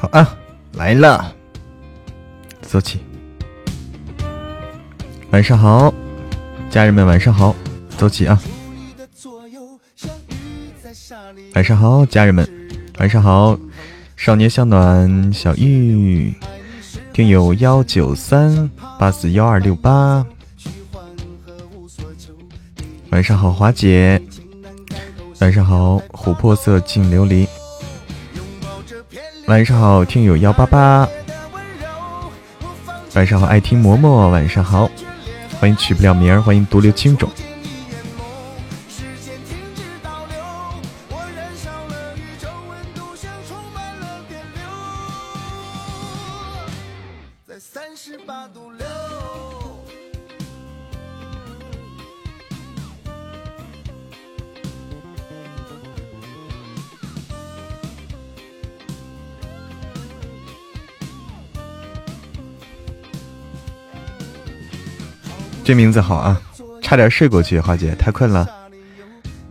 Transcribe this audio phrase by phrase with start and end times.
[0.00, 0.38] 好啊，
[0.74, 1.34] 来了，
[2.62, 3.00] 走起。
[5.30, 5.92] 晚上好，
[6.70, 7.52] 家人们，晚上好，
[7.96, 8.40] 走起啊。
[11.56, 12.48] 晚上好，家人们，
[13.00, 13.58] 晚上好，
[14.16, 16.32] 少年向暖，小玉，
[17.12, 20.24] 听友幺九三八四幺二六八。
[23.10, 24.22] 晚上好，华姐。
[25.40, 27.48] 晚上好，琥珀色净琉璃。
[29.48, 31.08] 晚上好，听友幺八八。
[33.14, 34.28] 晚上好，爱听嬷嬷。
[34.28, 34.90] 晚上好，
[35.58, 37.26] 欢迎取不了名儿，欢迎独留青冢。
[65.78, 66.42] 名字好啊，
[66.82, 68.44] 差点睡过去，花姐太困了。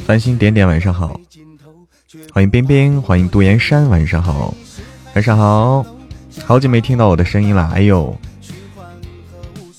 [0.05, 1.17] 繁星点点晚上好，
[2.33, 4.53] 欢迎冰冰，欢迎杜岩山晚上好，
[5.15, 5.85] 晚上好，
[6.45, 8.13] 好久没听到我的声音了，哎呦，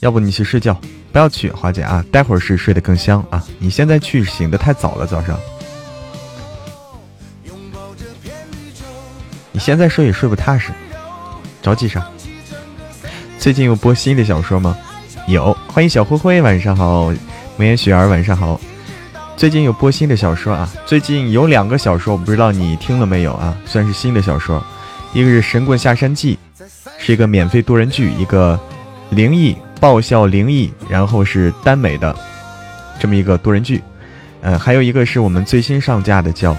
[0.00, 0.72] 要不你去睡觉，
[1.12, 5.38] 不要去，花姐啊，待会儿是睡得更香啊，你现在去醒得太早了，早上，
[9.52, 10.72] 你现在睡也睡不踏实，
[11.60, 12.08] 着急啥？
[13.38, 14.74] 最近有播新的小说吗？
[15.28, 17.12] 有，欢迎小灰灰，晚上好，
[17.58, 18.58] 梅艳雪儿，晚上好。
[19.36, 23.54] 最近有播新的小说啊，最近有两个小说，我不知道你听了没有啊？
[23.66, 24.64] 算是新的小说，
[25.12, 26.38] 一个是《神棍下山记》，
[26.96, 28.58] 是一个免费多人剧，一个
[29.10, 32.16] 灵异爆笑灵异，然后是耽美的
[32.98, 33.82] 这么一个多人剧。
[34.40, 36.54] 嗯，还有一个是我们最新上架的，叫《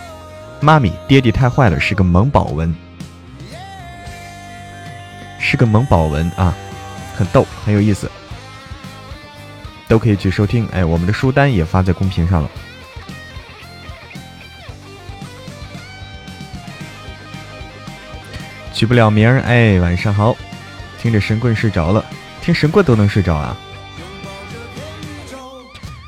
[0.62, 2.72] 妈咪爹地太坏了》，是个萌宝文，
[5.40, 6.54] 是个萌宝文啊，
[7.18, 8.08] 很逗，很有意思。
[9.90, 12.50] 都可以去收听，哎，我们的书单也发在公屏上了。
[18.72, 20.38] 取不了名儿，哎，晚上好，
[21.02, 22.06] 听着神棍睡着了，
[22.42, 23.58] 听神棍都能睡着啊。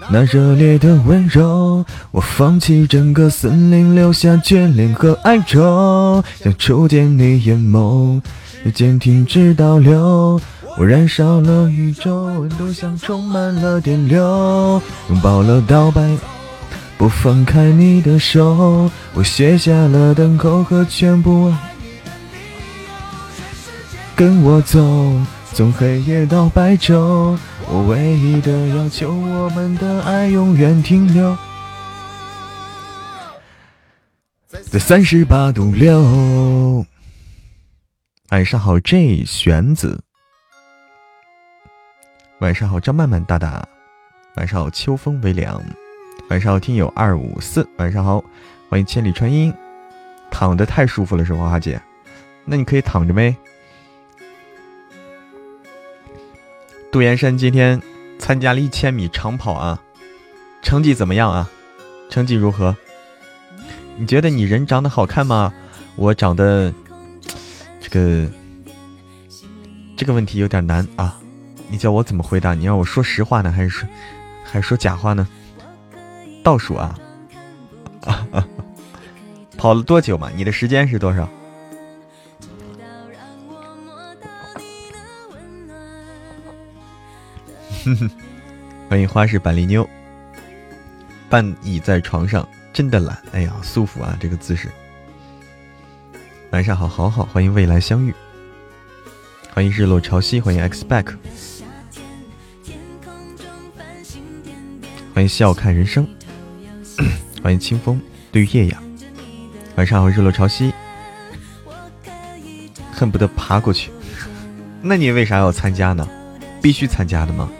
[0.10, 8.22] 那热烈的温柔，我放弃整个森林，留下眷恋和哀愁，想触见你眼眸，
[8.64, 10.40] 时间停止倒流。
[10.78, 16.18] 我燃烧了宇宙，温度像充满了电流，拥抱了到白，
[16.98, 18.90] 不放开你的手。
[19.14, 21.54] 我卸下了等候和全部，
[24.16, 24.80] 跟我走，
[25.54, 27.38] 从黑夜到白昼。
[27.68, 31.38] 我唯一的要求，我们的爱永远停留
[34.70, 36.86] 在三十八度六。
[38.30, 40.02] 晚上好，J 玄子。
[42.42, 43.64] 晚上好，张曼曼大大。
[44.36, 45.64] 晚上好，秋风微凉。
[46.32, 47.68] 晚上好，听友二五四。
[47.78, 48.24] 晚上好，
[48.68, 49.54] 欢迎千里传音。
[50.32, 51.80] 躺的太舒服了，是花花姐。
[52.44, 53.36] 那你可以躺着呗。
[56.92, 57.80] 杜岩山今天
[58.18, 59.80] 参加了一千米长跑啊，
[60.64, 61.48] 成绩怎么样啊？
[62.10, 62.76] 成绩如何？
[63.98, 65.54] 你觉得你人长得好看吗？
[65.96, 66.74] 我长得
[67.80, 68.28] 这个
[69.96, 71.21] 这个问题有点难啊。
[71.72, 72.54] 你叫我怎么回答？
[72.54, 73.88] 你让我说实话呢，还是说，
[74.44, 75.26] 还是说假话呢？
[76.44, 77.00] 倒数啊！
[79.58, 80.30] 跑了多久嘛？
[80.36, 81.30] 你的时间是多少？
[88.90, 89.88] 欢迎花式板栗妞，
[91.30, 93.18] 半倚在床上，真的懒。
[93.32, 94.68] 哎呀，舒服啊，这个姿势。
[96.52, 98.14] 晚上好，好好，欢迎未来相遇，
[99.54, 101.16] 欢迎日落潮汐，欢迎 X back。
[105.14, 106.08] 欢迎笑看人生，
[107.44, 108.82] 欢迎清风对月呀。
[109.76, 110.72] 晚上好，日落潮汐，
[112.94, 113.92] 恨不得爬过去。
[114.82, 116.08] 那你为啥要参加呢？
[116.62, 117.52] 必须参加的吗？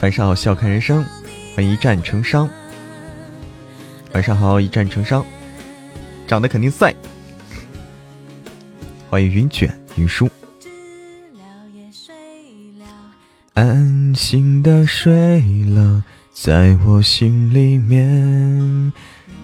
[0.00, 1.04] 晚上好，笑看人生，
[1.54, 2.48] 欢迎一战成伤。
[4.12, 5.24] 晚上好，一战成伤，
[6.26, 6.92] 长得肯定帅。
[9.08, 10.28] 欢迎云卷云舒。
[13.54, 13.76] 安安
[14.14, 15.40] 心的睡
[15.74, 18.92] 了，在我心里面。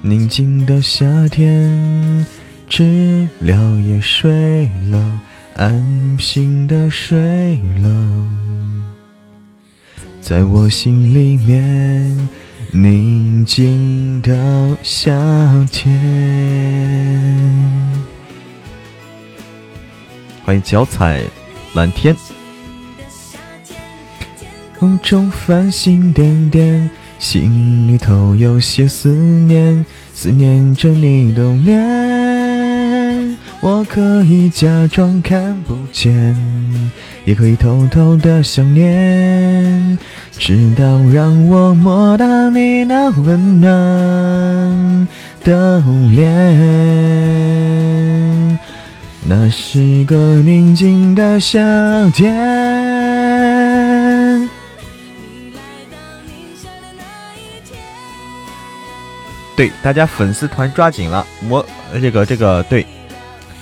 [0.03, 2.27] 宁静的夏天，
[2.69, 5.21] 知了也睡了，
[5.57, 8.29] 安心的睡了，
[10.21, 12.29] 在我心里面。
[12.71, 15.11] 宁静的夏
[15.73, 15.89] 天。
[20.45, 21.23] 欢迎脚踩
[21.75, 22.15] 蓝天。
[24.79, 26.89] 空中繁星点点，
[27.19, 29.85] 心里头有些思念，
[30.15, 33.37] 思念着你的脸。
[33.61, 36.37] 我可以假装看不见，
[37.25, 39.99] 也可以偷偷的想念，
[40.39, 45.09] 直到让我摸到你那温暖
[45.43, 45.83] 的
[46.15, 46.29] 脸。
[49.27, 51.59] 那是个宁静的夏
[52.11, 52.78] 天。
[59.59, 61.67] 对，大家粉丝团抓紧了，我
[62.01, 62.87] 这个这个对，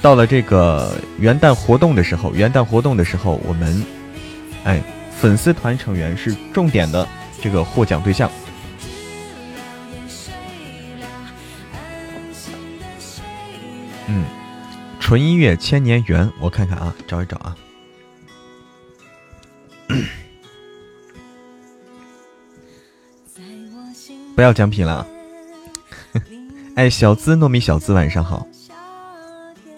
[0.03, 3.83] 到了这个元旦活动的时候，元旦活动的时候，我们
[4.65, 4.83] 哎，
[5.19, 7.09] 粉丝团成员是重点的
[7.41, 8.31] 这个获奖对象。
[14.09, 14.23] 嗯，
[15.01, 17.57] 纯音乐千年缘，我看看啊，找一找啊，
[24.37, 25.07] 不要奖品了。
[26.77, 28.47] 哎，小资糯米小资，晚上好。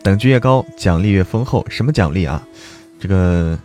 [0.02, 1.64] 等级越高，奖励越丰厚。
[1.70, 2.44] 什么奖励啊？
[2.98, 3.56] 这个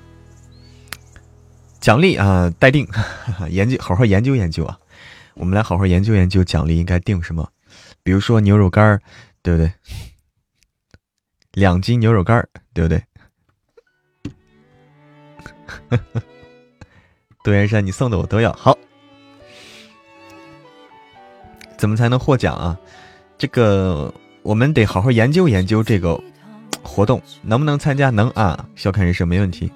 [1.80, 2.88] 奖励啊，待定。
[3.50, 4.78] 研究，好好研究研究啊。
[5.34, 7.50] 我们来好好研究研究，奖励应该定什么？
[8.04, 9.02] 比如说牛肉干儿，
[9.42, 9.74] 对不对？
[11.54, 13.04] 两斤牛肉干儿，对不对？
[17.44, 18.54] 杜元山，你送的我都要。
[18.54, 18.78] 好，
[21.80, 22.80] 怎么才能获奖啊？
[23.44, 26.18] 这个我们得好好研究研究这个
[26.82, 28.10] 活动能不能参加？
[28.10, 29.70] 能啊，笑看人生没问题。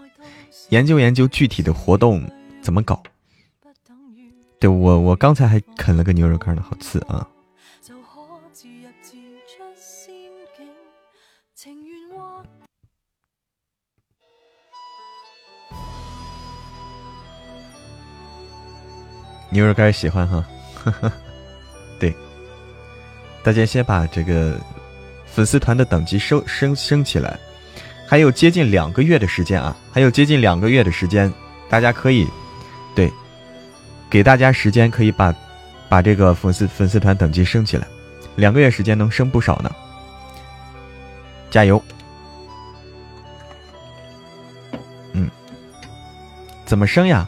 [0.69, 2.23] 研究研究具体的活动
[2.61, 3.03] 怎么搞？
[4.57, 7.27] 对我，我刚才还啃了个牛肉干呢，好刺啊！
[19.51, 20.41] 牛肉干喜欢哈，
[20.85, 21.11] 呵呵。
[23.47, 24.59] 大家先把这个
[25.25, 27.39] 粉丝团的等级升升升起来，
[28.05, 31.33] 还有接近两个月的时间啊，还有接近两个月的时间，
[31.69, 32.27] 大家可以
[32.93, 33.09] 对
[34.09, 35.33] 给大家时间，可以把
[35.87, 37.87] 把这个粉丝粉丝团等级升起来，
[38.35, 39.73] 两个月时间能升不少呢，
[41.49, 41.81] 加油！
[45.13, 45.31] 嗯，
[46.65, 47.25] 怎么升呀？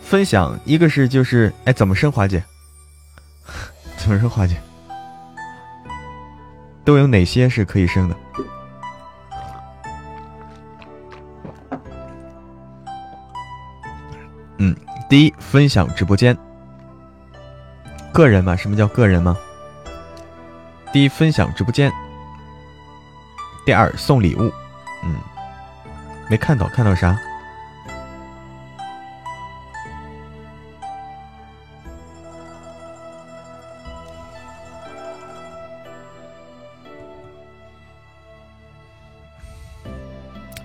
[0.00, 2.42] 分享一个是就是哎，怎么升华姐？
[3.98, 4.56] 怎么升华姐？
[6.90, 8.16] 都有哪些是可以升的？
[14.58, 14.74] 嗯，
[15.08, 16.36] 第一，分享直播间，
[18.12, 18.56] 个人嘛？
[18.56, 19.36] 什么叫个人吗？
[20.92, 21.92] 第一，分享直播间。
[23.64, 24.52] 第二，送礼物。
[25.04, 25.14] 嗯，
[26.28, 27.16] 没看到，看到啥？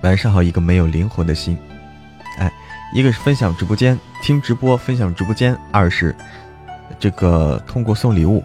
[0.06, 1.58] 晚上好，一个没有灵魂的心，
[2.38, 2.54] 哎，
[2.94, 6.16] 一个是分享直播间听直播分享直播间，二是
[7.00, 8.44] 这个通过送礼物，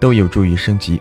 [0.00, 0.98] 都有助于升级。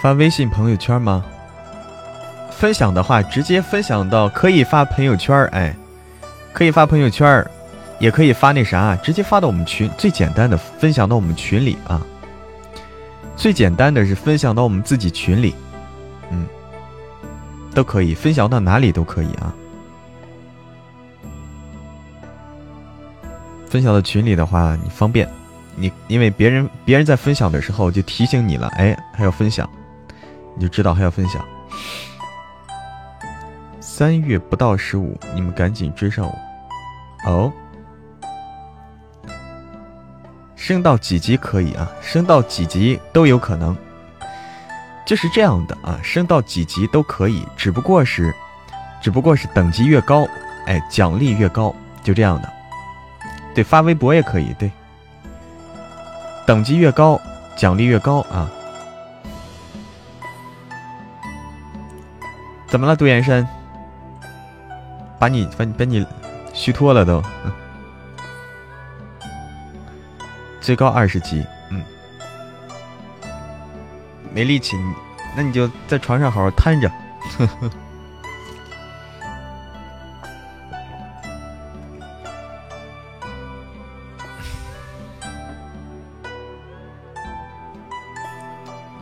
[0.00, 1.24] 发微信朋友圈吗？
[2.52, 5.74] 分享的话，直接分享到可以发朋友圈哎，
[6.52, 7.44] 可以发朋友圈
[7.98, 12.00] 也可以发那啥，直接发到我们群，最简单的分享到我们群里啊。
[13.36, 15.54] 最简单的是分享到我们自己群里，
[16.30, 16.46] 嗯，
[17.74, 19.52] 都可以分享到哪里都可以啊。
[23.68, 25.28] 分享到群里的话，你方便，
[25.74, 29.68] 你因为别人别人在分享的时候就提醒你了，哎，还要分享。
[30.58, 31.40] 你就知道还要分享。
[33.80, 37.52] 三月不到十五，你们赶紧追上我哦！
[40.56, 41.88] 升到几级可以啊？
[42.02, 43.76] 升到几级都有可能，
[45.06, 45.98] 就是这样的啊！
[46.02, 48.34] 升到几级都可以，只不过是，
[49.00, 50.28] 只不过是等级越高，
[50.66, 52.52] 哎，奖励越高，就这样的。
[53.54, 54.70] 对，发微博也可以，对，
[56.46, 57.20] 等级越高，
[57.56, 58.50] 奖励越高啊。
[62.68, 63.48] 怎么了，杜延山？
[65.18, 66.06] 把你把你把你
[66.52, 67.22] 虚脱了都。
[70.60, 71.82] 最高二十级，嗯，
[74.34, 74.76] 没力气，
[75.34, 76.92] 那你就在床上好好瘫着。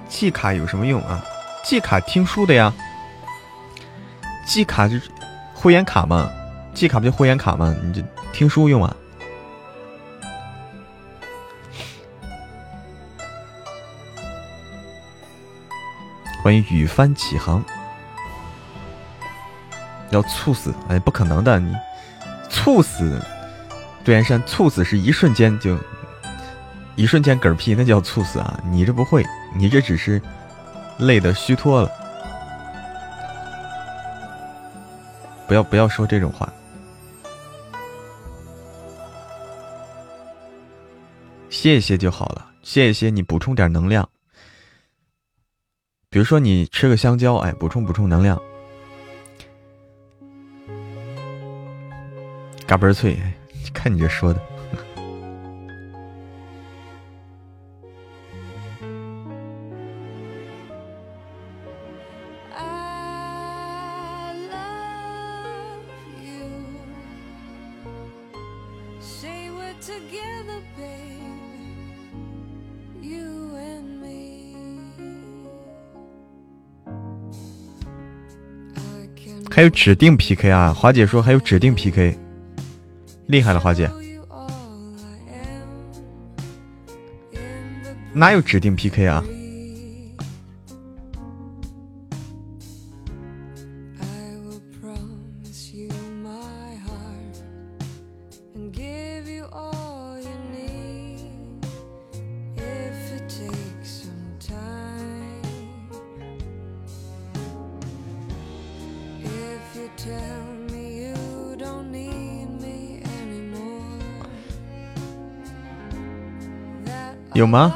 [0.09, 1.21] 季卡有什么用啊？
[1.65, 2.73] 季卡听书的呀。
[4.47, 5.11] 季卡就是
[5.53, 6.31] 会员卡嘛，
[6.73, 7.75] 季卡不就会员卡吗？
[7.83, 8.01] 你就
[8.33, 8.97] 听书用啊。
[16.43, 17.63] 欢迎雨帆起航。
[20.11, 20.73] 要猝死？
[20.89, 21.59] 哎，不可能的！
[21.59, 21.75] 你
[22.49, 23.21] 猝死，
[24.05, 25.77] 杜岩山猝死是一瞬间就。
[26.95, 28.59] 一瞬间嗝屁，那叫猝死啊！
[28.65, 30.23] 你这不会，你这只是
[30.99, 31.91] 累的虚脱了。
[35.47, 36.53] 不要不要说这种话，
[41.49, 44.09] 歇一歇就好了，歇一歇，你补充点能量。
[46.09, 48.41] 比如说你吃个香蕉，哎，补充补充能量。
[52.67, 53.17] 嘎嘣脆，
[53.73, 54.41] 看你这说的。
[79.57, 80.71] 还有指定 PK 啊！
[80.71, 82.15] 华姐说还有指定 PK，
[83.29, 83.91] 厉害了，华姐。
[88.13, 89.25] 哪有指定 PK 啊？
[117.37, 117.71] 有吗？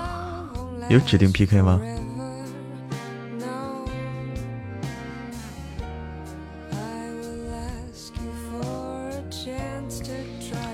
[0.88, 1.78] 有指定 PK 吗？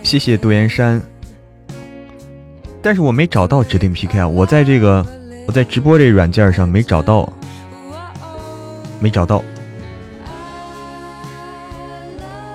[0.05, 1.03] 谢谢杜岩山，
[2.81, 4.29] 但是我没找到指定 PK 啊！
[4.29, 5.05] 我在这个
[5.49, 7.29] 我在直播这软件上没找到，
[9.01, 9.43] 没找到。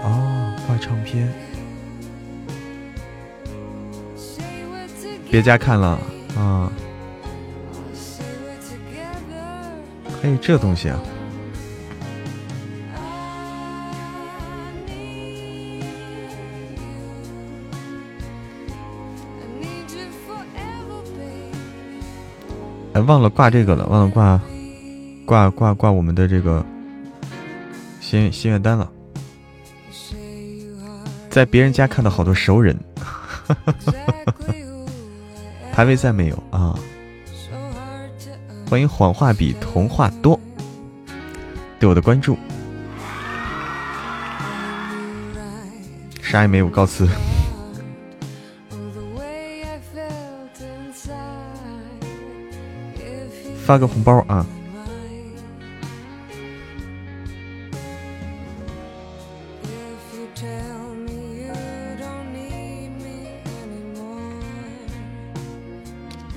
[0.03, 1.29] 哦，挂唱片，
[5.29, 5.99] 别家看了。
[6.37, 6.71] 啊，
[10.21, 10.99] 还有这东西啊！
[22.93, 24.41] 哎，忘了挂这个了，忘了挂
[25.25, 26.65] 挂挂挂我们的这个
[27.99, 28.91] 心心愿单了，
[31.29, 32.77] 在别人家看到好多熟人。
[35.71, 36.77] 排位赛没有啊？
[38.69, 40.39] 欢迎谎话比童话多，
[41.79, 42.37] 对我的关注，
[46.21, 47.07] 啥也没有，告辞。
[53.65, 54.45] 发个红包啊！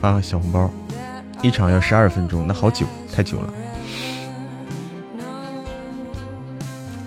[0.04, 0.70] 发个小红包，
[1.40, 3.49] 一场要十二分钟，那好久，太久了。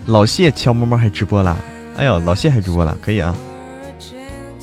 [0.08, 1.56] 老谢悄摸摸还直播啦，
[1.96, 3.36] 哎呦，老谢还直播啦，可以啊。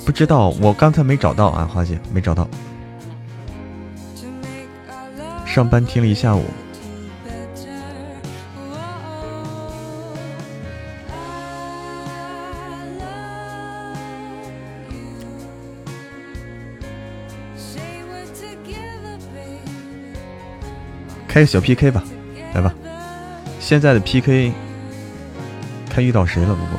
[0.04, 2.48] 不知道，我刚才没找到啊，花姐没找到。
[5.46, 6.42] 上班听了一下午。
[21.34, 22.04] 开个小 PK 吧，
[22.54, 22.72] 来吧！
[23.58, 24.52] 现在的 PK
[25.90, 26.78] 看遇到谁了，不过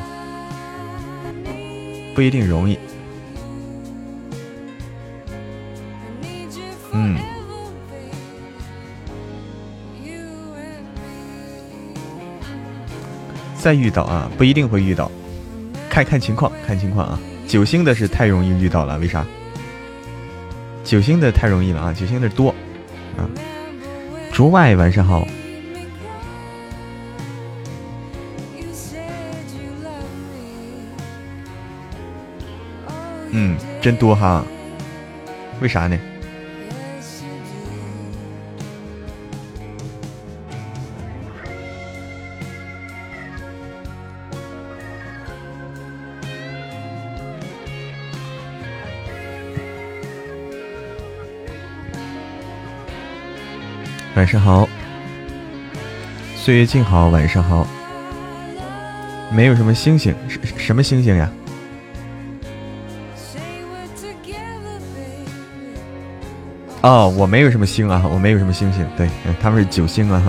[2.14, 2.78] 不一定容易。
[6.92, 7.18] 嗯，
[13.58, 15.12] 再遇到啊，不一定会遇到，
[15.90, 17.20] 看看情况，看情况啊。
[17.46, 19.22] 九星的是太容易遇到了，为啥？
[20.82, 22.48] 九星的太容易了啊，九星的多
[23.18, 23.28] 啊。
[24.36, 25.26] 竹外晚上好，
[33.30, 34.44] 嗯，真多哈，
[35.62, 35.98] 为啥呢？
[54.26, 54.68] 晚上好，
[56.34, 57.64] 岁月静好，晚上好。
[59.30, 61.30] 没有什么星星，什什么星星呀？
[66.80, 68.84] 哦，我没有什么星啊，我没有什么星星。
[68.96, 69.08] 对，
[69.40, 70.20] 他们是九星啊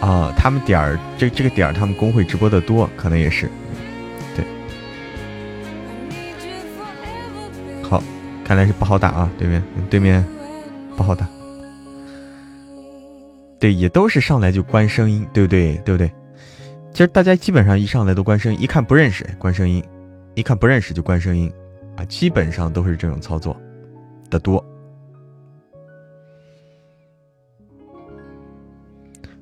[0.00, 0.08] 哈。
[0.08, 3.50] 啊，他们点儿这这个点儿，他们公会直播的多，可能也是。
[4.34, 4.42] 对，
[7.82, 8.02] 好，
[8.46, 10.24] 看来是不好打啊，对面对面
[10.96, 11.28] 不好打。
[13.66, 15.76] 对，也都是上来就关声音，对不对？
[15.78, 16.08] 对不对？
[16.92, 19.82] 其实大家基本上一上来都关声，一看不认识关声音，
[20.36, 21.52] 一看不认识就关声音，
[21.96, 23.60] 啊，基本上都是这种操作
[24.30, 24.64] 的多。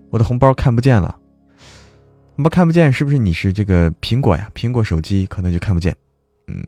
[0.09, 1.15] 我的红包看不见了，
[2.35, 4.51] 红包看不见，是不是你是这个苹果呀？
[4.55, 5.95] 苹果手机可能就看不见。
[6.47, 6.65] 嗯，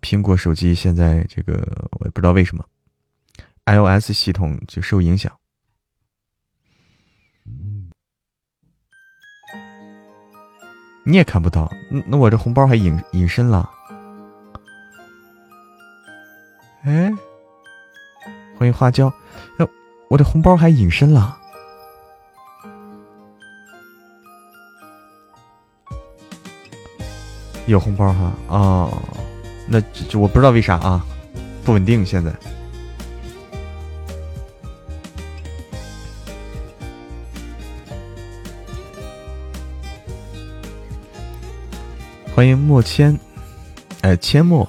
[0.00, 1.54] 苹果手机现在这个
[1.98, 2.64] 我也不知道为什么
[3.64, 5.32] ，iOS 系统就受影响。
[11.08, 13.70] 你也看不到，那那我这红包还隐隐身了。
[16.82, 17.12] 哎，
[18.58, 19.06] 欢迎花椒，
[19.58, 19.66] 哎
[20.08, 21.38] 我的红包还隐身了。
[27.66, 29.02] 有红包哈哦，
[29.68, 29.80] 那
[30.10, 31.06] 这我不知道为啥啊，
[31.64, 32.34] 不稳定现在。
[42.36, 43.18] 欢迎莫千，
[44.02, 44.68] 哎，阡陌。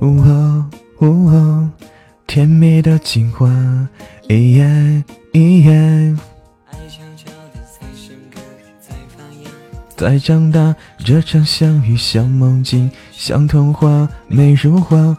[0.00, 1.68] 呜哦呜哦，
[2.28, 3.48] 甜蜜的情话，
[4.28, 6.16] 一言一言。
[9.96, 15.18] 再长大，这场相遇像梦境，像童话，美如画。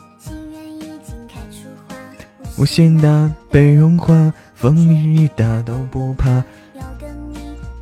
[2.60, 6.44] 无限大被融化，风雨雨大都不怕。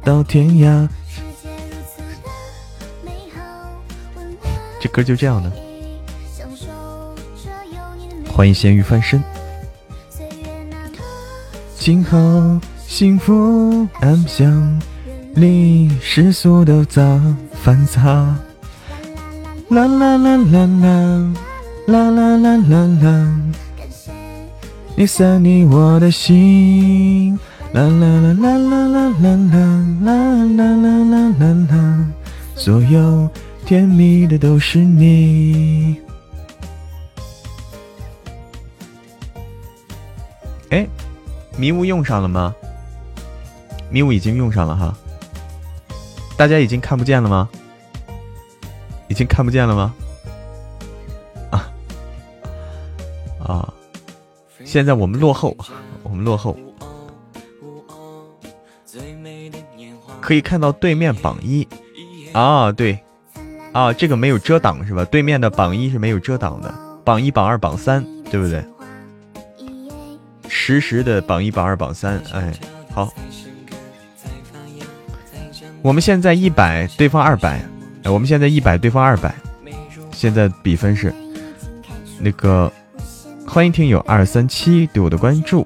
[0.04, 0.88] 到天涯，
[4.80, 5.52] 这歌就这样的。
[8.32, 9.20] 欢迎咸鱼翻身。
[11.80, 14.80] 今后幸福安详，
[15.34, 17.02] 离世俗的杂
[17.63, 18.04] 繁杂。
[19.70, 21.34] 啦啦啦啦啦，
[21.88, 23.42] 啦啦啦啦啦。
[25.00, 27.38] 你散你我的心，
[27.72, 32.06] 啦啦啦啦啦啦啦啦啦啦啦啦啦，
[32.56, 33.30] 所有
[33.64, 36.02] 甜蜜的都是你。
[40.72, 40.88] 哎，
[41.58, 42.56] 迷雾用上了吗？
[43.92, 44.98] 迷雾已经用上了哈。
[46.36, 47.48] 大家已经看不见了吗？
[49.08, 49.94] 已经看不见了吗？
[51.52, 51.70] 啊
[53.46, 53.74] 啊！
[54.68, 55.56] 现在我们落后，
[56.04, 56.58] 我们落后，
[60.20, 61.66] 可以看到对面榜一
[62.34, 63.00] 啊，对
[63.72, 65.06] 啊，这个没有遮挡是吧？
[65.06, 66.76] 对面的榜一是没有遮挡的，
[67.06, 68.62] 榜一、榜二、榜三，对不对？
[70.50, 72.54] 实时的榜一、榜二、榜三，哎，
[72.92, 73.14] 好，
[75.82, 77.62] 我们现在一百，对方二百，
[78.04, 79.34] 哎，我们现在一百，对方二百，
[80.12, 81.16] 现在比分是
[82.20, 82.70] 那个。
[83.58, 85.65] 欢迎听友二三七对我的关注。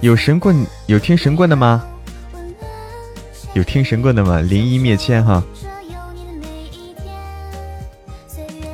[0.00, 1.86] 有神棍有听神棍的吗？
[3.54, 4.40] 有听神棍的吗？
[4.40, 5.40] 灵一灭千哈。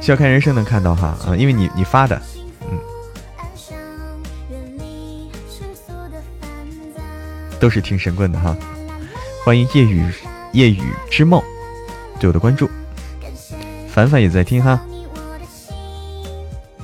[0.00, 2.18] 笑看人生能看到哈啊，因为你你发的，
[2.62, 2.78] 嗯，
[7.60, 8.56] 都是听神棍的哈。
[9.44, 10.10] 欢迎夜雨
[10.52, 11.42] 夜雨之梦
[12.18, 12.66] 对我的关注。
[13.94, 14.80] 凡凡也在听哈，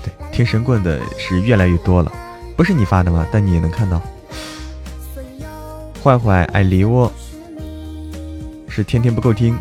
[0.00, 2.12] 对，听神棍的是越来越多了，
[2.56, 3.26] 不是你发的吗？
[3.32, 4.00] 但你也能看到。
[6.04, 7.12] 坏坏爱梨窝
[8.68, 9.58] 是天天不够听，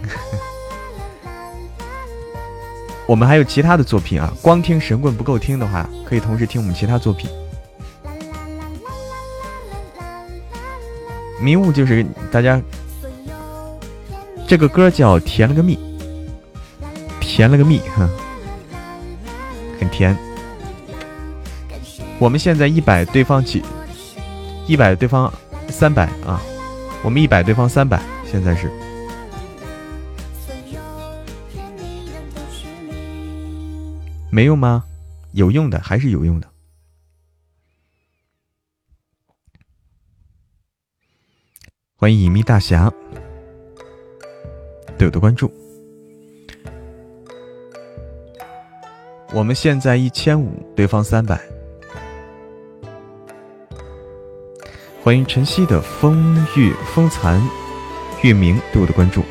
[3.08, 7.32] 我们还有其他的作品啊，光听神棍不够听的话，可以同时听我们其他作品。
[11.42, 12.62] 迷雾就是大家，
[14.48, 15.89] 这个歌叫甜了个蜜。
[17.40, 18.06] 甜了个蜜，哼，
[19.80, 20.14] 很甜。
[22.20, 23.64] 我们现在一百，对方几？
[24.68, 25.34] 一百，对方
[25.70, 26.42] 三百啊。
[27.02, 28.70] 我们一百，对方三百，现在是。
[34.30, 34.84] 没用吗？
[35.32, 36.48] 有用的，还是有用的。
[41.96, 42.92] 欢迎隐秘大侠，
[44.98, 45.50] 对我的关注。
[49.32, 51.40] 我们现在一千五，对方三百。
[55.04, 57.40] 欢迎晨曦的风月风残
[58.24, 59.24] 月明对我的关注。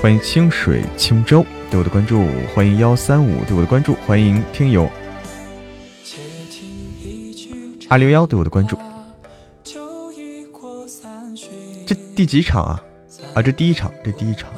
[0.00, 4.88] 欢迎清水清舟对我的关注，欢迎幺三五对我的关注，欢迎听友
[7.88, 8.78] 二六幺对我的关注。
[11.84, 12.82] 这第几场啊？
[13.36, 14.50] 啊，这第一场，这第一场。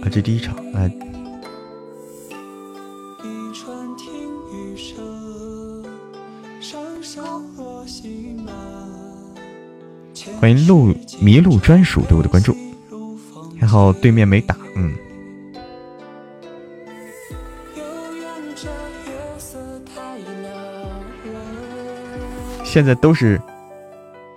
[0.00, 0.88] 啊，这第一场，哎。
[10.38, 12.54] 欢迎路迷路专属对我的关注。
[13.58, 14.94] 还好对面没打，嗯。
[22.62, 23.42] 现在都是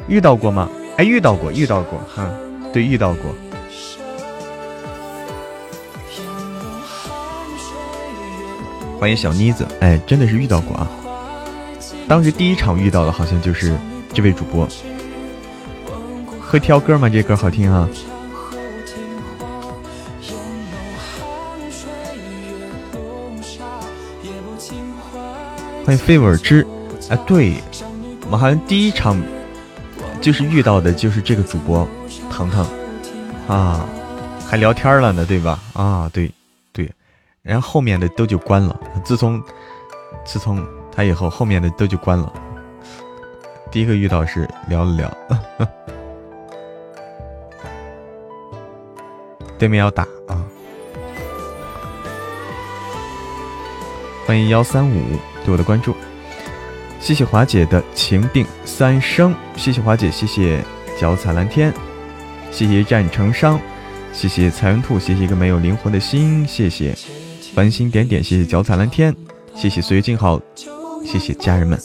[0.07, 0.67] 遇到过吗？
[0.97, 2.29] 哎，遇到过，遇到过，哈，
[2.71, 3.33] 对，遇到过。
[8.99, 10.87] 欢迎小妮子，哎，真的是遇到过啊。
[12.07, 13.75] 当时第一场遇到的，好像就是
[14.13, 14.67] 这位主播。
[16.47, 17.09] 会挑歌吗？
[17.09, 17.89] 这歌好听啊。
[25.85, 26.65] 欢迎飞尾之，
[27.09, 27.55] 哎，对，
[28.25, 29.19] 我们好像第一场
[30.23, 31.85] 就是遇到的就是这个主播
[32.31, 32.65] 腾腾
[33.45, 33.85] 啊，
[34.49, 35.59] 还聊天了呢，对吧？
[35.73, 36.31] 啊，对
[36.71, 36.89] 对，
[37.41, 38.79] 然后后面的都就关了。
[39.03, 39.43] 自从
[40.23, 42.31] 自从他以后，后面的都就关了。
[43.69, 45.13] 第一个遇到是聊了聊，
[49.59, 50.39] 对面要打啊！
[54.25, 55.03] 欢迎幺三五。
[55.43, 55.93] 对我的关注，
[57.03, 60.63] 谢谢华姐的情定三生，谢谢华姐，谢谢
[60.97, 61.73] 脚踩蓝天，
[62.49, 63.59] 谢谢一战成伤，
[64.13, 66.95] 谢谢彩云兔，谢谢一个没有灵魂的心，谢谢
[67.53, 69.13] 繁星点点，谢谢脚踩蓝天，
[69.53, 70.39] 谢谢岁月静好，
[71.05, 71.77] 谢谢家人们。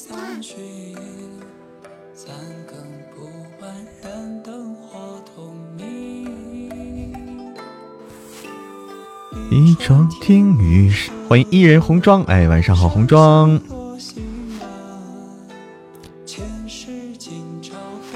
[9.50, 11.10] 一场听雨时。
[11.28, 13.60] 欢迎伊人红妆，哎，晚上好，红妆。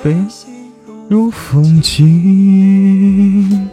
[0.03, 0.17] 飞
[1.09, 3.71] 如风景，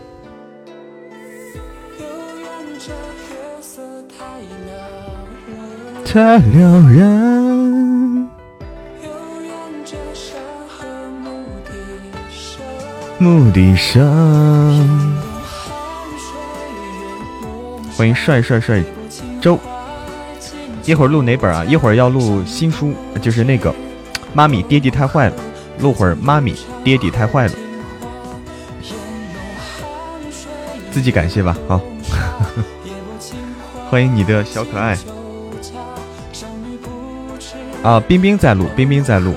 [6.06, 8.30] 太撩人。
[13.18, 14.00] 墓地上，
[17.98, 18.84] 欢迎帅帅帅。
[19.42, 19.58] 周，
[20.86, 21.66] 一会儿录哪本啊？
[21.66, 23.72] 一会儿要录新书，就是那个
[24.36, 25.36] 《妈咪爹地太坏了》，
[25.80, 27.54] 录会儿《妈咪爹地太坏了》，
[30.92, 31.58] 自己感谢吧。
[31.68, 31.80] 好，
[33.90, 34.98] 欢迎你的小可爱。
[37.82, 39.34] 啊，冰冰在录，冰冰在录。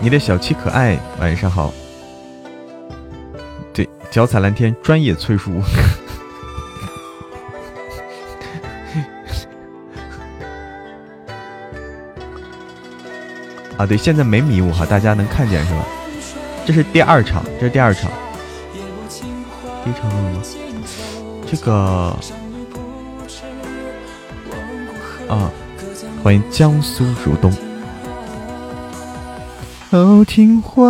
[0.00, 1.72] 你的小七可爱，晚上好。
[3.72, 5.62] 对，脚踩蓝天，专业催书。
[13.78, 15.84] 啊，对，现在没迷雾哈，大家能看见是吧？
[16.64, 18.10] 这是第二场，这是第二场。
[19.84, 20.42] 第一场吗？
[21.46, 22.16] 这个
[25.28, 25.50] 啊，
[26.24, 27.52] 欢迎江苏如东。
[29.90, 30.82] 好听话，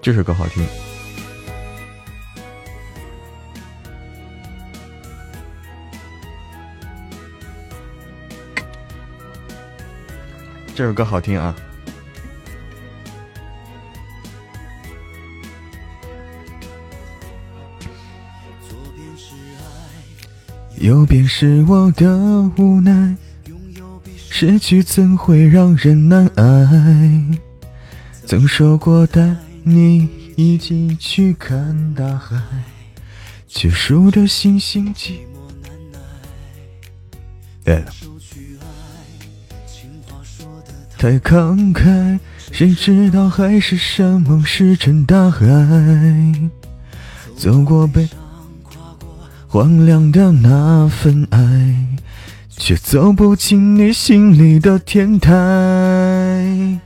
[0.00, 0.64] 这首歌好听。
[10.78, 11.52] 这首歌好听啊！
[20.76, 22.16] 右边是我的
[22.56, 23.16] 无奈，
[24.16, 27.40] 失去怎会让人难挨？
[28.24, 32.40] 曾说过带你一起去看大海，
[33.48, 35.98] 却输得星星寂寞难耐。
[37.64, 37.92] 对了。
[40.98, 42.18] 太慷慨，
[42.50, 45.46] 谁知道海誓山盟石沉大海。
[47.36, 48.08] 走过被，
[49.46, 51.38] 荒凉的那份爱，
[52.50, 56.80] 却走不进你心里的天台。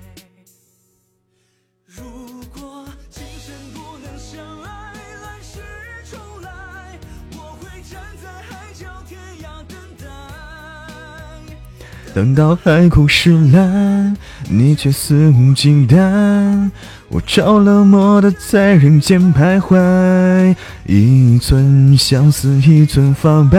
[12.14, 14.14] 等到海枯石烂，
[14.50, 16.70] 你却肆无忌惮。
[17.08, 23.58] 我着了魔的在人间徘徊，一寸相思一寸发白，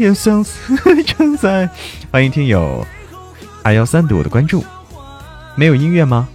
[0.00, 1.70] 有相思成灾。
[2.10, 2.84] 欢迎听友
[3.62, 4.64] 二幺三对我的关注。
[5.54, 6.28] 没有音乐吗？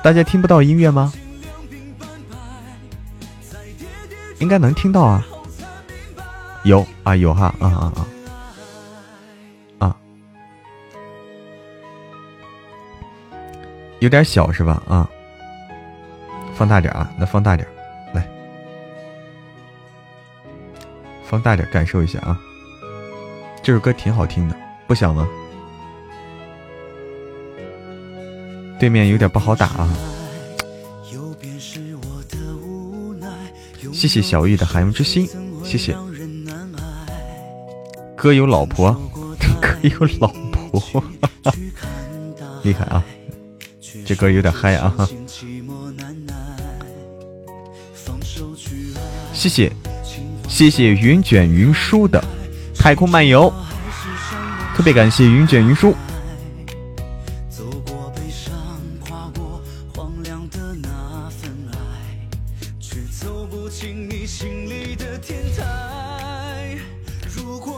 [0.00, 1.12] 大家听不到音乐吗？
[4.38, 5.26] 应该能听到啊。
[6.62, 8.06] 有啊有哈啊啊啊。
[14.00, 14.82] 有点小是吧？
[14.88, 15.08] 啊，
[16.54, 17.68] 放大点啊，那放大点，
[18.12, 18.26] 来，
[21.24, 22.38] 放大点，感受一下啊。
[23.62, 25.28] 这首歌挺好听的，不响吗？
[28.78, 29.88] 对面有点不好打啊。
[33.92, 35.28] 谢谢小玉的海洋之心，
[35.62, 35.94] 谢谢。
[38.16, 38.98] 哥有老婆，
[39.60, 41.02] 哥有老婆，
[42.64, 43.04] 厉害啊！
[44.10, 44.92] 这歌有点嗨啊！
[49.32, 49.72] 谢谢
[50.48, 52.20] 谢谢云卷云舒的
[52.74, 53.52] 太空漫游，
[54.74, 55.94] 特别感谢云卷云舒。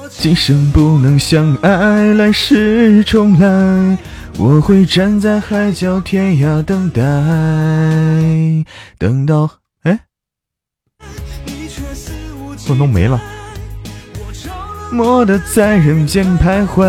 [0.08, 3.98] 今生不能相爱，来世重来。
[4.38, 7.00] 我会站在海角天涯等待，
[8.98, 9.48] 等到
[9.84, 10.00] 哎，
[12.68, 13.20] 我弄没了。
[14.90, 16.84] 魔的在人间徘徊，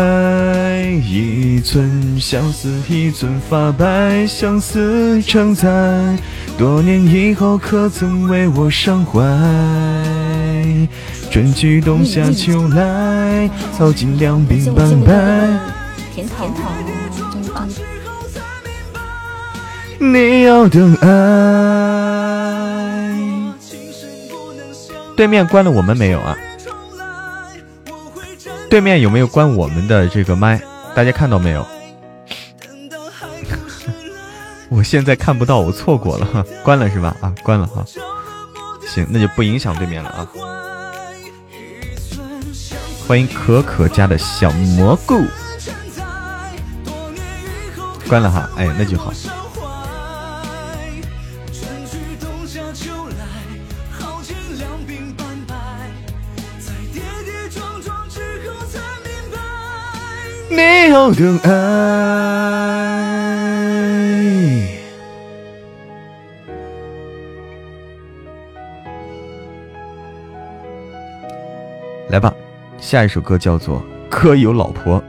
[1.00, 5.68] 一寸相思一寸发白，相思成灾。
[6.58, 9.20] 多年以后，可曾为我伤怀？
[11.30, 15.58] 春去冬夏秋来，草尽两鬓斑白。
[16.14, 17.03] 甜甜桃。
[19.98, 21.08] 你要等爱。
[25.16, 26.36] 对面关了我们没有啊？
[28.68, 30.60] 对面有没有关我们的这个麦？
[30.94, 31.64] 大家看到没有？
[34.68, 37.16] 我现在看不到，我错过了， 关了是吧？
[37.20, 37.84] 啊，关了哈。
[38.86, 40.28] 行，那就不影响对面了啊。
[43.06, 45.22] 欢迎可可家的小蘑菇。
[48.08, 49.12] 关了哈，哎，那就好。
[60.50, 61.50] 你要等爱，
[72.10, 72.32] 来吧，
[72.78, 75.02] 下一首歌叫做《可有老婆》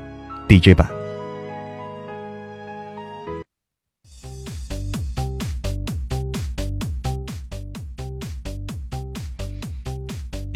[0.47, 0.89] DJ 版，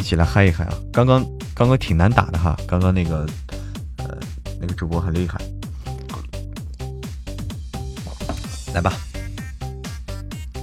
[0.10, 0.74] 起来嗨一嗨啊！
[0.92, 3.28] 刚刚刚刚挺难打的哈，刚刚那个
[3.98, 4.18] 呃。
[4.60, 5.40] 那个主播很厉害，
[8.74, 8.92] 来吧，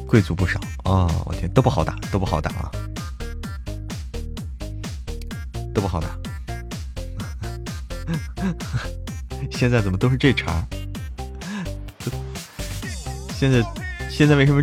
[0.06, 1.08] 贵族不少啊！
[1.24, 2.70] 我天，都不好打，都不好打啊，
[5.72, 6.08] 都不好打。
[9.50, 10.66] 现在怎么都是这茬？
[13.32, 13.64] 现在
[14.10, 14.62] 现在为什么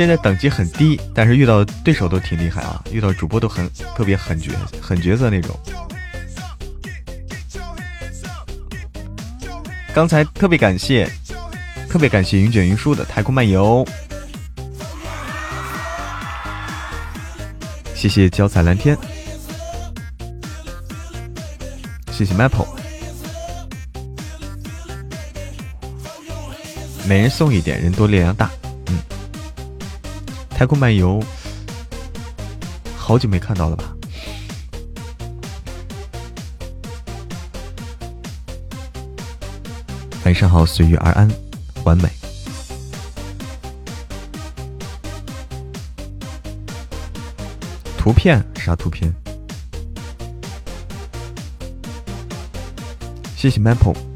[0.00, 2.82] 现在等级很低，但是遇到对手都挺厉害啊？
[2.90, 5.54] 遇到主播都很特别狠角狠角色那种。
[9.92, 11.06] 刚才特别感谢，
[11.86, 13.86] 特别感谢云卷云舒的太空漫游，
[17.94, 18.96] 谢谢脚踩蓝天，
[22.10, 22.66] 谢谢 Maple，
[27.06, 28.50] 每人送一点，人多力量大。
[30.60, 31.18] 太空漫游，
[32.94, 33.96] 好久没看到了吧？
[40.26, 41.26] 晚上好，随遇而安，
[41.84, 42.10] 完美。
[47.96, 49.10] 图片啥图片？
[53.34, 54.09] 谢谢 Maple。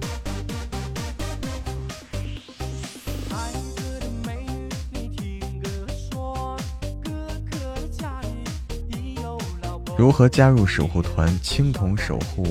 [9.96, 11.28] 如何加入守护团？
[11.40, 12.44] 青铜守护，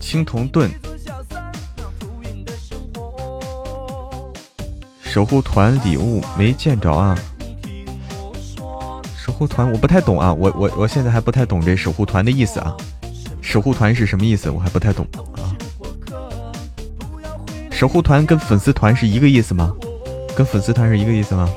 [0.00, 0.70] 青铜盾，
[5.02, 7.18] 守护团礼物没见着啊！
[9.16, 12.74] 守护团我不太懂啊，我我我现在还不太懂这守护团的意思啊！
[13.42, 14.50] 守护团是什么意思？
[14.50, 15.52] 我还不太懂啊！
[17.70, 19.70] 守护团跟粉丝团是一个意思吗？
[20.34, 21.48] 跟粉丝团是一个意思吗？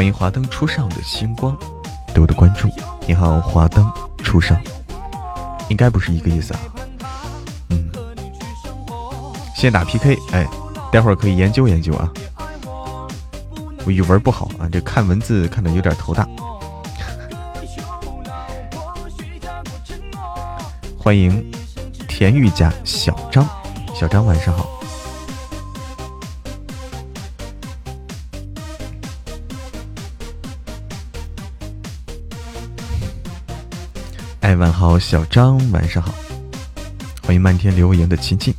[0.00, 1.54] 欢迎华灯初上的星光，
[2.14, 2.70] 对我的关注。
[3.06, 3.86] 你好，华灯
[4.24, 4.58] 初上，
[5.68, 6.60] 应该不是一个意思啊。
[7.68, 7.92] 嗯，
[9.54, 10.48] 先打 PK，哎，
[10.90, 12.10] 待会儿可以研究研究啊。
[13.84, 16.26] 我语文不好啊，这看文字看的有点头大。
[20.98, 21.44] 欢迎
[22.08, 23.46] 田玉家小张，
[23.94, 24.79] 小张晚上好。
[34.60, 36.12] 晚好，小张，晚上好，
[37.22, 38.52] 欢迎漫天流言的亲亲，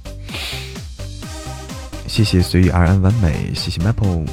[2.08, 4.28] 谢谢随遇而安完美，谢谢 Maple，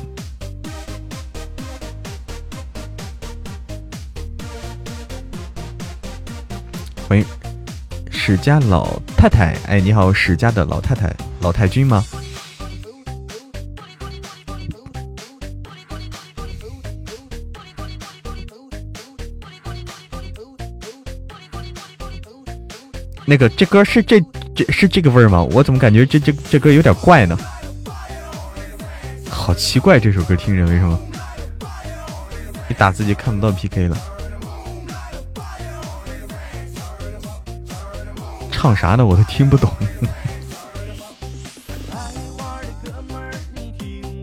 [7.07, 7.25] 欢迎
[8.11, 12.03] 史家老太太，哎，你好，史家的老太太，老太君吗？
[23.29, 24.19] 那个这歌是这
[24.55, 25.43] 这是这个味儿吗？
[25.53, 27.39] 我怎么感觉这这这歌有点怪呢？
[29.29, 30.99] 好奇怪，这首歌听着为什么？
[32.67, 33.99] 你打字就看不到 PK 了。
[38.51, 39.05] 唱啥呢？
[39.05, 39.71] 我都听不懂。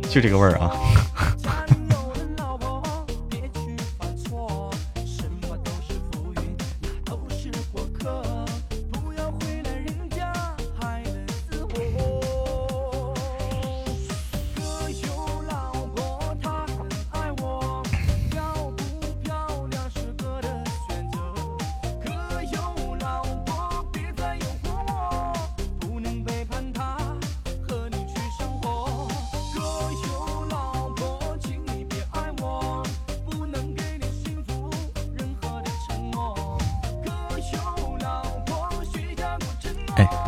[0.10, 0.72] 就这个味儿啊。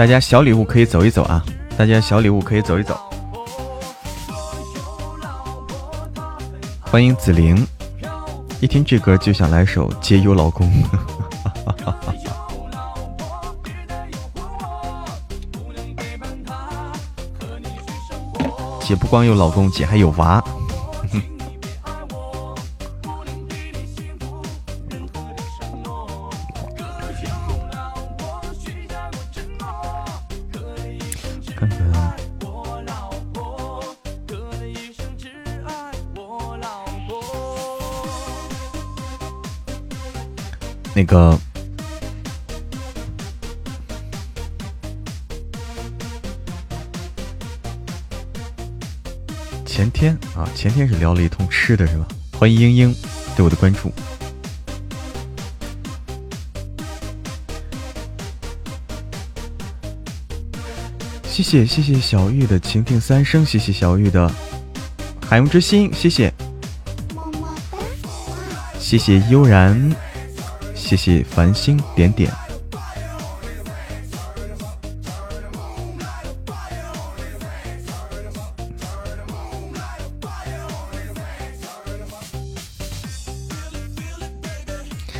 [0.07, 1.43] 大家小礼物可以走一走啊！
[1.77, 2.97] 大家小礼物可以走一走。
[6.79, 7.67] 欢迎紫菱，
[8.61, 10.65] 一听这歌就想来首《姐有老公》。
[18.79, 20.41] 姐不光有老公，姐还有娃。
[41.17, 41.39] 个
[49.65, 52.07] 前天啊，前天是聊了一通吃的，是吧？
[52.33, 52.95] 欢迎英英
[53.35, 53.91] 对我的关注，
[61.27, 64.31] 谢谢谢谢小玉的情定三生，谢谢小玉的
[65.27, 66.31] 海洋之心，谢谢，
[68.79, 70.06] 谢谢悠然。
[70.87, 72.31] 谢谢繁星点点，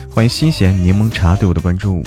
[0.09, 2.01] 欢迎新鲜柠檬茶对我的关注。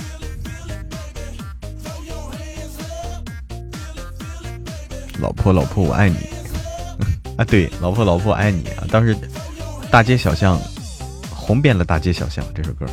[5.18, 6.16] 老婆老婆我爱你
[7.36, 7.44] 啊！
[7.44, 8.88] 对，老婆老婆爱你啊！
[8.90, 9.14] 当时
[9.90, 10.58] 大街小巷
[11.30, 12.86] 红遍了大街小巷这首歌。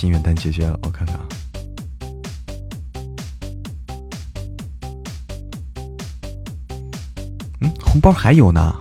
[0.00, 1.28] 心愿单解决了，我看看啊。
[7.60, 8.74] 嗯，红包还有呢，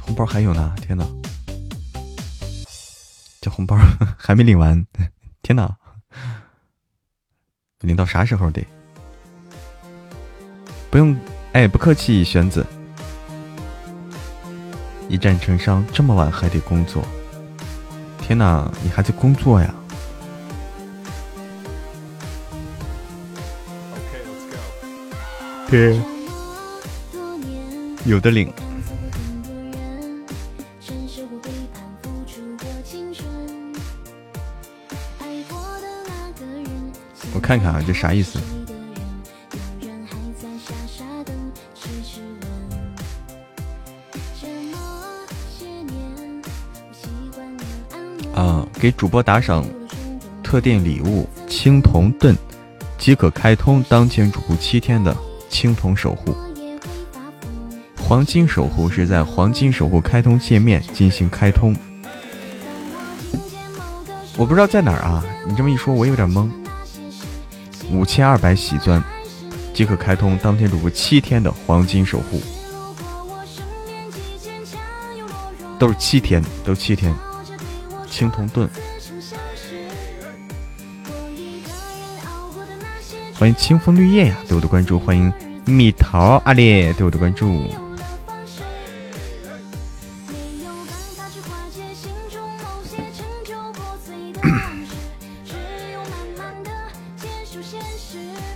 [0.00, 1.06] 红包还有呢，天哪！
[3.42, 3.76] 这红包
[4.16, 4.82] 还没领完，
[5.42, 5.76] 天哪！
[7.80, 8.66] 领到啥时候得？
[10.90, 11.14] 不用，
[11.52, 12.64] 哎，不客气，玄子。
[15.10, 17.04] 一战成伤，这么晚还得工作。
[18.22, 19.74] 天哪，你还在工作呀？
[25.68, 26.00] 对，
[28.04, 28.52] 有的领。
[37.34, 38.38] 我看看啊，这啥意思？
[48.34, 49.66] 啊，给主播打赏
[50.42, 52.36] 特定礼物青铜盾，
[52.96, 55.14] 即可开通当前主播七天的
[55.56, 56.36] 青铜守护。
[57.96, 61.74] 黄金守护是在黄金守护开通界面进行开通。
[64.36, 65.24] 我不知道在哪儿啊？
[65.48, 66.50] 你这么一说，我有点懵。
[67.90, 69.02] 五千二百喜钻
[69.72, 72.38] 即可开通当天主播七天的黄金守护，
[75.78, 77.14] 都是七天，都七天。
[78.10, 78.68] 青铜盾，
[83.38, 85.32] 欢迎清风绿叶呀，对我的关注，欢迎
[85.68, 87.64] 蜜桃阿烈对我的关注。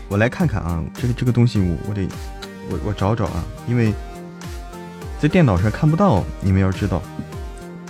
[0.09, 2.07] 我来看看啊，这个这个东西我我得
[2.71, 3.93] 我我找找啊，因为
[5.21, 7.03] 在电脑上看不到，你们要知道，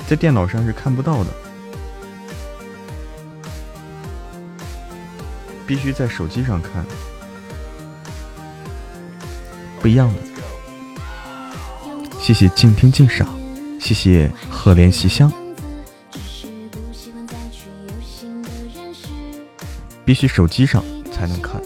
[0.09, 1.31] 在电脑上是看不到的，
[5.67, 6.87] 必须在手机上看，
[9.81, 10.21] 不一样的。
[12.21, 13.27] 谢谢静听静赏，
[13.81, 15.33] 谢谢赫莲西香，
[20.05, 21.60] 必须手机上才能看。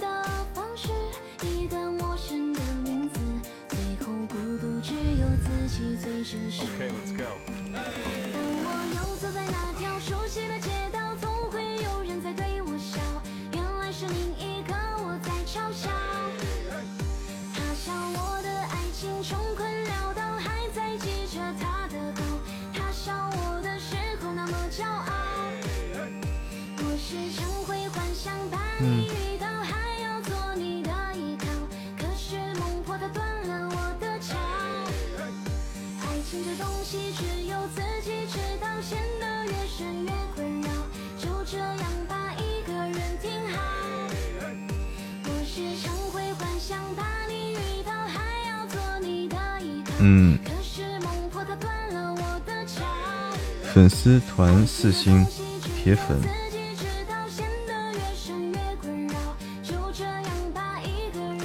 [49.99, 50.39] 嗯，
[53.73, 55.27] 粉丝团四星
[55.63, 56.21] 铁粉，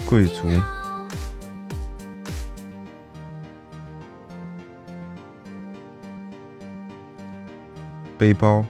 [0.06, 0.50] 贵族。
[8.18, 8.66] 背包，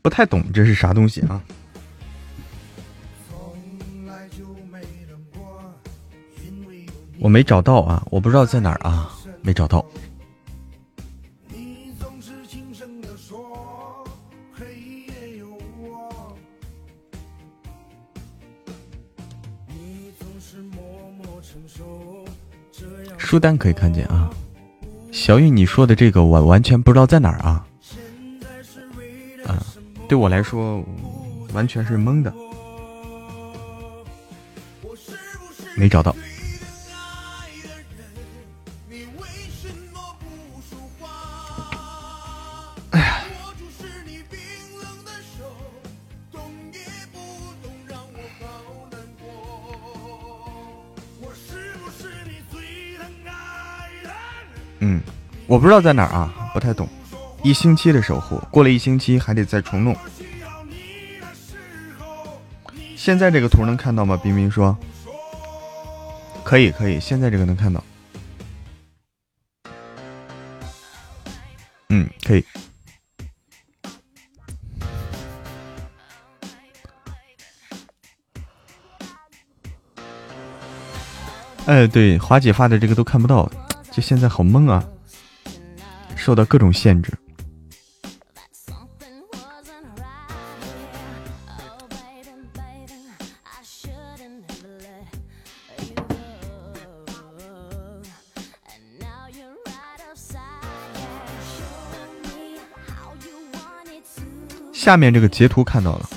[0.00, 1.44] 不太懂这是啥东西啊？
[7.24, 9.10] 我没找到啊，我不知道在哪儿啊，
[9.40, 9.82] 没找到。
[23.16, 24.28] 书单可以看见啊，
[25.10, 27.66] 小雨，你说的这个我完全不知道在哪儿啊，
[29.46, 29.64] 啊，
[30.06, 30.84] 对我来说
[31.54, 32.30] 完全是懵的，
[35.74, 36.14] 没找到。
[55.54, 56.88] 我不知道在哪儿啊，不太懂。
[57.44, 59.96] 一星期的守护，过了一星期还得再重弄。
[62.96, 64.18] 现在这个图能看到吗？
[64.20, 64.76] 冰冰说，
[66.42, 66.98] 可以，可以。
[66.98, 67.84] 现在这个能看到。
[71.90, 72.44] 嗯，可以。
[81.66, 83.48] 哎，对，华姐发的这个都看不到，
[83.92, 84.84] 这现在好懵啊。
[86.24, 87.12] 受到各种限制。
[104.72, 106.08] 下面这个截图看到了。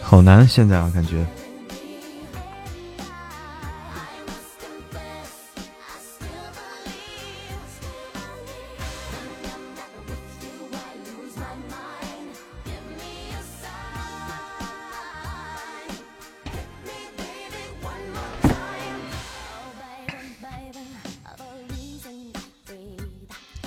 [0.00, 1.26] 好难，现在啊感觉。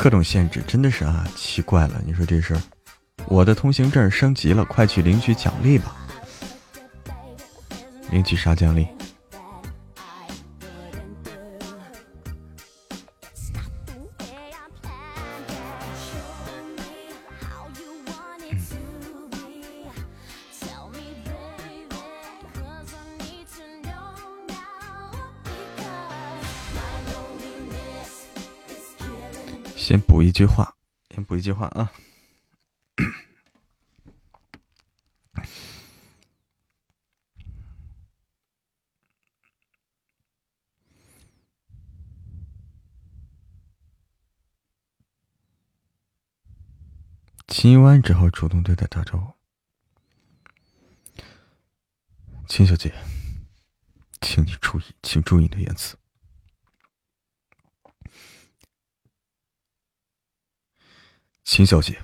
[0.01, 2.01] 各种限制真的是啊，奇怪了！
[2.03, 2.61] 你说这事儿，
[3.27, 5.95] 我的通行证升级了，快去领取奖励吧！
[8.09, 8.87] 领取啥奖励？
[30.41, 30.75] 句话，
[31.11, 31.91] 先补一句话啊！
[47.47, 49.35] 秦一湾只好主动对他打招呼
[52.49, 52.91] ：“秦小姐，
[54.21, 55.95] 请你注意，请注意你的言辞。”
[61.53, 62.01] 秦小姐，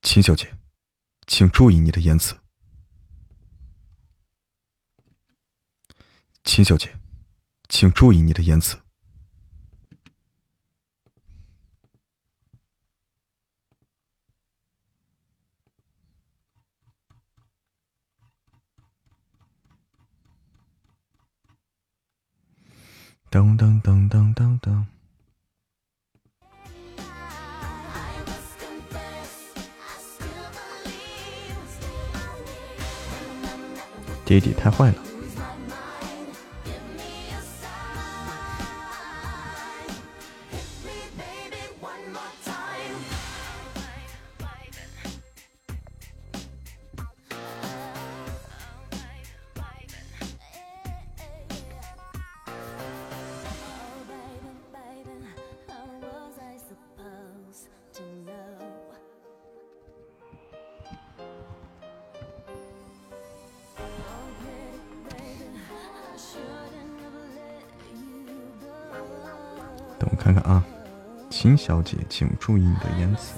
[0.00, 0.56] 秦小姐，
[1.26, 2.34] 请注意你的言辞。
[6.42, 6.98] 秦小姐，
[7.68, 8.78] 请注意你的言辞。
[23.30, 24.93] 噔噔噔噔噔噔。
[34.24, 35.03] 爹地太坏了。
[70.14, 70.64] 看看啊，
[71.30, 73.34] 秦小姐，请注意你的言辞。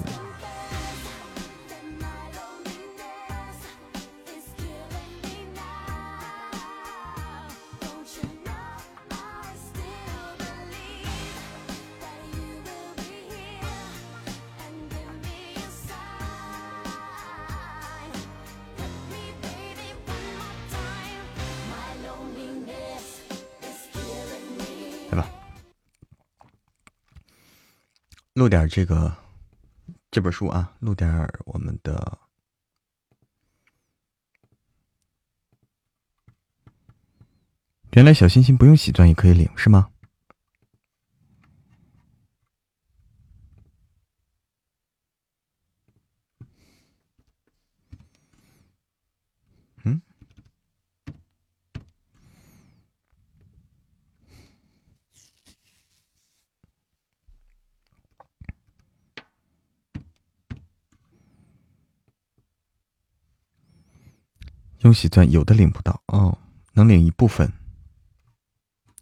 [28.47, 29.13] 录点这个
[30.09, 32.17] 这本书啊，录点我们的。
[37.91, 39.89] 原来小星星不用洗钻也可以领，是吗？
[64.87, 66.37] 东西钻有的领不到哦，
[66.71, 67.51] 能领一部分。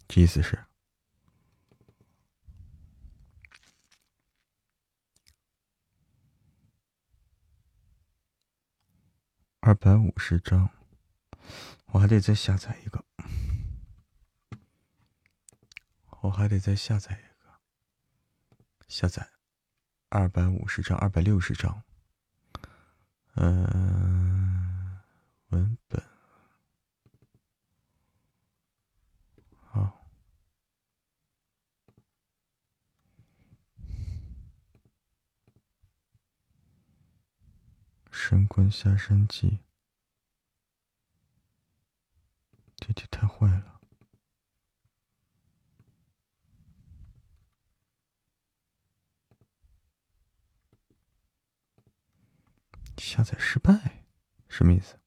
[0.08, 0.58] 这意思是
[9.60, 10.68] 二百五十张，
[11.92, 13.04] 我还得再下载一个，
[16.20, 17.60] 我还得再下载一个，
[18.88, 19.24] 下载
[20.08, 21.80] 二百五十张，二百六十张，
[23.36, 24.75] 嗯。
[25.56, 26.02] 文本，
[29.58, 30.06] 好，
[38.14, 39.48] 《神棍下山记》，
[42.76, 43.80] 弟弟太坏了，
[52.98, 54.04] 下载失败，
[54.48, 54.98] 什么意思？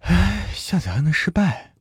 [0.00, 1.73] 哎，下载还能失败？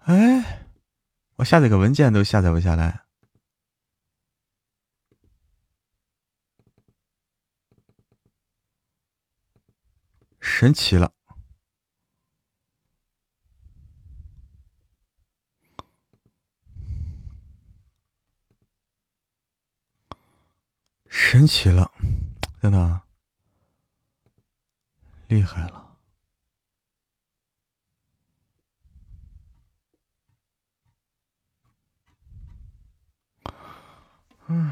[0.00, 0.66] 哎，
[1.36, 3.04] 我下载个文件都下载不下来，
[10.40, 11.12] 神奇了，
[21.08, 21.92] 神奇了，
[22.60, 23.02] 真的，
[25.28, 25.89] 厉害了。
[34.50, 34.66] 嗯，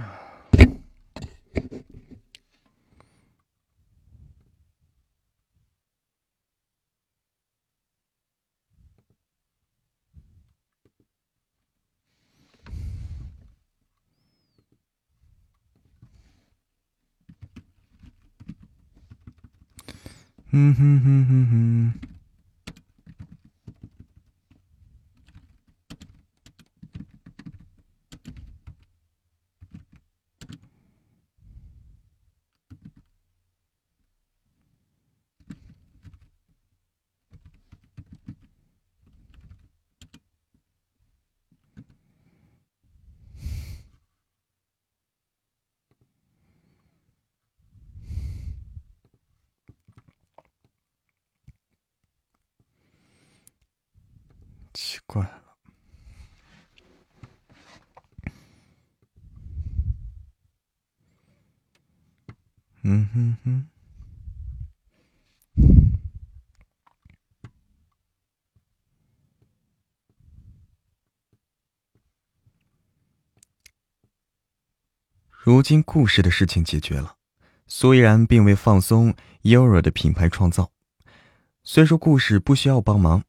[20.50, 22.08] 哼哼哼哼。
[54.74, 55.42] 奇怪了，
[62.82, 63.68] 嗯哼哼。
[75.48, 77.16] 如今故事的事情解决了，
[77.66, 80.72] 苏依然并未放松 Euro 的品牌创造。
[81.62, 83.24] 虽说故事不需要帮忙，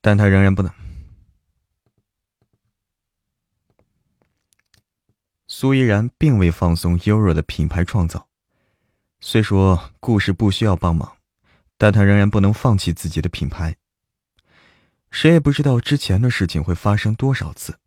[0.00, 0.74] 但他仍然不能。
[5.46, 8.26] 苏依然并未放松 Euro 的品牌创造，
[9.20, 11.18] 虽说故事不需要帮忙，
[11.78, 13.76] 但他仍然不能放弃自己的品牌。
[15.12, 17.78] 谁也不知道之前的事情会发生多少次，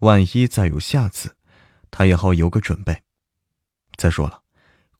[0.00, 1.34] 万一再有下次，
[1.90, 3.02] 他也好有个准备。
[4.02, 4.42] 再说了，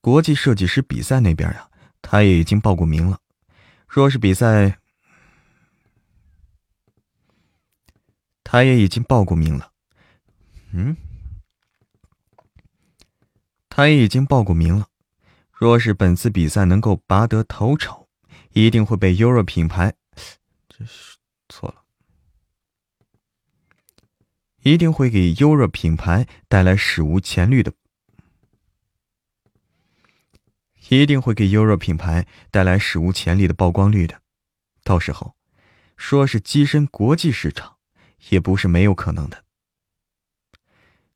[0.00, 1.68] 国际设计师比赛那边呀，
[2.00, 3.18] 他也已经报过名了。
[3.88, 4.78] 若是比赛，
[8.44, 9.72] 他也已经报过名了。
[10.70, 10.96] 嗯。
[13.68, 14.86] 他也已经报过名了，
[15.50, 18.06] 若是本次比赛能够拔得头筹，
[18.52, 19.94] 一定会被 Euro 品牌，
[20.68, 21.16] 这是
[21.48, 21.82] 错了，
[24.62, 27.72] 一定会给优若品牌带来史无前例的，
[30.98, 34.20] 一定会给 Euro 品牌带来史无前例的曝光率的，
[34.82, 35.34] 到时候，
[35.96, 37.76] 说是跻身国际市场，
[38.30, 39.44] 也不是没有可能的。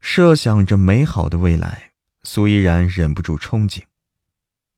[0.01, 1.93] 设想着美好的未来。
[2.29, 3.85] 苏依然忍不住憧憬，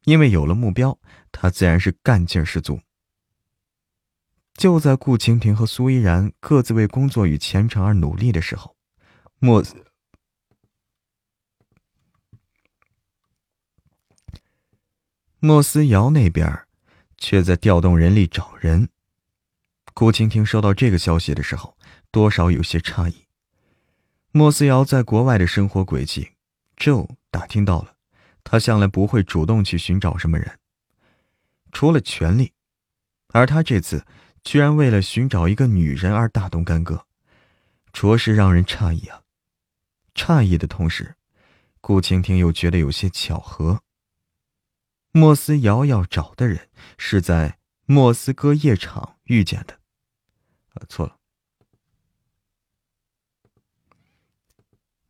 [0.05, 0.99] 因为有了目标，
[1.33, 2.81] 他自然是干劲十足。
[4.53, 8.77] 就在顾晴婷和苏依然各自为工作与前程而努力的时候，
[9.39, 9.65] 莫
[15.41, 16.67] 莫思瑶那边
[17.17, 18.89] 却在调动人力找人。
[19.95, 21.77] 顾晴婷收到这个消息的时候，
[22.11, 23.27] 多少有些诧异。
[24.33, 26.33] 莫思瑶在国外的生活轨迹。
[26.77, 27.95] Joe 打听到了，
[28.43, 30.59] 他向来不会主动去寻找什么人，
[31.71, 32.53] 除了权力，
[33.29, 34.05] 而他这次
[34.43, 37.05] 居然为了寻找一个女人而大动干戈，
[37.93, 39.23] 着实让人诧异啊！
[40.15, 41.15] 诧异的同时，
[41.81, 43.81] 顾蜻蜓又觉得有些巧合。
[45.13, 49.79] 莫斯瑶要找的人是在莫斯科夜场遇见的，
[50.75, 51.17] 啊，错了，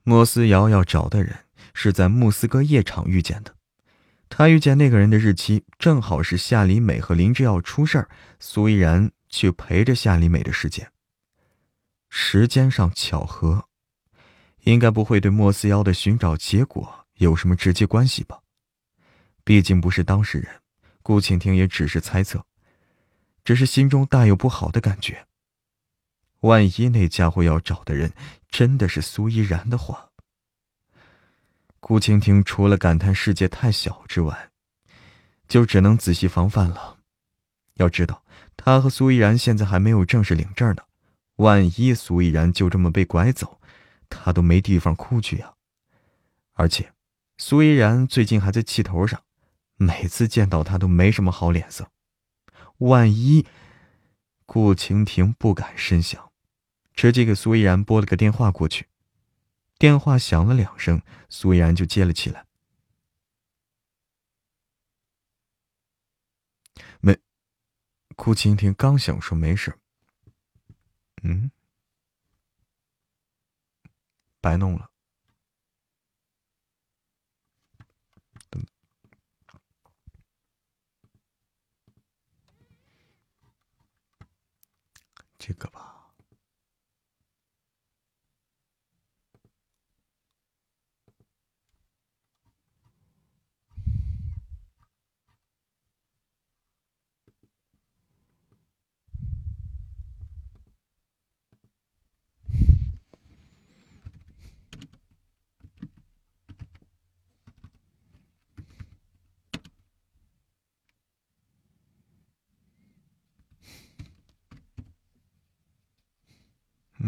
[0.03, 1.45] 莫斯瑶要找的人。
[1.75, 3.55] 是在莫斯科夜场遇见的，
[4.29, 8.09] 他遇见那个人的日期正好是夏里美和林之耀出事儿，
[8.41, 10.91] 苏依然去陪着夏里美的时间。
[12.09, 13.69] 时间上巧合，
[14.63, 18.41] 应该不会对莫斯瑶的寻找结果有什么直接关系吧？
[19.49, 20.61] 毕竟不是当事人，
[21.03, 22.45] 顾庆婷也只是猜测，
[23.43, 25.27] 只是心中大有不好的感觉。
[26.41, 28.13] 万一那家伙要找的人
[28.51, 30.11] 真的是苏依然的话，
[31.81, 34.51] 顾蜻蜓除了感叹世界太小之外，
[35.49, 36.99] 就只能仔细防范了。
[37.77, 38.23] 要知道，
[38.55, 40.83] 他和苏依然现在还没有正式领证呢。
[41.37, 43.59] 万一苏依然就这么被拐走，
[44.11, 45.55] 他都没地方哭去呀。
[46.53, 46.93] 而且，
[47.39, 49.19] 苏依然最近还在气头上，
[49.79, 51.91] 每次见到他都没什么好脸色。
[52.77, 53.47] 万一……
[54.45, 56.33] 顾蜻蜓不敢深想，
[56.95, 58.87] 直接给苏依然拨了个电话过去。
[59.79, 62.47] 电话响了两声，苏依然就接了起来。
[67.01, 67.19] 没，
[68.17, 69.79] 顾晴晴刚想说没事
[71.23, 71.51] 嗯，
[74.41, 74.91] 白弄了。
[85.49, 85.88] 这个吧。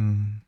[0.03, 0.41] 嗯，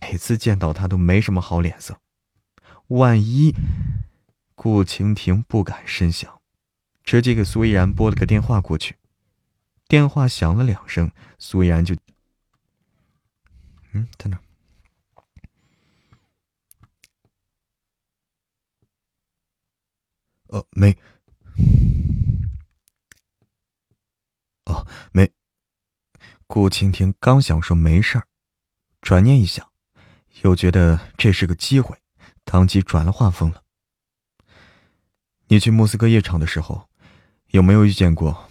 [0.00, 1.98] 每次见到他都没什么好脸色，
[2.86, 3.52] 万一
[4.54, 6.40] 顾晴婷不敢深想，
[7.02, 9.01] 直接给苏依然拨了个电话过去。
[9.92, 11.94] 电话响了两声，苏然就，
[13.92, 14.40] 嗯，在哪？
[20.46, 20.96] 哦，没，
[24.64, 25.30] 哦，没。
[26.46, 28.26] 顾青天刚想说没事儿，
[29.02, 29.70] 转念一想，
[30.40, 31.98] 又觉得这是个机会，
[32.44, 33.62] 当即转了话锋了。
[35.48, 36.88] 你去莫斯科夜场的时候，
[37.48, 38.48] 有没有遇见过？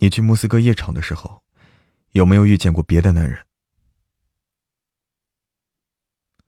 [0.00, 1.42] 你去莫斯科夜场的时候，
[2.12, 3.46] 有没有遇见过别的男人？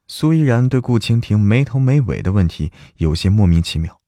[0.06, 4.00] 苏依然对顾蜻蜓没头没尾的问题有些莫名其妙。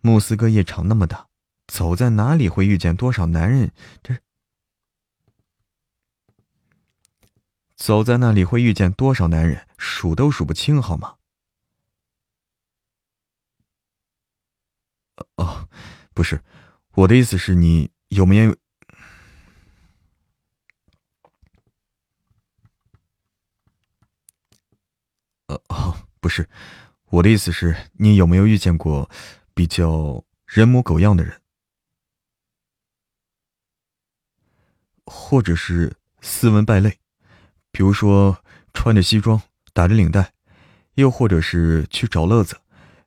[0.00, 1.28] 莫斯科夜场那么大，
[1.66, 3.72] 走在哪里会遇见多少男人？
[4.02, 4.18] 这
[7.74, 9.68] 走在那里会遇见多少男人？
[9.76, 11.16] 数都数不清，好吗？
[15.36, 15.68] 哦，
[16.14, 16.42] 不是，
[16.92, 17.94] 我的意思是你。
[18.08, 18.56] 有没有？
[25.46, 26.48] 呃哦，不是，
[27.06, 29.08] 我的意思是，你有没有遇见过
[29.54, 31.40] 比较人模狗样的人，
[35.04, 36.98] 或者是斯文败类，
[37.70, 38.42] 比如说
[38.72, 39.40] 穿着西装
[39.72, 40.32] 打着领带，
[40.94, 42.60] 又或者是去找乐子，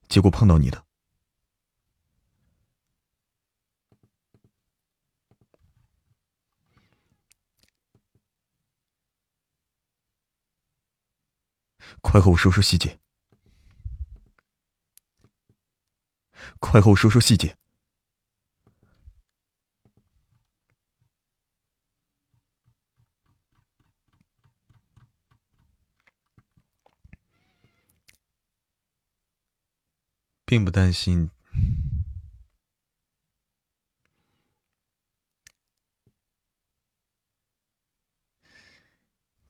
[0.07, 0.85] 结果碰到你的？
[12.01, 12.99] 快和我说说细节！
[16.59, 17.55] 快和我说说细节！
[30.45, 31.29] 并不担心，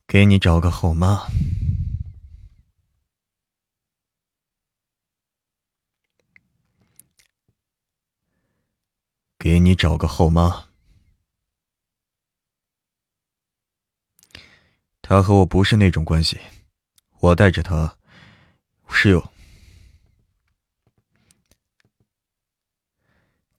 [0.05, 1.29] 给你找个后妈。
[9.51, 10.69] 给你找个后妈，
[15.01, 16.39] 他和我不是那种关系，
[17.19, 17.97] 我带着他
[18.89, 19.31] 是有。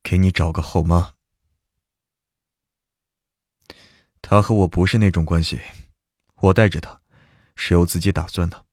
[0.04, 1.16] 给你找个后妈，
[4.22, 5.60] 他和我不是那种关系，
[6.36, 7.02] 我带着他
[7.56, 8.64] 是有自己打算的，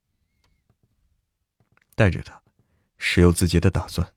[1.95, 2.43] 带着他
[2.99, 4.13] 是有自己的打算。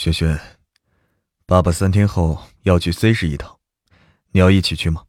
[0.00, 0.38] 萱萱，
[1.44, 3.58] 爸爸三天后要去 C 市一趟，
[4.30, 5.08] 你要一起去吗？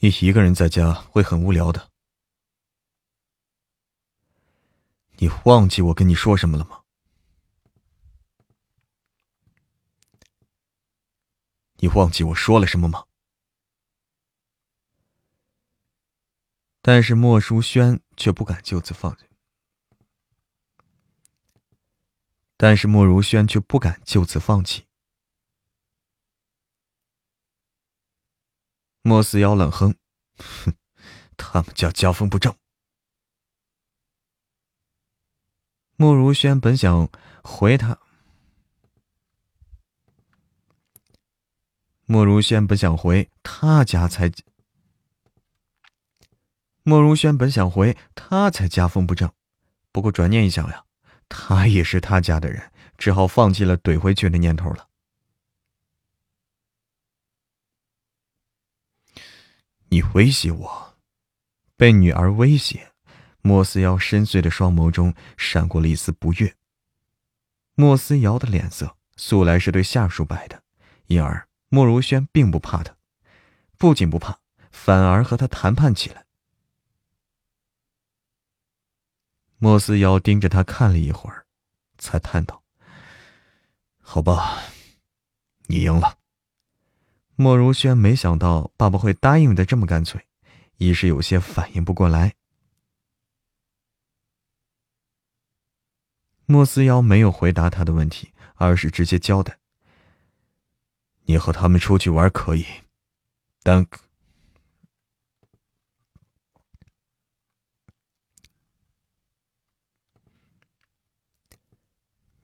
[0.00, 1.92] 你一个人在家会很无聊的。
[5.18, 6.82] 你忘记我跟你说什么了吗？
[11.76, 13.06] 你忘记我说了什么吗？
[16.80, 19.26] 但是莫淑轩却不敢就此放弃。
[22.62, 24.86] 但是莫如轩却不敢就此放弃。
[29.02, 29.96] 莫思瑶冷哼
[30.38, 30.72] ：“哼，
[31.36, 32.56] 他们家家风不正。”
[35.98, 37.08] 莫如轩本想
[37.42, 37.98] 回他，
[42.04, 44.30] 莫如轩本想回他家才，
[46.84, 49.32] 莫如轩本想回他才家风不正，
[49.90, 50.84] 不过转念一想呀，
[51.34, 54.88] 他也是他家的人，只好放弃了怼回去的念头了。
[59.88, 60.94] 你威胁我，
[61.74, 62.92] 被女儿威胁。
[63.40, 66.54] 莫思瑶深邃的双眸中闪过了一丝不悦。
[67.74, 70.62] 莫思瑶的脸色素来是对下属摆的，
[71.06, 72.94] 因而莫如轩并不怕他，
[73.78, 74.38] 不仅不怕，
[74.70, 76.26] 反而和他谈判起来。
[79.62, 81.46] 莫思瑶盯着他看了一会儿，
[81.96, 82.64] 才叹道
[84.02, 84.60] ：“好吧，
[85.68, 86.18] 你赢了。”
[87.38, 90.26] 莫如轩没想到爸爸会答应的这么干脆，
[90.78, 92.34] 一时有些反应不过来。
[96.46, 99.60] 莫思瑶没有回答他的问题，而是直接交代
[101.26, 102.66] ：“你和他们出去玩可以，
[103.62, 103.86] 但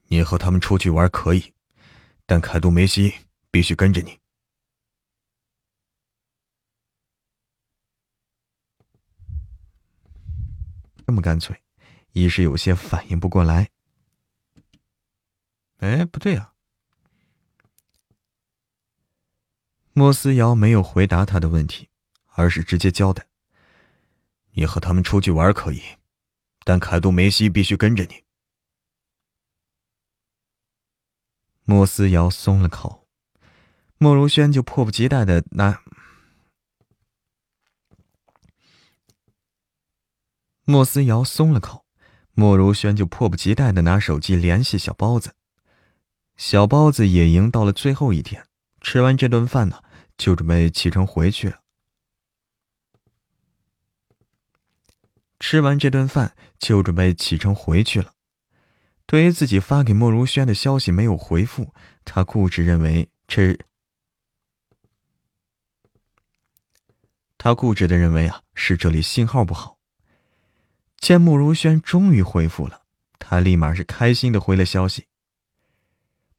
[0.09, 1.53] 你和他们出去玩可以，
[2.25, 3.13] 但凯杜梅西
[3.49, 4.19] 必须跟着你。”
[11.07, 11.59] 这么干脆，
[12.11, 13.71] 一时有些反应不过来。
[15.77, 16.53] 哎，不对啊！
[19.93, 21.89] 莫思瑶没有回答他的问题，
[22.35, 23.27] 而是直接交代
[24.53, 25.81] ：“你和他们出去玩可以，
[26.63, 28.23] 但凯杜梅西必须跟着你。”
[31.69, 33.07] 莫思瑶松了口，
[33.99, 35.83] 莫如轩就迫不及待的拿。
[40.65, 41.85] 莫思瑶松了口，
[42.33, 45.35] 莫如轩就迫不及待的拿手机联系小包子。
[46.37, 48.47] 小包子野营到了最后一天，
[48.81, 49.83] 吃完这顿饭呢，
[50.17, 51.59] 就准备启程回去了。
[55.39, 58.15] 吃完这顿饭就准备启程回去了。
[59.09, 61.73] 对于自己发给莫如轩的消息没有回复，
[62.05, 63.57] 他固执认为这，
[67.35, 69.79] 他固执的认为啊是这里信号不好。
[70.97, 72.83] 见莫如轩终于回复了，
[73.17, 75.07] 他立马是开心的回了消息。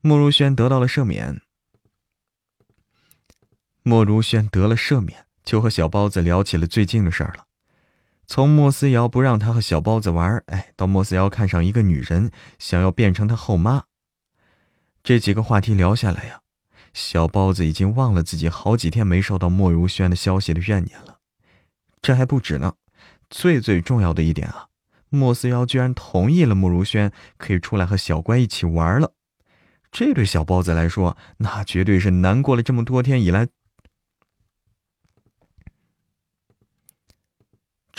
[0.00, 1.42] 莫如轩得到了赦免。
[3.82, 7.48] 莫如轩得了赦免，就和小包子聊起了最近的事儿了。
[8.30, 13.82] 从莫思瑶不让他和小包子玩，哎，到莫思瑶看上一个女人，想要变成他后妈，
[15.02, 16.42] 这几个话题聊下来呀，
[16.94, 21.18] 小包子已经忘了自己好几天没收到莫如轩的消息的怨念了。
[22.00, 22.74] 这还不止呢，
[23.30, 24.68] 最最重要的一点啊，
[25.08, 29.12] 莫思瑶居然同意了莫如轩可以出来和小乖一起玩了。
[29.90, 33.48] 这对小包子来说，那绝对是难过了这么多天以来，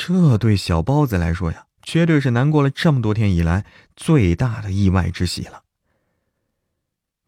[0.03, 5.63] 这对小包子来说呀，绝对是难过了这么多天以来最大的意外之喜了。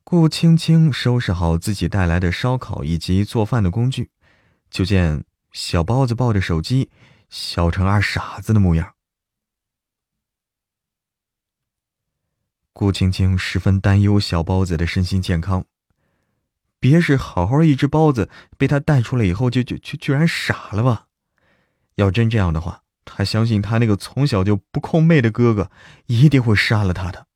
[0.04, 4.10] 顾青青收拾好自己带来的烧烤以及做饭的工具，
[4.72, 6.90] 就见小包子抱着手机，
[7.30, 8.96] 笑成二傻子的模样。
[12.74, 15.66] 顾青青十分担忧小包子的身心健康，
[16.80, 21.06] 别是好好一只包子被他带出来以后就就就居然傻了吧？
[21.96, 25.70] 要真这样的话，他相信他那个从小就不控妹的哥哥
[26.08, 27.28] 一定会杀了他的。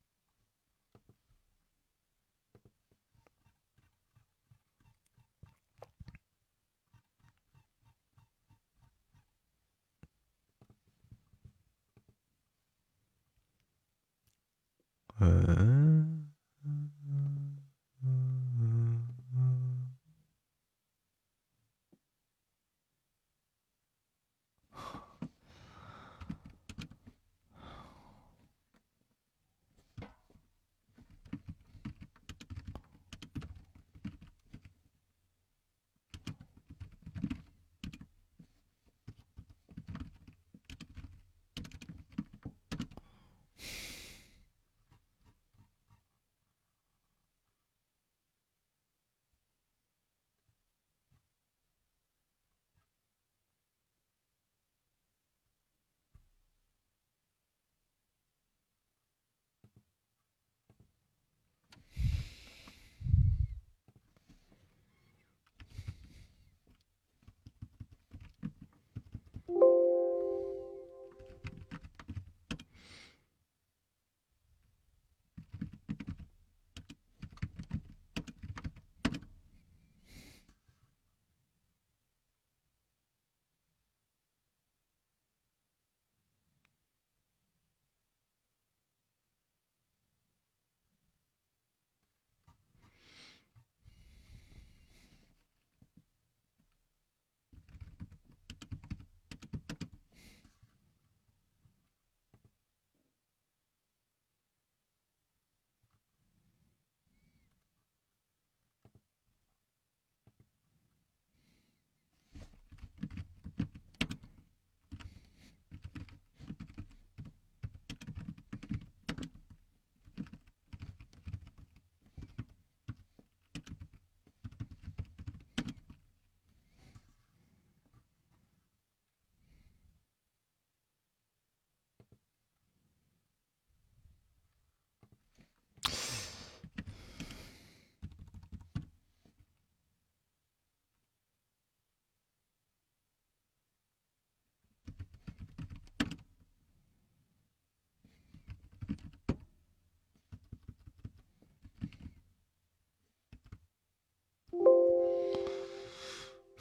[15.20, 15.67] 嗯。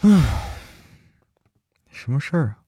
[0.03, 0.23] 嗯，
[1.91, 2.66] 什么事儿啊？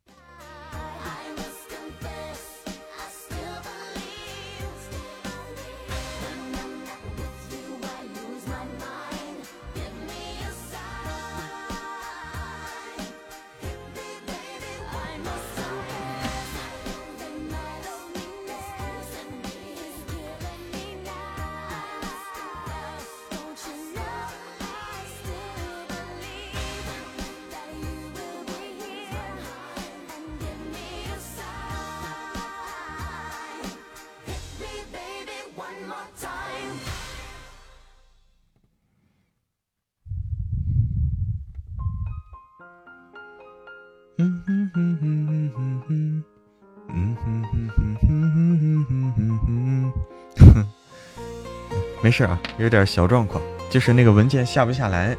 [52.19, 53.41] 事啊，有点小状况，
[53.71, 55.17] 就是那个文件下不下来，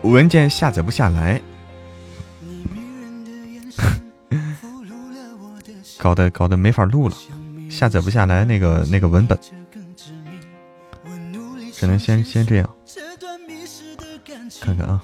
[0.00, 1.38] 文件下载不下来，
[5.98, 7.14] 搞得搞得没法录了，
[7.68, 9.38] 下载不下来那个那个文本，
[11.74, 12.70] 只能先先这样，
[14.58, 15.02] 看看啊，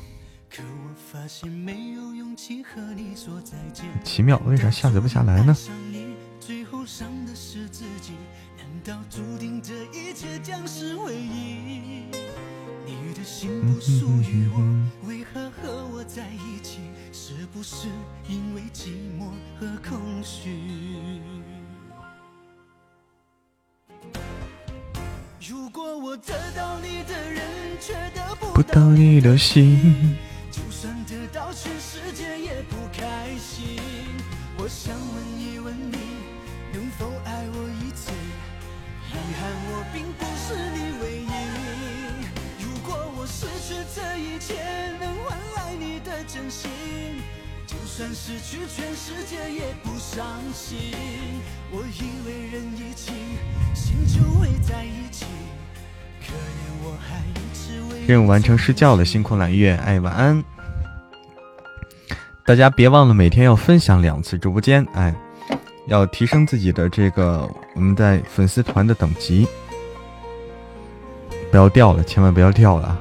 [4.03, 5.55] 奇妙，为啥下载不下来呢？
[58.37, 60.45] 完成，失觉了，星空揽月，哎，晚安。
[62.45, 65.14] 大家别忘了每天要分享两次直播间，哎，
[65.87, 69.49] 要提升自己的这个我们在粉丝团的等级，
[71.51, 73.01] 不要掉了，千万不要掉了！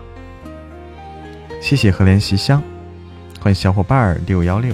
[1.61, 2.63] 谢谢和莲西香，
[3.41, 4.73] 欢迎小伙伴六幺六。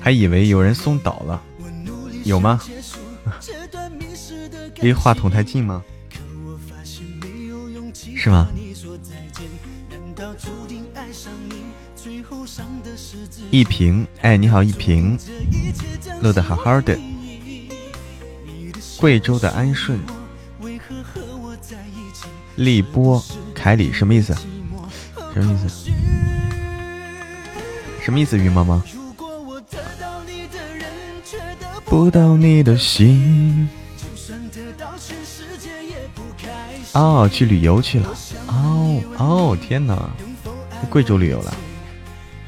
[0.00, 1.40] 还以为有人送倒了，
[2.24, 2.60] 有吗？
[4.80, 5.82] 离话筒太近吗？
[8.16, 8.48] 是吗？
[13.50, 15.18] 一平，哎，你好，一平，
[16.20, 16.98] 乐得好好的。
[18.98, 19.98] 贵州的安顺，
[22.56, 23.22] 立波，
[23.54, 24.34] 凯里，什么意思？
[25.32, 25.90] 什么意思？
[28.02, 28.36] 什么意思？
[28.38, 28.80] 鱼猫猫？
[31.84, 33.68] 不到你的心。
[36.94, 38.08] 哦，去旅游去了。
[38.46, 40.10] 哦哦，天哪，
[40.88, 41.54] 贵州旅游了。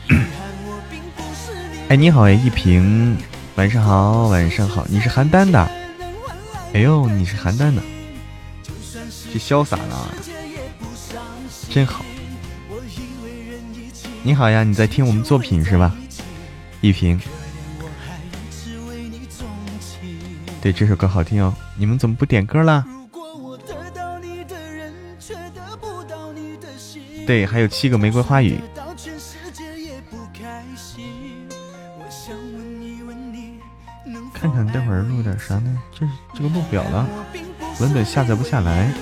[1.90, 3.16] 哎，你好哎，一平，
[3.56, 5.68] 晚上好，晚上好，你是邯郸的？
[6.72, 7.82] 哎呦，你是邯郸的，
[9.32, 9.96] 这潇洒呢，
[11.70, 12.04] 真好。
[14.22, 15.94] 你好呀，你在听我们作品是吧？
[16.80, 17.20] 一平，
[20.60, 21.52] 对，这首歌好听哦。
[21.76, 22.84] 你们怎么不点歌啦？
[27.26, 28.60] 对，还有七个玫瑰花语。
[34.32, 35.82] 看看待会儿录点啥呢？
[35.92, 37.06] 这这个录不了，
[37.80, 38.92] 文本下载不下来，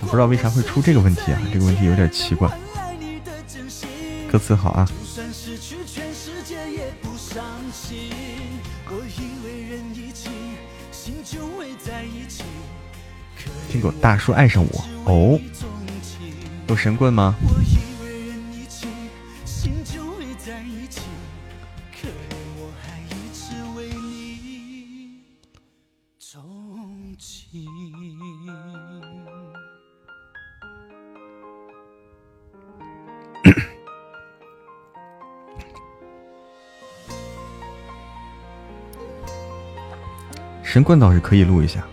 [0.00, 1.38] 不知道为啥会出这个问题啊？
[1.52, 2.48] 这个问题有点奇怪。
[4.30, 4.88] 歌词好啊。
[13.68, 15.40] 听过大叔爱上我哦。
[16.74, 17.36] 有神棍吗？
[40.64, 41.84] 神棍倒是可以录一下，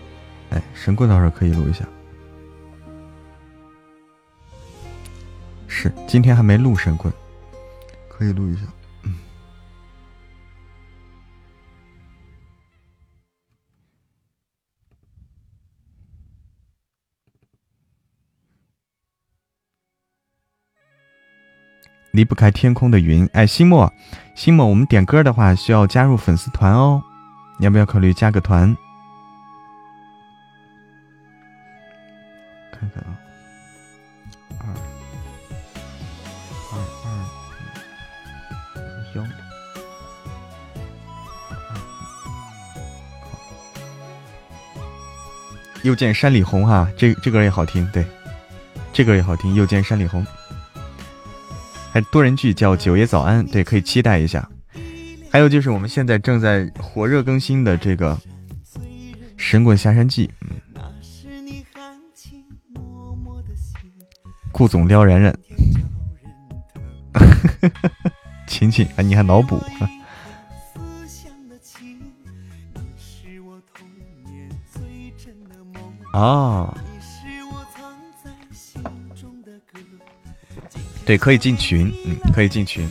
[0.50, 1.86] 哎，神棍倒是可以录一下。
[5.82, 7.12] 是，今天还没录神棍，
[8.08, 8.62] 可以录一下。
[9.02, 9.14] 嗯，
[22.12, 23.28] 离不开天空的云。
[23.32, 23.92] 哎，西莫，
[24.36, 27.02] 西莫，我们点歌的话需要加入粉丝团哦，
[27.58, 28.76] 你要不要考虑加个团？
[45.82, 48.04] 又见山里红哈，这这歌也好听，对，
[48.92, 50.24] 这歌也好听，又见山里红。
[51.92, 54.48] 还多人剧叫九爷早安，对，可以期待一下。
[55.30, 58.14] 还有就是我们现在正在火热更新的这个
[59.36, 60.50] 《神棍下山记》，嗯，
[64.52, 65.36] 顾总撩然然，
[68.46, 69.58] 亲亲啊，你还脑补？
[76.12, 76.74] 啊。
[81.04, 82.88] 对，可以进群，嗯，可以进群。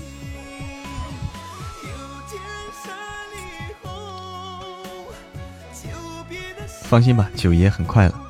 [6.83, 8.21] 放心吧，九爷很快了。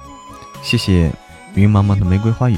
[0.62, 1.12] 谢谢
[1.56, 2.56] 云茫茫的玫瑰花语。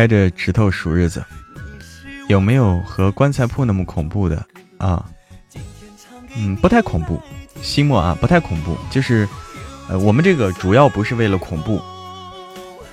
[0.00, 1.22] 掰着指头数日子，
[2.28, 4.42] 有没有和棺材铺那么恐怖的
[4.78, 5.04] 啊？
[6.34, 7.20] 嗯，不太恐怖，
[7.60, 8.78] 西莫啊，不太恐怖。
[8.90, 9.28] 就是，
[9.90, 11.78] 呃，我们这个主要不是为了恐怖，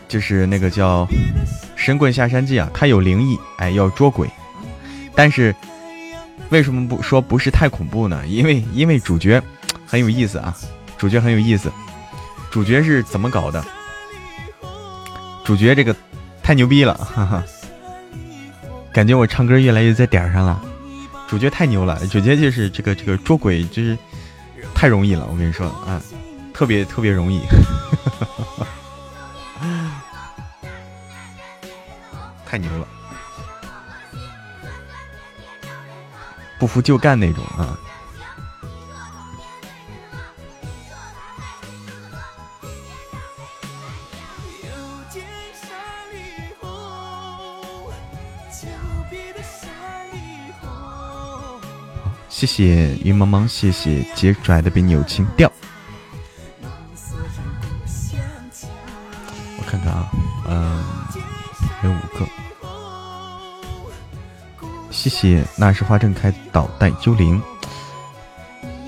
[0.09, 1.05] 就是那个叫
[1.77, 4.29] 《神棍下山记》啊，它有灵异，哎，要捉鬼。
[5.15, 5.55] 但是
[6.49, 8.27] 为什么不说不是太恐怖呢？
[8.27, 9.41] 因为因为主角
[9.85, 10.53] 很有意思啊，
[10.97, 11.71] 主角很有意思。
[12.51, 13.63] 主角是怎么搞的？
[15.45, 15.95] 主角这个。
[16.48, 17.44] 太牛逼了，哈哈！
[18.94, 20.61] 感觉我唱歌越来越在点上了。
[21.28, 23.98] 主角太牛了，主角就是这个这个捉鬼，就是
[24.74, 25.28] 太容易了。
[25.30, 26.02] 我跟你说，啊，
[26.53, 27.41] 特别特别容易，
[32.48, 32.88] 太牛了，
[36.57, 37.78] 不服就干那种啊。
[52.38, 55.51] 谢谢云茫茫，谢谢杰拽的比你有情调。
[59.57, 60.07] 我看看啊，
[60.47, 60.84] 嗯，
[61.81, 62.27] 还有五个。
[64.91, 67.41] 谢谢那时花正开，导弹幽灵。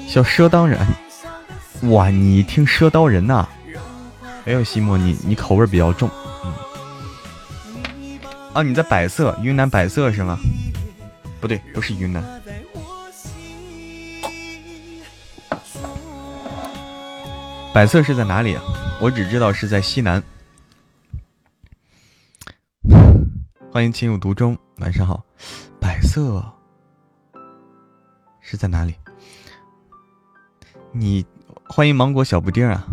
[0.08, 0.86] 小赊当然，
[1.90, 3.48] 哇，你听赊刀人呐？
[4.46, 6.08] 哎呦，西莫，你你口味比较重，
[6.46, 8.20] 嗯。
[8.54, 10.38] 啊，你在百色，云南百色是吗？
[11.42, 12.39] 不对，不是云南。
[17.72, 18.64] 百色是在哪里啊？
[19.00, 20.22] 我只知道是在西南。
[23.72, 25.24] 欢迎情有独钟，晚上好。
[25.80, 26.44] 百色
[28.42, 28.96] 是在哪里？
[30.92, 31.24] 你
[31.68, 32.88] 欢迎芒果小布丁啊！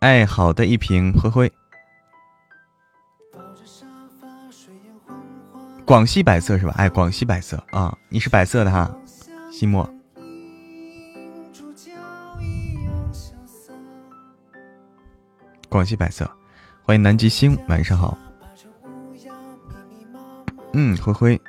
[0.00, 1.52] 哎，好的，一瓶灰灰。
[5.86, 6.74] 广西百色是吧？
[6.76, 8.92] 哎，广西百色啊，你是百色的哈，
[9.52, 9.88] 西莫。
[15.74, 16.24] 广西百色，
[16.84, 18.16] 欢迎南极星，晚上好。
[20.72, 21.40] 嗯，灰灰。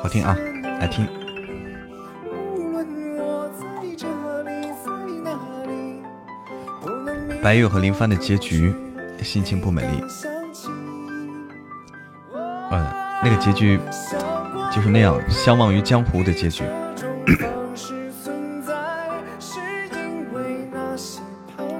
[0.00, 0.36] 好听啊，
[0.78, 1.04] 来听。
[7.46, 8.74] 白月和林帆的结局，
[9.22, 10.02] 心情不美丽。
[12.72, 12.84] 嗯，
[13.22, 13.78] 那个结局
[14.72, 16.64] 就是那样，相忘于江湖的结局。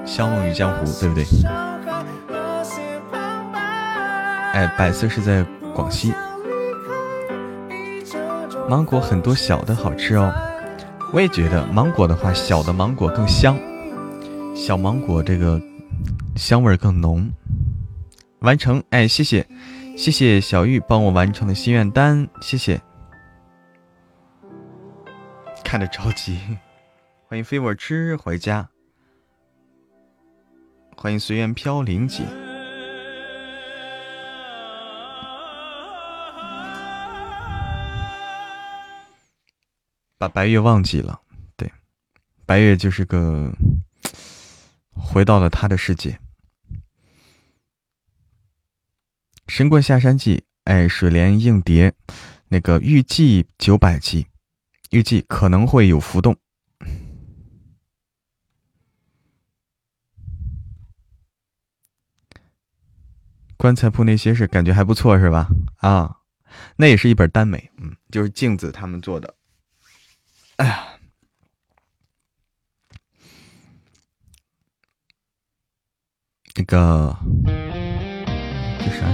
[0.05, 1.25] 相忘于江湖，对不对？
[4.53, 5.45] 哎，百色是在
[5.75, 6.13] 广西，
[8.69, 10.33] 芒果很多小的好吃哦。
[11.11, 13.57] 我也觉得芒果的话，小的芒果更香，
[14.67, 15.61] 小芒果这个
[16.35, 17.31] 香味更浓。
[18.39, 19.47] 完成，哎，谢谢，
[19.95, 22.77] 谢谢小玉帮我完成了心愿单，谢谢。
[25.63, 26.37] 看着着急，
[27.29, 28.67] 欢迎飞我吃回家，
[30.97, 32.25] 欢迎随缘飘零姐。
[40.17, 41.21] 把白月忘记了，
[41.55, 41.71] 对，
[42.45, 43.49] 白月就是个
[44.99, 46.19] 回到了他的世界。
[49.47, 51.93] 神棍下山记，哎，水莲硬碟，
[52.49, 54.27] 那个预计九百集，
[54.89, 56.35] 预计可能会有浮动。
[63.55, 65.47] 棺材铺那些是感觉还不错是吧？
[65.77, 66.17] 啊，
[66.75, 69.33] 那也是一本耽美，嗯，就是镜子他们做的。
[70.57, 70.96] 哎呀，
[76.57, 77.15] 那个
[78.79, 79.05] 这啥？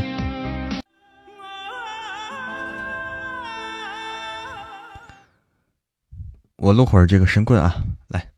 [6.55, 8.31] 我录会儿这个神棍啊，来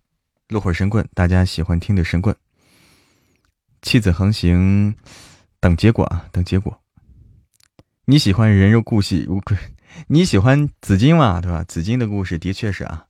[0.47, 2.35] 录会儿神棍，大家喜欢听的神棍。
[3.83, 4.95] 妻子横行，
[5.59, 6.81] 等结果啊，等结果。
[8.05, 9.23] 你喜欢人肉故事？
[9.25, 9.55] 如果
[10.07, 11.63] 你喜欢紫金嘛，对吧？
[11.67, 13.05] 紫金的故事的确是啊，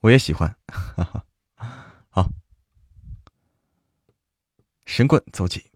[0.00, 0.56] 我也喜欢。
[2.08, 2.30] 好，
[4.90, 5.70] 神棍走起。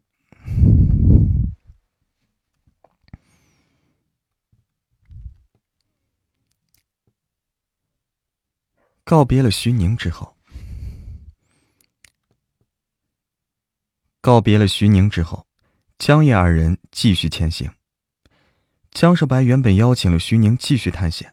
[9.04, 10.36] 告别了徐宁之后，
[14.20, 15.46] 告别了徐宁之后，
[15.96, 17.72] 江夜二人继续前行。
[18.90, 21.32] 江少白原本邀请了徐宁继续探险，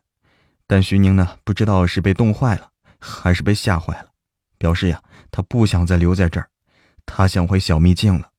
[0.68, 4.12] 但徐宁呢，不知道是被冻坏了，还是被吓坏了，
[4.60, 6.51] 表示呀，他不想再留在这儿，
[7.06, 8.32] 他想回小秘境了。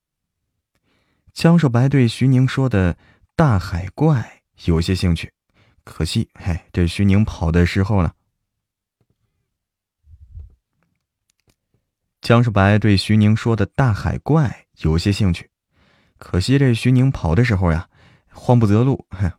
[1.33, 2.97] 江少白对徐宁说的
[3.35, 5.33] 大海怪有些兴趣，
[5.85, 8.13] 可惜，嘿，这徐宁跑的时候呢。
[12.21, 15.51] 江少白对徐宁说的大海怪有些兴趣，
[16.19, 17.89] 可惜这徐宁跑的时候呀。
[18.35, 19.31] 慌不择路，嘿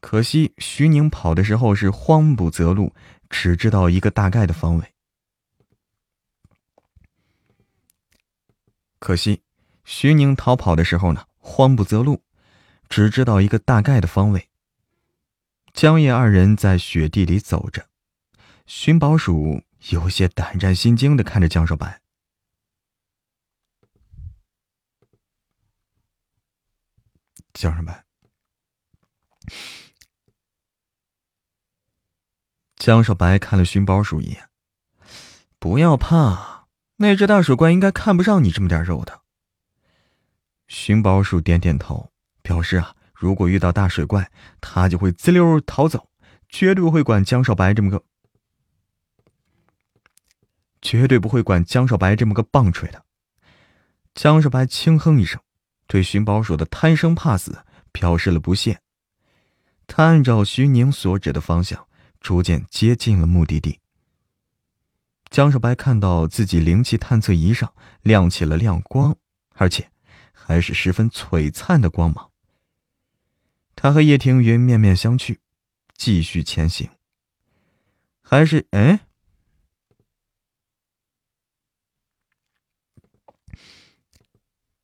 [0.00, 2.94] 可惜徐宁跑的时候是慌不择路，
[3.30, 4.91] 只知道一个大概的方位。
[9.02, 9.42] 可惜
[9.84, 12.22] 徐宁逃跑的时候呢，慌不择路，
[12.88, 14.48] 只知道一个大概的方位。
[15.74, 17.88] 江夜二人在雪地里走着，
[18.64, 22.00] 寻宝鼠有些胆战心惊的看着江少白。
[27.52, 28.04] 江少白，
[32.76, 34.48] 江少白看了寻宝鼠一眼，
[35.58, 36.61] 不要怕，
[36.96, 39.22] 那只大水怪应该看不上你这么点肉的。
[40.68, 42.12] 寻宝鼠点点头，
[42.42, 46.08] 表示啊，如果遇到大水怪，他就会滋溜逃走，
[46.48, 48.04] 绝对不会管江少白这么个，
[50.80, 53.04] 绝对不会管江少白这么个棒槌的。
[54.14, 55.40] 江少白轻哼一声。
[55.88, 58.80] 对寻宝鼠的贪生怕死表示了不屑。
[59.86, 61.86] 他按照徐宁所指的方向，
[62.18, 63.80] 逐渐接近了目的地。
[65.32, 67.72] 江少白看到自己灵气探测仪上
[68.02, 69.16] 亮起了亮光，
[69.54, 69.90] 而且
[70.30, 72.30] 还是十分璀璨的光芒。
[73.74, 75.38] 他和叶庭云面面相觑，
[75.96, 76.90] 继续前行。
[78.20, 79.00] 还是哎。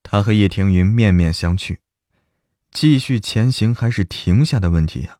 [0.03, 1.77] 他和叶庭云面面相觑，
[2.71, 5.19] 继续前行还是停下的问题呀，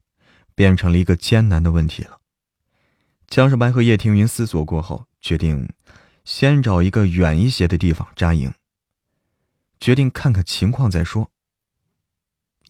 [0.55, 2.19] 变成了一个艰难的问题了。
[3.27, 5.73] 江少白和叶庭云思索过后，决定
[6.25, 8.53] 先找一个远一些的地方扎营，
[9.81, 11.31] 决定看看情况再说。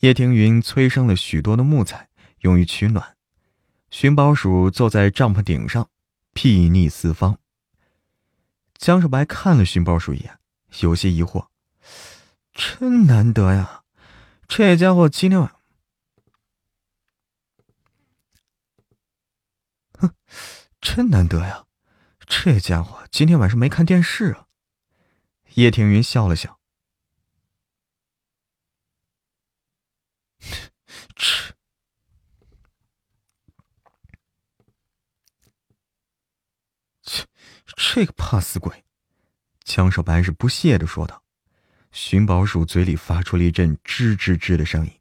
[0.00, 2.08] 叶庭云催生了许多的木材，
[2.40, 3.16] 用于取暖。
[3.90, 5.90] 寻宝鼠坐在帐篷顶上，
[6.34, 7.38] 睥睨四方。
[8.76, 10.38] 江少白看了寻宝鼠一眼，
[10.80, 11.48] 有些疑惑。
[12.52, 13.82] 真难得呀，
[14.46, 15.56] 这家伙今天晚，
[19.94, 20.12] 哼，
[20.80, 21.64] 真难得呀，
[22.28, 24.46] 这家伙今天晚上没看电视啊！
[25.54, 26.60] 叶庭云笑了笑，
[31.16, 31.54] 吃。
[37.02, 37.26] 切，
[37.76, 38.84] 这个怕死鬼！
[39.64, 41.24] 江少白是不屑的说道。
[41.90, 45.00] 寻宝鼠嘴里发出了一阵吱吱吱的声音。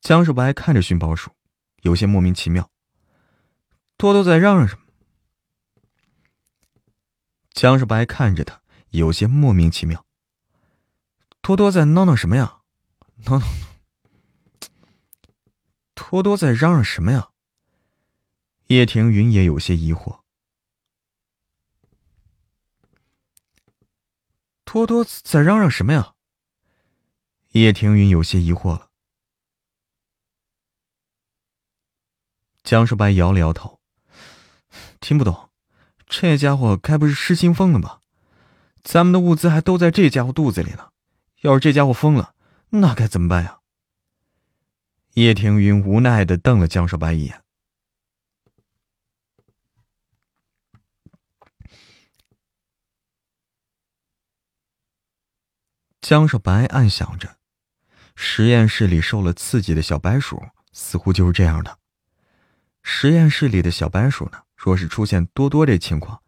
[0.00, 1.30] 江少白看着寻宝鼠，
[1.82, 2.70] 有些莫名其妙。
[3.96, 4.83] 多多在嚷嚷什么？
[7.54, 8.60] 江世白看着他，
[8.90, 10.04] 有些莫名其妙。
[11.40, 12.62] 多多在闹闹什么呀？
[13.26, 13.46] 闹闹。
[15.94, 17.30] 多多在嚷嚷什么呀？
[18.66, 20.22] 叶庭云也有些疑惑。
[24.64, 26.16] 多多在嚷嚷什么呀？
[27.50, 28.90] 叶庭云有些疑惑了。
[32.64, 33.80] 江世白摇了摇头，
[34.98, 35.50] 听不懂。
[36.06, 38.00] 这家伙该不是失心疯了吧？
[38.82, 40.90] 咱们的物资还都在这家伙肚子里呢。
[41.40, 42.34] 要是这家伙疯了，
[42.70, 43.60] 那该怎么办呀？
[45.14, 47.42] 叶庭云无奈的瞪了江少白一眼。
[56.00, 57.36] 江少白暗想着，
[58.14, 61.78] 实验室里受了刺激的小白鼠似乎就是这样的。
[62.82, 66.22] 实验室里的小白鼠呢，若是出现多多这情况，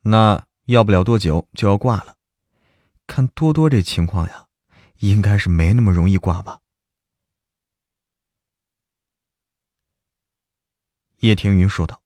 [0.00, 2.16] 那要不了多久就要挂了。
[3.06, 4.48] 看多多这情况呀，
[4.96, 6.58] 应该是没那么容易挂吧。
[11.20, 12.02] 叶庭云说道。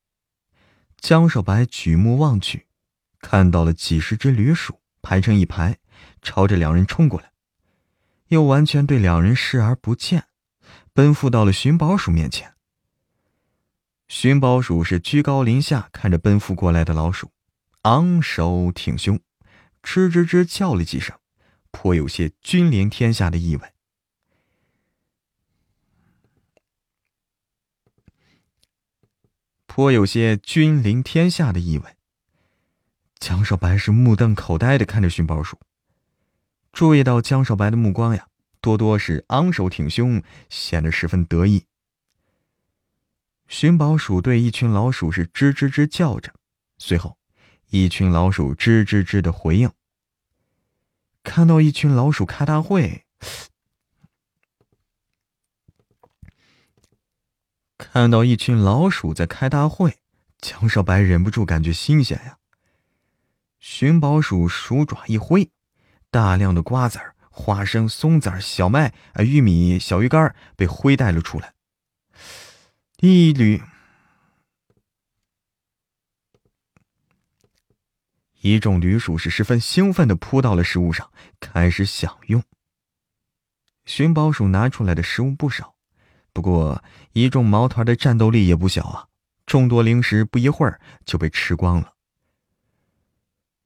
[0.98, 2.66] 江少白举目望去，
[3.18, 5.78] 看到了几十只驴鼠排成一排。
[6.20, 7.32] 朝着两人冲过来，
[8.28, 10.26] 又完全对两人视而不见，
[10.92, 12.54] 奔赴到了寻宝鼠面前。
[14.14, 17.30] 寻宝鼠是居高临下看着奔赴过来的老鼠，
[17.80, 19.18] 昂首挺胸，
[19.82, 21.18] 吱吱吱叫了几声，
[21.70, 23.72] 颇有些君临天下的意味。
[29.66, 31.96] 颇有些君临天下的意味。
[33.18, 35.58] 江少白是目瞪口呆的看着寻宝鼠。
[36.70, 38.26] 注意到江少白的目光呀，
[38.60, 41.64] 多多是昂首挺胸，显得十分得意。
[43.52, 46.32] 寻宝鼠对一群老鼠是吱吱吱叫着，
[46.78, 47.18] 随后，
[47.68, 49.70] 一群老鼠吱吱吱的回应。
[51.22, 53.04] 看到一群老鼠开大会，
[57.76, 59.98] 看到一群老鼠在开大会，
[60.40, 62.38] 江少白忍不住感觉新鲜呀。
[63.60, 65.50] 寻宝鼠鼠爪一挥。
[66.10, 71.52] 大量的瓜子儿、花生、松子儿、小麦、啊玉米、小鱼干被挥带了出来。
[73.04, 73.60] 一缕，
[78.40, 81.10] 一众驴鼠是十分兴奋的扑到了食物上，
[81.40, 82.40] 开始享用。
[83.86, 85.74] 寻宝鼠拿出来的食物不少，
[86.32, 89.08] 不过一众毛团的战斗力也不小啊！
[89.46, 91.94] 众多零食不一会儿就被吃光了。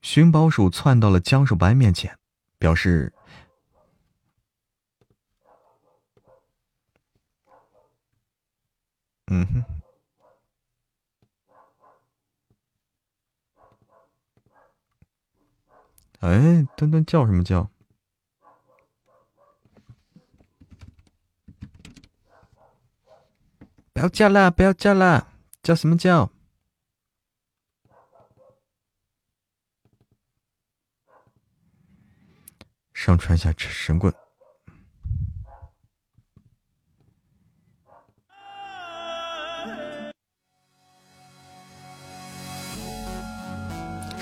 [0.01, 2.19] 寻宝鼠窜到了江少白面前。
[2.59, 3.13] 表示，
[9.29, 9.65] 嗯哼，
[16.21, 17.69] 哎，墩墩叫什么叫？
[23.93, 25.33] 不要叫了，不要叫了，
[25.63, 26.31] 叫什么叫？
[32.95, 34.13] 上传下神棍，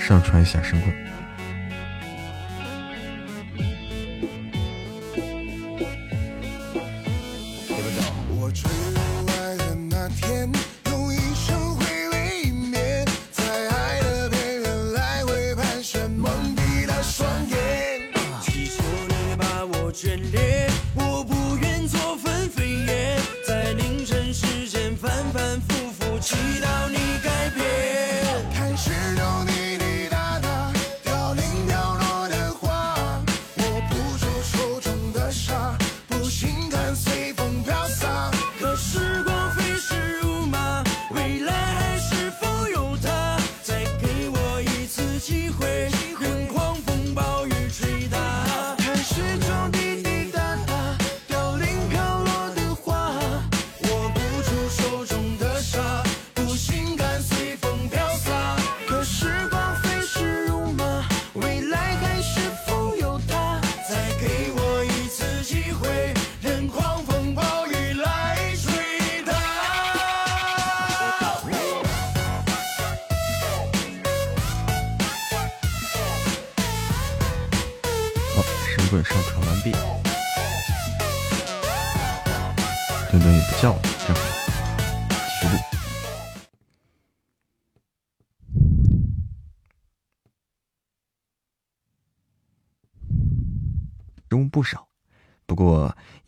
[0.05, 0.93] 上传一下声控。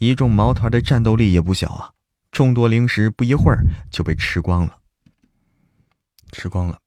[0.07, 1.91] 一众毛团的战斗力也不小啊！
[2.31, 4.79] 众多零食不一会儿就被吃光了，
[6.31, 6.79] 吃光了。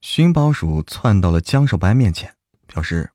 [0.00, 2.34] 寻宝鼠窜到了江少白面前，
[2.66, 3.10] 表示：“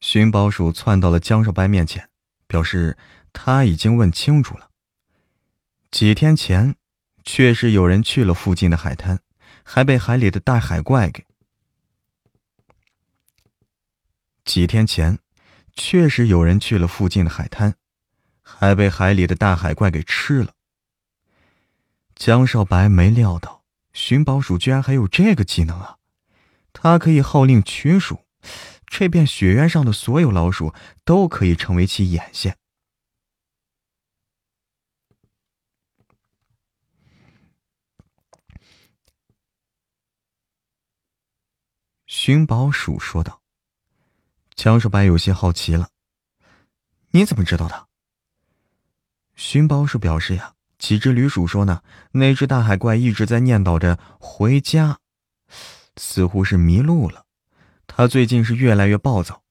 [0.00, 2.10] 寻宝鼠窜到了江少白面前，
[2.46, 2.98] 表示
[3.32, 4.68] 他已经问清楚了。
[5.90, 6.74] 几天前，
[7.24, 9.20] 确实有人去了附近的海滩，
[9.62, 11.24] 还被海里的大海怪给……
[14.48, 15.18] 几天前，
[15.74, 17.74] 确实有人去了附近的海滩，
[18.40, 20.54] 还被海里的大海怪给吃了。”
[22.16, 23.62] 江少白没料到。
[23.92, 25.98] 寻宝鼠居然还有这个技能啊！
[26.72, 28.24] 它可以号令群鼠，
[28.86, 30.72] 这片雪原上的所有老鼠
[31.04, 32.56] 都可以成为其眼线。
[42.06, 43.42] 寻宝鼠说道。
[44.58, 45.88] 江少白有些好奇了
[47.14, 47.86] ：“你怎么知道的？”
[49.36, 51.82] 寻宝鼠表示：“呀。”几只驴鼠说呢？
[52.12, 54.98] 那只大海怪一直在念叨着回家，
[55.96, 57.26] 似乎是迷路了。
[57.86, 59.42] 他最近是越来越暴躁。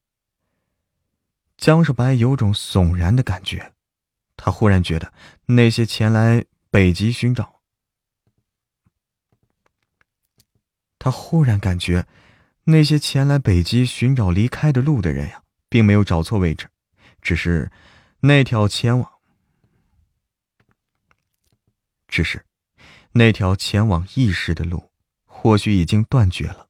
[1.58, 3.74] 江少白有种悚然的感觉，
[4.36, 5.14] 他忽然觉得
[5.46, 7.62] 那些前来北极寻找，
[11.00, 12.08] 他忽然感觉
[12.69, 16.69] 那些前来北极寻找离开的路的人呀，并没有找错位置，
[17.22, 17.72] 只是
[18.19, 19.10] 那条前往。
[22.10, 22.45] 只是，
[23.14, 24.91] 那条前往异世的路，
[25.26, 26.68] 或许已经断绝了，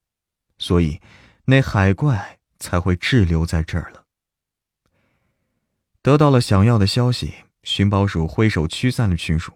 [0.59, 1.01] 所以
[1.45, 4.05] 那海怪才会滞留在这儿了。
[6.03, 7.33] 得到了想要的消息，
[7.63, 9.53] 寻宝鼠挥手驱散了群鼠，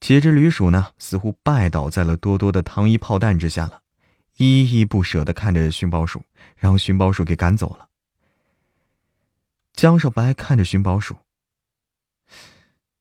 [0.00, 3.82] 几只驴鼠呢，似乎拜倒在了多多的糖衣炮弹之下了，
[4.36, 6.22] 依依不舍的看着寻宝鼠，
[6.56, 7.88] 让寻宝鼠给赶走了。
[9.72, 11.16] 江少白看着寻宝鼠，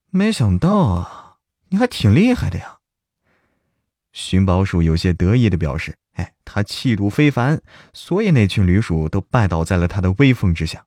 [0.10, 1.20] 没想到啊。
[1.70, 2.78] 你还挺厉害的呀！
[4.12, 7.60] 寻宝鼠有些得意的表示：“哎，他气度非凡，
[7.94, 10.86] 所以那群驴鼠都拜倒在了他的威风之下。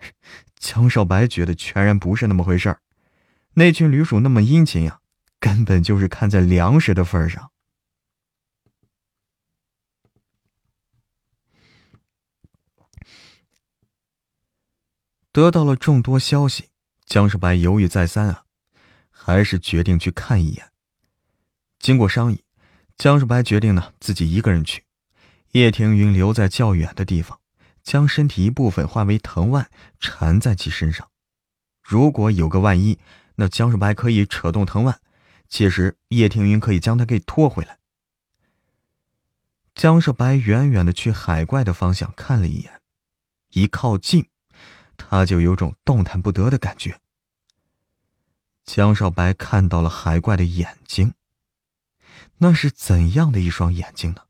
[0.58, 2.80] ”江少白觉得全然不是那么回事儿，
[3.54, 4.98] 那群驴鼠那么殷勤呀，
[5.38, 7.52] 根本就是看在粮食的份上。
[15.32, 16.68] 得到了众多消息，
[17.06, 18.44] 江少白犹豫再三啊。
[19.20, 20.70] 还是决定去看一眼。
[21.80, 22.44] 经过商议，
[22.96, 24.84] 江少白决定呢自己一个人去，
[25.50, 27.38] 叶庭云留在较远的地方，
[27.82, 29.68] 将身体一部分化为藤蔓
[30.00, 31.10] 缠在其身上。
[31.82, 32.98] 如果有个万一，
[33.34, 34.98] 那江少白可以扯动藤蔓，
[35.48, 37.78] 届时叶庭云可以将他给拖回来。
[39.74, 42.80] 江少白远远的去海怪的方向看了一眼，
[43.50, 44.26] 一靠近，
[44.98, 47.00] 他就有种动弹不得的感觉。
[48.64, 51.14] 江少白看到了海怪的眼睛，
[52.36, 54.24] 那是怎样的一双眼睛呢？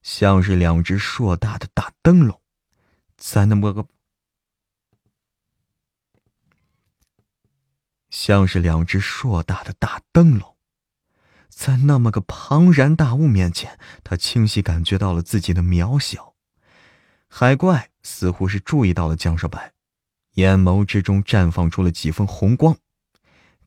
[0.00, 2.40] 像是两只硕大的大灯笼，
[3.18, 3.88] 在那么个
[8.08, 10.56] 像是两只硕大的大灯笼，
[11.48, 16.35] 在那么个庞然大物面前，他清晰感觉到了自己的渺小。
[17.38, 19.74] 海怪似乎是注意到了江少白，
[20.36, 22.78] 眼眸之中绽放出了几分红光。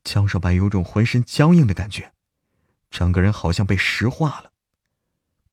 [0.02, 2.12] 江少白有种浑身僵硬的感觉，
[2.90, 4.50] 整个人好像被石化了，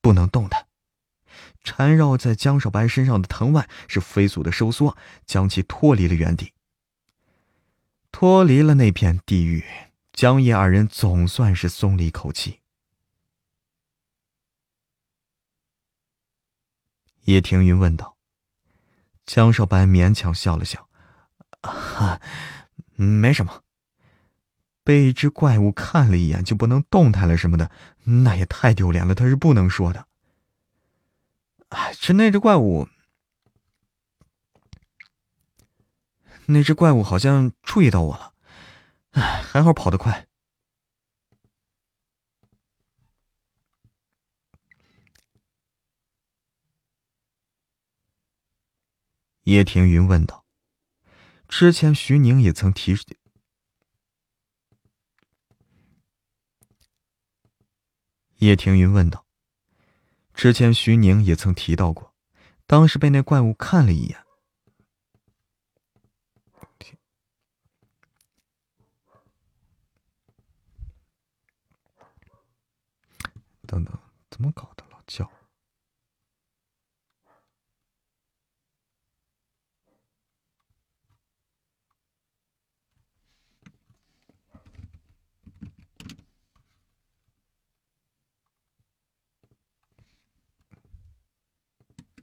[0.00, 0.66] 不能动弹。
[1.62, 6.52] 缠绕在江少白身上的藤蔓是飞速的收缩，将其脱离了原地。
[8.10, 9.62] 脱离了那片地狱，
[10.12, 12.58] 江夜二人总算是松了一口气。
[17.28, 18.16] 叶庭云问道
[19.26, 20.88] ：“江少白勉强笑了笑，
[21.60, 22.22] 啊，
[22.96, 23.64] 没什么。”
[24.82, 27.70] 被一只怪物看了一眼就不能动弹了什么的，
[28.04, 29.14] 那也太丢脸了。
[29.14, 30.06] 他是不能说的。
[31.68, 32.88] 哎，这那只怪物，
[36.46, 38.32] 那只怪物好像注意到我了。
[39.10, 40.27] 哎，还好跑得快。
[49.48, 50.44] 叶庭云问道
[51.48, 52.94] ：“之前徐宁也曾提。”
[58.36, 59.24] 叶庭云问道
[60.34, 62.14] ：“之前徐宁也曾提到过，
[62.66, 64.22] 当时被那怪物看了一眼。
[73.66, 73.98] 等等，
[74.30, 74.84] 怎么搞的？
[74.90, 75.32] 老叫。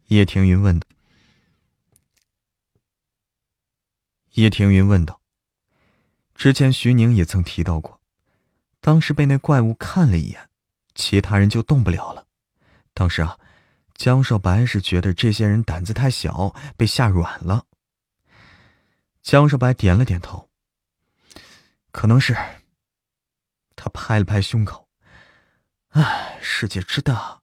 [0.08, 0.88] 叶庭云问道
[4.34, 5.20] ：“叶庭云问道，
[6.36, 8.00] 之前徐宁也曾提到过，
[8.80, 10.50] 当时被那怪物看了一眼，
[10.94, 12.28] 其他人就动不了了。
[12.94, 13.40] 当时啊，
[13.96, 17.66] 江少白是觉得这些人胆子太小，被吓软了。”
[19.24, 20.50] 江少白点了点头，
[21.92, 22.38] 可能是。
[23.76, 24.88] 他拍了拍胸口，
[25.90, 27.42] 唉，世界之大。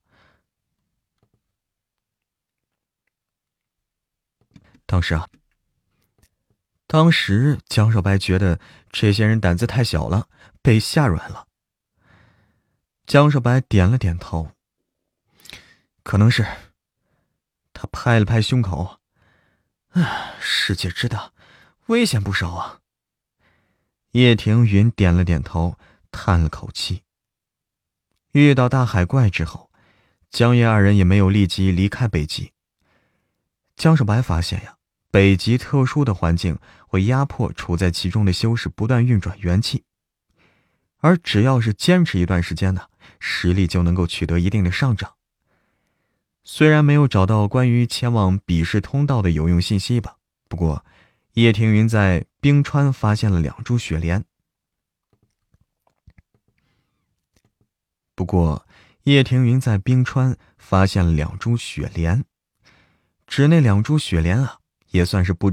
[4.92, 5.26] 当时啊，
[6.86, 8.60] 当时江少白觉得
[8.90, 10.28] 这些人胆子太小了，
[10.60, 11.48] 被吓软了。
[13.06, 14.52] 江少白点了点头，
[16.02, 16.46] 可能是。
[17.72, 19.00] 他拍了拍胸口，
[19.92, 21.32] 唉，世界之大，
[21.86, 22.80] 危险不少啊。
[24.10, 25.78] 叶庭云点了点头，
[26.10, 27.02] 叹了口气。
[28.32, 29.70] 遇到大海怪之后，
[30.28, 32.52] 江叶二人也没有立即离开北极。
[33.74, 34.76] 江少白发现呀。
[35.12, 39.84] 北极特殊的环境会压迫处在其中的修士不断运转元气，
[41.00, 42.86] 而只要是坚持一段时间呢，
[43.20, 45.16] 实力就能够取得一定的上涨。
[46.44, 50.16] 虽然没有找到关于前往比试通道的有用信息吧，
[50.48, 50.82] 不过
[51.34, 54.24] 叶庭云在冰川发现了两株雪莲。
[58.14, 58.66] 不过
[59.02, 62.24] 叶庭云在冰川发现了两株雪莲，
[63.26, 64.60] 指那两株雪莲啊。
[64.92, 65.50] 也算是不，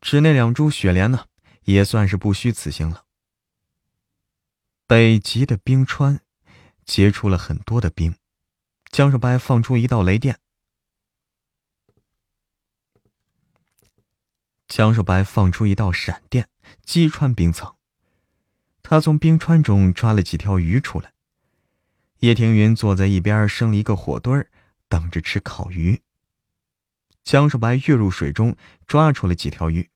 [0.00, 1.26] 指那两株雪莲呢，
[1.64, 3.04] 也算是不虚此行了。
[4.86, 6.20] 北极的冰川
[6.84, 8.14] 结出了很多的冰，
[8.90, 10.38] 江少白放出一道雷电，
[14.68, 16.48] 江少白放出一道闪电，
[16.84, 17.74] 击穿冰层。
[18.82, 21.12] 他从冰川中抓了几条鱼出来。
[22.20, 24.48] 叶庭云坐在一边生了一个火堆儿。
[24.90, 26.02] 等着吃烤鱼。
[27.24, 28.54] 江少白跃入水中，
[28.86, 29.88] 抓出了几条鱼。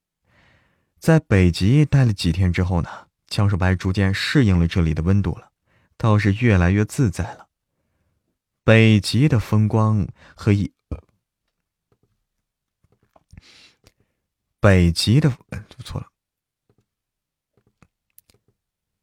[0.99, 5.51] 在北极待了几天之后呢，江少白逐渐适应了这里的温度了，
[5.99, 7.49] 倒是越来越自在了。
[8.63, 10.73] 北极的风光和一，
[14.61, 15.29] 北极的
[15.69, 16.09] 读错了，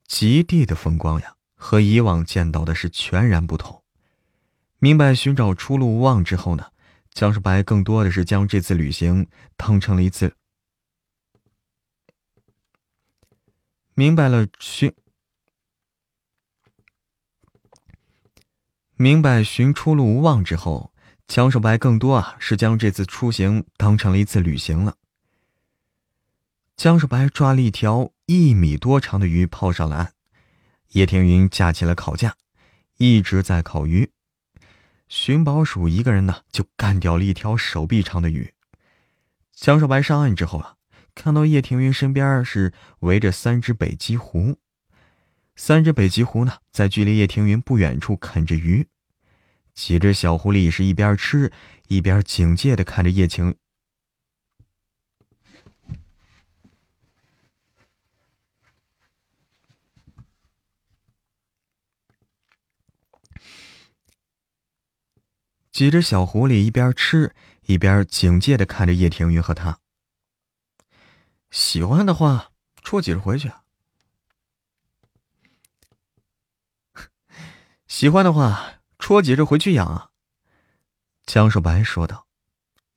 [0.08, 3.81] 极地的风光呀，和以往见到的是全然不同。
[4.84, 6.72] 明白寻找出路无望之后呢，
[7.14, 10.36] 江少白更多的是将这次旅行当成了一次。
[13.94, 14.92] 明白了寻，
[18.96, 20.92] 明白寻出路无望之后，
[21.28, 24.98] 江少白更多啊是将这次出行当成了一次旅行了。
[26.76, 30.14] 江少白抓了一条一米多长的鱼抛上了岸，
[30.94, 32.36] 叶天云架起了烤架，
[32.98, 34.12] 一直在烤鱼。
[35.12, 38.54] 寻宝鼠一个人呢，就干掉了一条手臂长的鱼。
[39.54, 40.76] 江少白上岸之后啊，
[41.14, 44.56] 看到叶庭云身边是围着三只北极狐，
[45.58, 48.88] 三只北极狐呢，在距离叶庭云不远处啃着鱼。
[49.74, 51.52] 几只小狐狸是一边吃
[51.90, 53.54] 一边警戒的看着叶晴。
[65.82, 67.34] 几只小狐狸一边吃
[67.64, 69.80] 一边警戒的看着叶庭云和他。
[71.50, 72.52] 喜欢的话，
[72.84, 73.52] 戳几只回去。
[77.88, 80.12] 喜欢的话，戳几只回去养啊。
[81.26, 82.28] 江少白说道。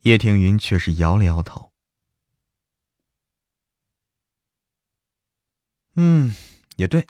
[0.00, 1.72] 叶庭云却是摇了摇头。
[5.96, 6.36] 嗯，
[6.76, 7.06] 也对，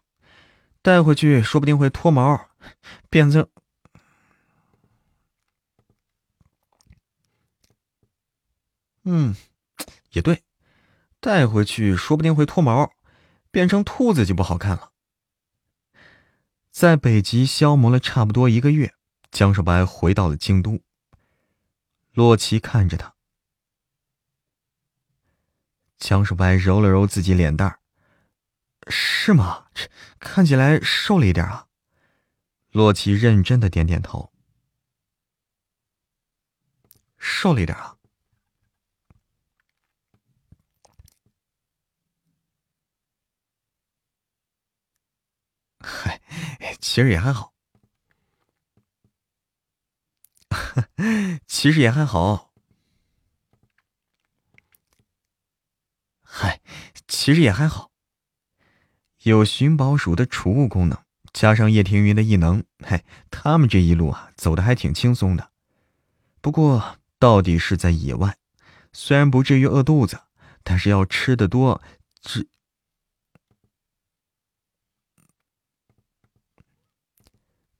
[0.82, 2.48] 带回去说不定会脱毛，
[3.10, 3.48] 变成。
[9.04, 9.36] 嗯，
[10.12, 10.42] 也对，
[11.20, 12.90] 带回去说不定会脱毛，
[13.50, 14.92] 变成兔子就不好看了。
[16.70, 18.94] 在北极消磨了差不多一个月，
[19.30, 20.82] 江少白回到了京都。
[22.12, 23.14] 洛奇看着他，
[25.98, 27.78] 江少白揉了揉自己脸蛋儿，
[28.88, 29.66] 是吗？
[30.18, 31.66] 看起来瘦了一点啊。
[32.70, 34.32] 洛奇认真的点点头。
[37.18, 37.93] 瘦了一点啊。
[45.84, 46.20] 嗨，
[46.80, 47.52] 其实也还好。
[51.46, 52.52] 其实也还好。
[56.22, 56.60] 嗨，
[57.06, 57.90] 其实也还好。
[59.22, 60.98] 有寻宝鼠的储物功能，
[61.32, 65.50] 加上叶庭云的异能，嘿，他们这一路啊，走的还挺轻松的。
[66.40, 68.36] 不过，到底是在野外，
[68.92, 70.20] 虽然不至于饿肚子，
[70.62, 71.82] 但是要吃的多，
[72.22, 72.48] 只。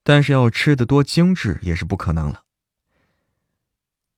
[0.05, 2.43] 但是要吃的多精致也是不可能了。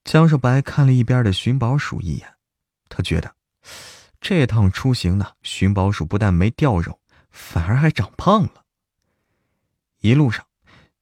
[0.04, 2.34] 江少白看了一边的寻宝鼠一眼，
[2.88, 3.34] 他觉得
[4.20, 6.98] 这趟出行呢，寻宝鼠不但没掉肉，
[7.30, 8.64] 反而还长胖了。
[10.00, 10.44] 一路上，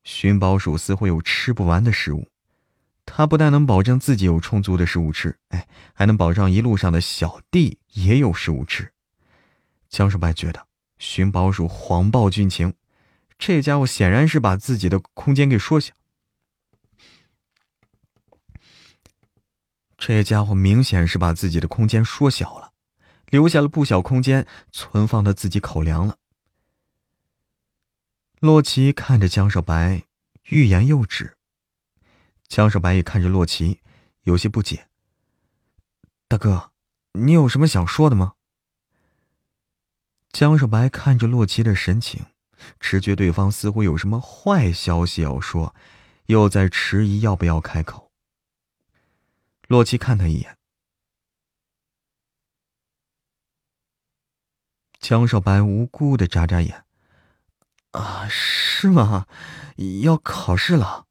[0.02, 2.28] 寻宝鼠似乎有吃不完的食物，
[3.06, 8.92] 它不但能保证自己有充足的食物吃，哎，还能保障一路上的小弟也有食物吃。
[9.88, 10.66] 江少白觉得
[10.98, 12.74] 寻宝鼠谎报军情。
[13.46, 15.92] 这家伙显然是把自己的空间给缩小。
[19.98, 22.72] 这家伙明显是把自己的空间缩小了，
[23.26, 26.16] 留下了不小空间存放的自己口粮了。
[28.40, 30.04] 洛奇看着江少白，
[30.44, 31.36] 欲言又止。
[32.48, 33.82] 江少白也看着洛奇，
[34.22, 34.88] 有些不解
[36.28, 36.72] ：“大哥，
[37.12, 38.36] 你有什么想说的吗？”
[40.32, 42.24] 江少白看着洛奇的神情。
[42.80, 45.74] 直觉对方似乎有什么坏消息要说，
[46.26, 48.10] 又在迟疑要不要开口。
[49.68, 50.56] 洛奇看他一眼，
[55.00, 56.84] 江少白无辜的眨眨眼
[57.92, 59.26] ：“啊，是吗？
[60.02, 61.06] 要考试了？”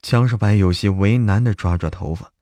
[0.00, 2.32] 江少白有些为难的抓抓头发，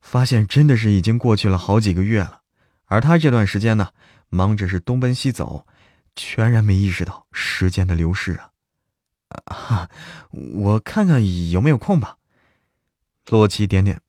[0.00, 2.42] 发现真的是已经过去了好几个月了，
[2.84, 3.92] 而他这段时间呢，
[4.28, 5.66] 忙着是东奔西走。
[6.16, 8.52] 全然没意识到时间的流逝啊！
[9.44, 9.90] 啊，
[10.32, 12.18] 我看看有没有空吧。
[13.26, 14.00] 洛奇点点，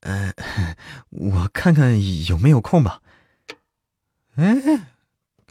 [0.00, 0.32] 呃，
[1.10, 3.02] 我看看有没有空吧。
[4.36, 4.54] 哎，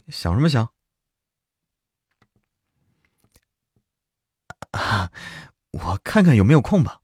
[0.08, 0.72] 想什么想？
[4.72, 5.12] 啊，
[5.70, 7.00] 我看看有没有空吧。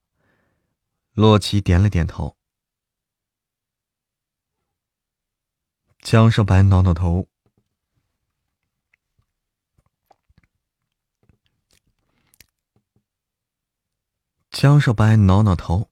[1.13, 2.36] 洛奇点了点头。
[6.09, 7.27] 江少白挠挠头，
[14.49, 15.89] 江少白挠挠头，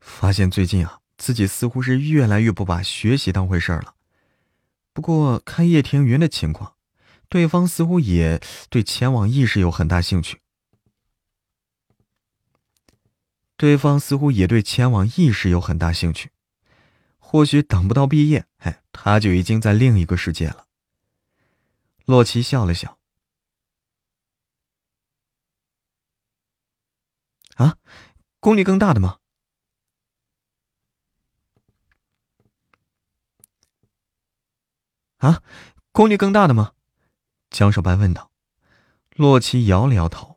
[0.00, 3.94] 发现最近啊，自己似乎是越来越不把学习当回事了。
[4.92, 6.74] 不过看叶庭云的情况，
[7.28, 10.40] 对方似乎也对前往异世有很大兴趣。
[13.56, 16.32] 对方似乎也对前往异世有很大兴趣。
[17.32, 20.66] 或许等不到毕业，哎，他就已经在另一个世界了。
[22.04, 22.98] 洛奇笑了笑。
[27.54, 27.78] 啊，
[28.38, 29.18] 功力更大的吗？
[35.16, 35.42] 啊，
[35.90, 36.74] 功力更大的吗？
[37.48, 38.30] 江少白问道。
[39.16, 40.31] 洛奇摇了摇头。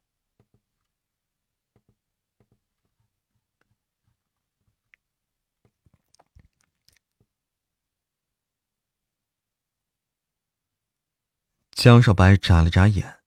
[11.85, 13.19] 江少白眨了眨眼，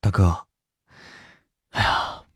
[0.00, 0.46] 大哥，
[1.70, 2.26] 哎呀！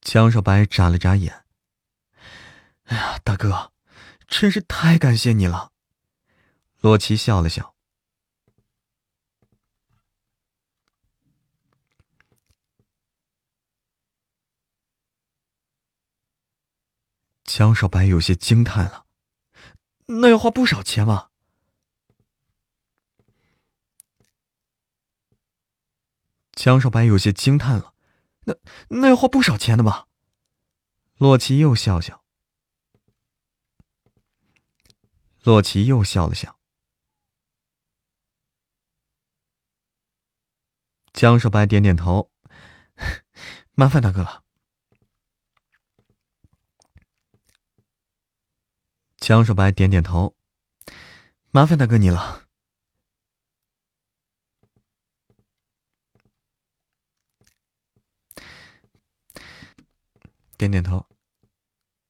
[0.00, 1.44] 江少白眨了眨眼，
[2.86, 3.72] 哎呀，大哥，
[4.26, 5.70] 真是太感谢你了。
[6.80, 7.76] 洛奇笑了笑，
[17.44, 19.06] 江少白有些惊叹了，
[20.06, 21.28] 那要花不少钱吧？
[26.52, 27.94] 江少白有些惊叹了，
[28.44, 28.54] 那
[28.88, 30.08] 那要花不少钱的吧？
[31.16, 32.24] 洛奇又笑笑，
[35.42, 36.58] 洛奇又笑了笑。
[41.12, 42.32] 江少白点点头，
[43.74, 44.42] 麻烦大哥了。
[49.18, 50.36] 江少白点点头，
[51.50, 52.41] 麻烦大哥你了。
[60.62, 61.08] 点点头，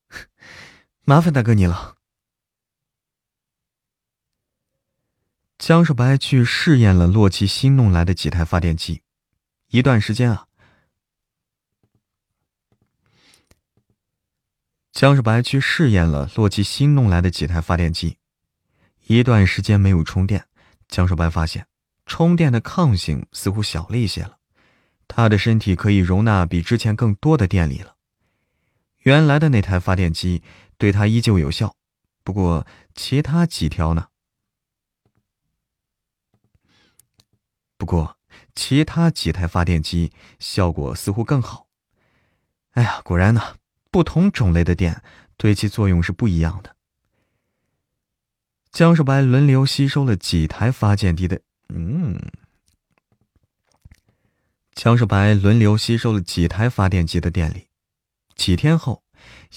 [1.04, 1.96] 麻烦大哥你了。
[5.56, 9.02] 江少白去试验了洛奇新弄来的几台发电机，
[9.68, 10.48] 一段时间啊。
[14.92, 18.18] 江少白去试验了洛奇新弄来的几台发电机，
[19.06, 20.46] 一段时间没有充电，
[20.88, 21.66] 江少白发现
[22.04, 24.38] 充电的抗性似乎小了一些了，
[25.08, 27.96] 他的身体可以容纳比之前更多的电力了。
[29.02, 30.42] 原来的那台发电机
[30.76, 31.76] 对他依旧有效，
[32.24, 34.08] 不过其他几条呢？
[37.76, 38.16] 不过
[38.54, 41.66] 其他几台发电机效果似乎更好。
[42.72, 43.56] 哎呀，果然呢。
[43.92, 45.02] 不同种类的电
[45.36, 46.74] 对其作用是不一样的。
[48.70, 52.18] 江少白轮流吸收了几台发电机的，嗯，
[54.72, 57.66] 江少白轮流吸收了几台发电机的电力。
[58.42, 59.04] 几天后，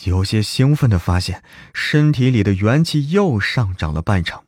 [0.03, 1.44] 有些兴奋的发现，
[1.74, 4.45] 身体里的元气又上涨了半成。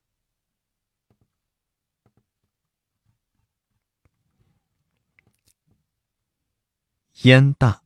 [7.23, 7.81] 烟大。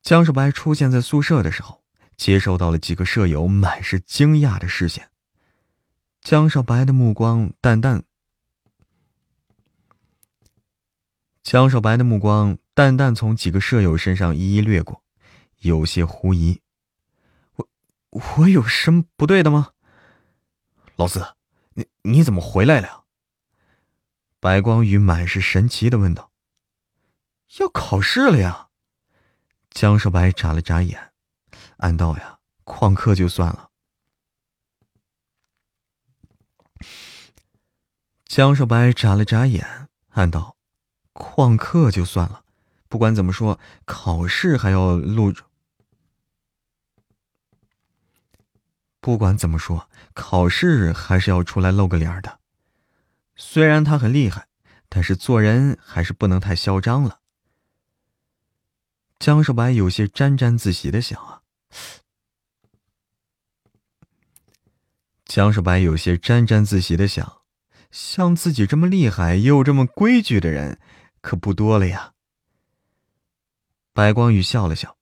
[0.00, 1.84] 江少白出现在宿舍的时候，
[2.16, 5.10] 接收到了几个舍友满是惊讶的视线。
[6.22, 8.02] 江少白的目光淡淡，
[11.42, 15.02] 江少白的目光淡淡从几个舍友身上一一掠过，
[15.58, 16.60] 有些狐疑
[17.56, 17.68] ：“我
[18.10, 19.72] 我有什么不对的吗？”
[20.96, 21.34] 老四，
[21.74, 23.04] 你你怎么回来了？
[24.40, 26.30] 白光宇满是神奇的问道
[27.58, 28.68] ：“要考试了呀！”
[29.70, 31.12] 江少白眨了眨眼，
[31.78, 33.70] 暗道：“呀，旷课就算了。”
[38.26, 40.56] 江少白眨了眨眼，暗道
[41.14, 42.44] ：“旷课就算了，
[42.88, 45.32] 不管怎么说，考试还要录。
[49.08, 52.40] 不管怎么说，考试还是要出来露个脸的。
[53.36, 54.48] 虽然他很厉害，
[54.90, 57.20] 但是做人还是不能太嚣张了。”
[59.18, 61.40] 江少白有些沾沾自喜的想啊，
[65.24, 67.40] 江少白有些沾沾自喜的想，
[67.90, 70.78] 像自己这么厉害又这么规矩的人，
[71.22, 72.12] 可不多了呀。
[73.94, 74.98] 白光宇笑了笑，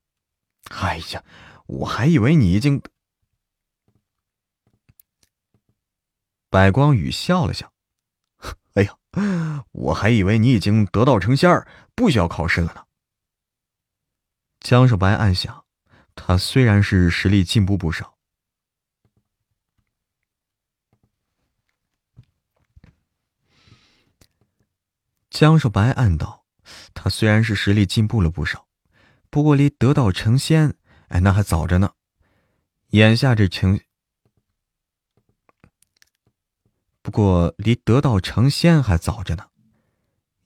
[0.69, 1.25] 哎呀，
[1.67, 2.81] 我还以为你已经……
[6.49, 7.73] 白光宇笑了笑，
[8.75, 8.97] 哎呀，
[9.73, 12.85] 我还以为你已经得道成仙儿，不需要考试了呢。
[14.61, 15.65] 江少白暗想，
[16.15, 18.17] 他虽然是实力进步不少。
[25.31, 26.47] 江少白暗道，
[26.95, 28.67] 他虽然是实力进步了不少，
[29.29, 30.75] 不过离得道成仙，
[31.09, 31.93] 哎，那还早着呢。
[32.91, 33.83] 眼下这情，
[37.07, 39.47] 不过离得道成仙还早着呢。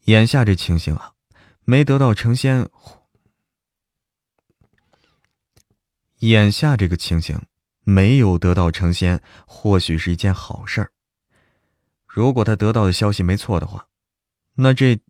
[0.04, 1.14] 眼下这情形啊，
[1.64, 2.68] 没得道成仙。
[6.18, 7.40] 眼下这个情形，
[7.80, 10.92] 没有得道成仙，或许是一件好事儿。
[12.06, 13.88] 如果他得到的消息没错的话，
[14.56, 15.00] 那这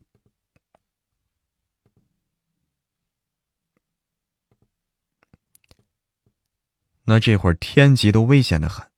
[7.06, 8.88] 那这会儿天极都危险的很，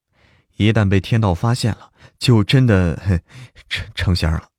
[0.57, 3.23] 一旦被天道发现了，就真的
[3.69, 4.51] 成成仙了。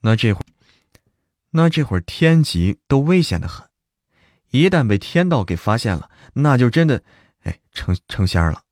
[0.00, 0.40] 那这会
[1.50, 3.68] 那这会儿天极都危险的很。
[4.50, 7.04] 一旦被天道给发现了，那就真的，
[7.40, 8.64] 哎，成成仙了。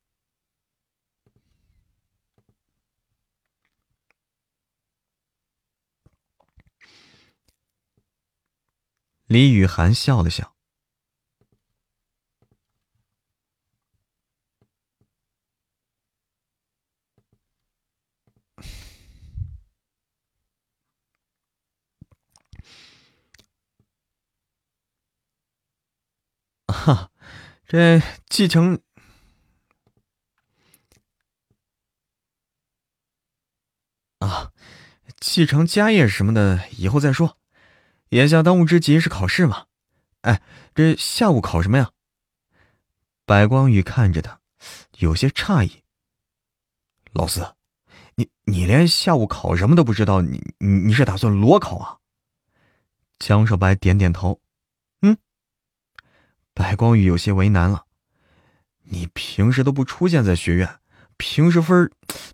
[9.27, 10.58] 李雨涵笑了笑。
[26.95, 27.11] 哈，
[27.69, 28.01] 这
[28.31, 28.81] 继承
[34.21, 34.53] 啊，
[35.21, 37.37] 继承家业什么的，以后再说。
[38.11, 39.67] 眼下当务之急是考试嘛。
[40.23, 40.41] 哎，
[40.75, 41.91] 这下午考什么呀？
[43.27, 44.41] 白光宇看着他，
[44.97, 45.83] 有些诧异。
[47.13, 47.55] 老四，
[48.15, 51.99] 你你连下午考什么都不知道，你你你是打算裸考啊？
[53.19, 54.41] 江少白点点头。
[56.59, 57.87] 白光宇有些为难了，
[58.83, 60.81] 你平时都不出现在学院，
[61.17, 61.89] 平时分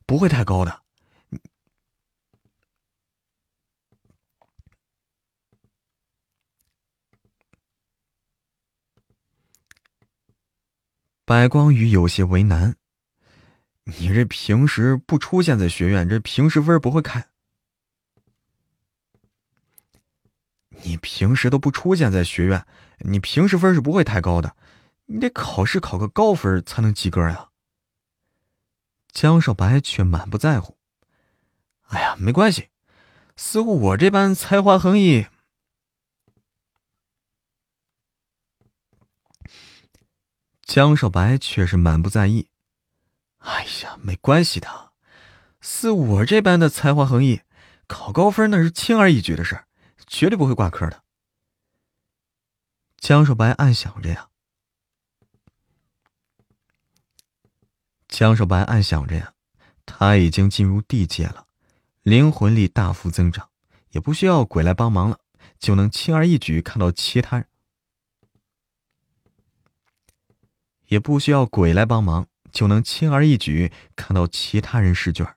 [0.06, 0.80] 不会太高的。
[11.26, 12.74] 白光宇有些为难，
[13.84, 17.33] 你这平时不出现在学院，这平时分不会开。
[20.84, 22.64] 你平时都不出现在学院，
[22.98, 24.54] 你平时分是不会太高的，
[25.06, 27.48] 你得考试考个高分才能及格呀。
[29.10, 30.76] 江少白却满不在乎。
[31.88, 32.68] 哎呀，没关系，
[33.36, 35.26] 似乎我这般才华横溢。
[40.62, 42.48] 江少白却是满不在意。
[43.38, 44.92] 哎呀，没关系的，
[45.60, 47.42] 似我这般的才华横溢，
[47.86, 49.66] 考高分那是轻而易举的事儿，
[50.06, 51.02] 绝对不会挂科的。
[52.98, 54.28] 江少白暗想着呀，
[58.08, 59.34] 江少白暗想着呀，
[59.84, 61.46] 他已经进入地界了，
[62.02, 63.50] 灵魂力大幅增长，
[63.90, 65.20] 也不需要鬼来帮忙了，
[65.58, 67.48] 就能轻而易举看到其他人，
[70.86, 72.28] 也不需要鬼来帮忙。
[72.54, 75.36] 就能轻而易举看到其他人试卷。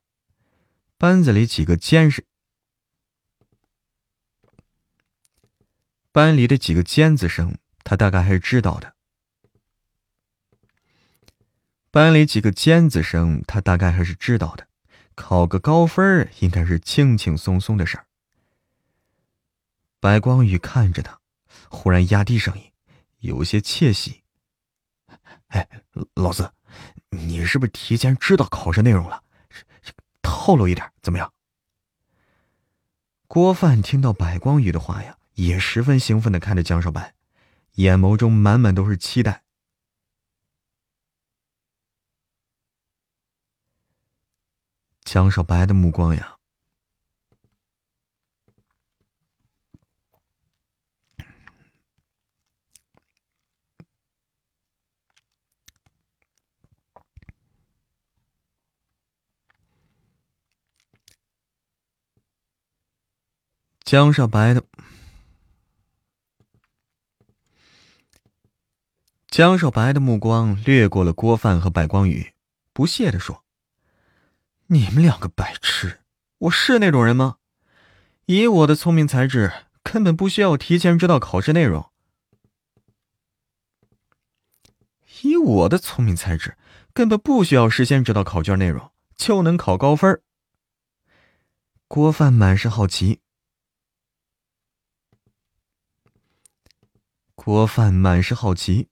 [1.00, 2.28] 班子里几个监视，
[6.18, 8.96] 班里的几个尖子生，他大概还是知道的。
[11.92, 14.68] 班里几个尖子生，他大概还是知道的。
[15.14, 18.08] 考个高分应该是轻轻松松的事儿。
[20.00, 21.20] 白光宇看着他，
[21.70, 22.72] 忽然压低声音，
[23.20, 24.24] 有些窃喜
[25.50, 25.70] ：“哎，
[26.16, 26.52] 老四。”
[27.14, 29.24] 你是不是提前知道考试内容了？
[30.24, 31.32] 透露一点怎么样？
[33.28, 37.14] 郭范听到白光宇的话呀，也十分兴奋的看着江少白，
[37.74, 39.44] 眼眸中满满都是期待。
[45.04, 46.38] 江少白的目光呀。
[63.86, 64.64] 江少白的
[69.38, 72.34] 江少白的目光掠过了郭范和白光宇，
[72.74, 73.44] 不屑的说
[74.66, 76.00] ：“你们两个白痴，
[76.40, 77.38] 我是那种人吗？
[78.26, 79.54] 以我的聪明才智，
[79.84, 81.92] 根本不需要提前知道考试内容。
[85.22, 86.58] 以我的聪明才智，
[86.92, 90.20] 根本不需要事先知道考卷内容就能考高分。”
[91.88, 93.22] 郭范满是好奇。
[97.36, 98.90] 郭范满是好奇。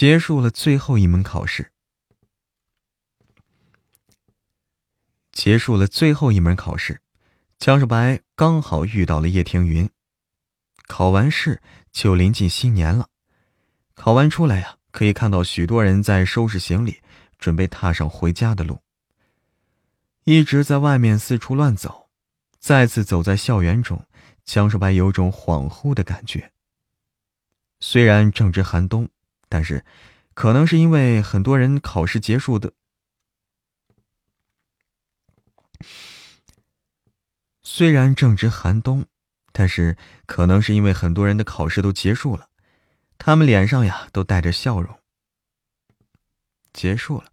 [0.00, 1.72] 结束了最后一门考试，
[5.30, 7.02] 结束了最后一门考试，
[7.58, 9.90] 江少白刚好遇到了叶庭云。
[10.86, 11.60] 考完试
[11.92, 13.10] 就临近新年了，
[13.92, 14.78] 考完出来呀。
[14.90, 17.02] 可以看到许多人在收拾行李，
[17.38, 18.80] 准备踏上回家的路。
[20.24, 22.08] 一直在外面四处乱走，
[22.58, 24.06] 再次走在校园中，
[24.46, 26.52] 江少白有种恍惚的感觉。
[27.80, 29.06] 虽然正值寒冬，
[29.50, 29.84] 但是
[30.32, 32.72] 可能是因为很多人考试结束的。
[37.62, 39.06] 虽然正值寒冬，
[39.52, 42.48] 但是可能是因为很多人的考试都结束了。
[43.18, 44.98] 他们脸上呀都带着笑容。
[46.72, 47.32] 结束了，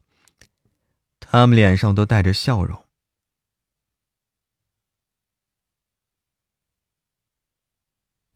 [1.20, 2.86] 他们脸上都带着笑容。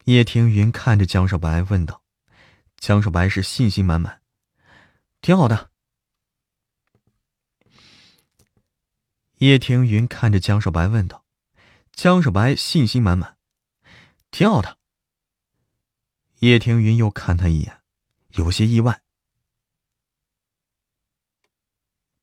[0.06, 2.01] 叶庭云看着江少白问道
[2.82, 4.22] ：“江少白是信心满满，
[5.22, 5.70] 挺好的。”
[9.38, 11.24] 叶庭云看着江少白问道
[11.94, 13.38] ：“江少白信心满满，
[14.32, 14.80] 挺好的。”
[16.42, 17.84] 叶庭云又看他一眼，
[18.30, 19.04] 有些意外。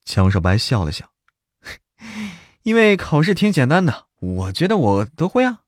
[0.05, 1.13] 江少白笑了笑，
[2.63, 5.67] 因为考试挺简单的，我觉得我都会啊。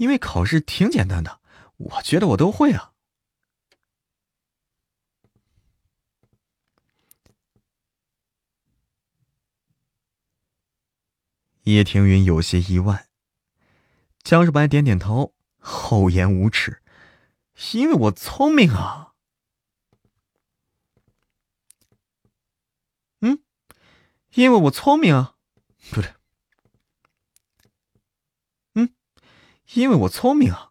[0.00, 1.42] 因为考试挺简单的，
[1.76, 2.94] 我觉得我都会啊。
[11.64, 13.10] 叶庭云有些意外。
[14.22, 16.82] 江少白点点头，厚颜无耻，
[17.74, 19.12] 因为我聪明啊。
[23.20, 23.42] 嗯，
[24.32, 25.36] 因为我聪明啊，
[25.90, 26.14] 不对，
[28.74, 28.94] 嗯，
[29.74, 30.70] 因为我聪明啊。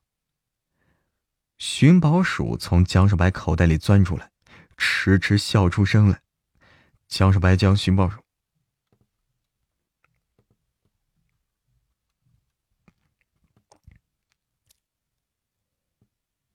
[1.57, 4.31] 寻宝鼠从江少白口袋里钻出来，
[4.77, 6.21] 痴痴笑出声来。
[7.07, 8.21] 江少白将寻宝鼠。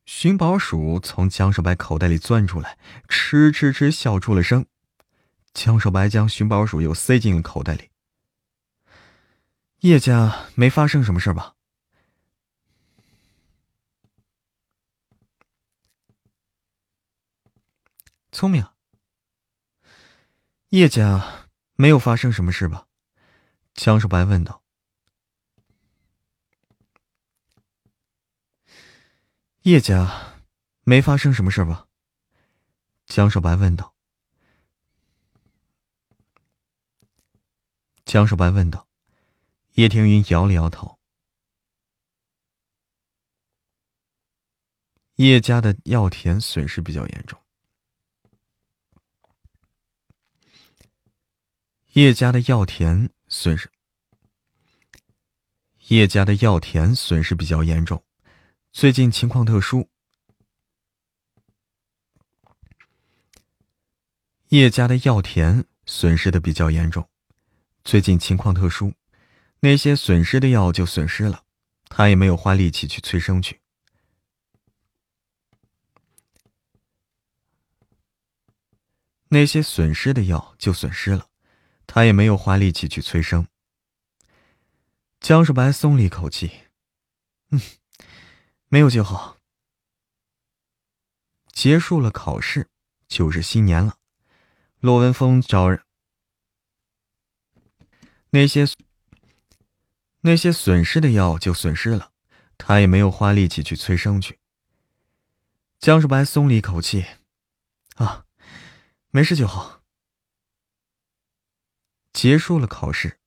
[0.06, 4.64] 寻宝鼠从江少白口袋里钻出来，嗤嗤嗤笑出了声。
[5.52, 7.90] 江少白将寻宝鼠又塞进了口袋里。
[9.80, 11.53] 叶家没发生什么事吧？
[18.34, 18.66] 聪明。
[20.70, 22.88] 叶家没有发生什么事吧？
[23.74, 24.64] 江少白问道。
[29.62, 30.34] 叶家
[30.82, 31.86] 没发生什么事吧？
[33.06, 33.94] 江少白问道。
[38.04, 38.88] 江少白问道。
[39.74, 40.98] 叶庭云摇了摇头。
[45.14, 47.40] 叶家的药田损失比较严重。
[51.94, 53.70] 叶家的药田损失。
[55.86, 58.04] 叶家的药田损失比较严重。
[58.72, 59.88] 最近情况特殊，
[64.48, 67.08] 叶家的药田损失的比较严重。
[67.84, 68.94] 最近情况特殊，
[69.60, 71.44] 那些损失的药就损失了，
[71.84, 73.60] 他也没有花力气去催生去。
[79.28, 81.28] 那些损失的药就损失了，
[81.86, 83.46] 他也没有花力气去催生。
[85.20, 86.50] 江少白松了一口气，
[87.50, 87.60] 嗯。
[88.68, 89.36] 没有就好。
[91.52, 92.68] 结束了考试，
[93.06, 93.98] 就是新年了。
[94.80, 95.80] 骆文峰找人，
[98.30, 98.66] 那些
[100.22, 102.10] 那些损失的药就损失了，
[102.58, 104.40] 他也没有花力气去催生去。
[105.78, 107.06] 江少白松了一口气，
[107.94, 108.26] 啊，
[109.10, 109.83] 没事就好。
[112.14, 113.18] 结束了考试，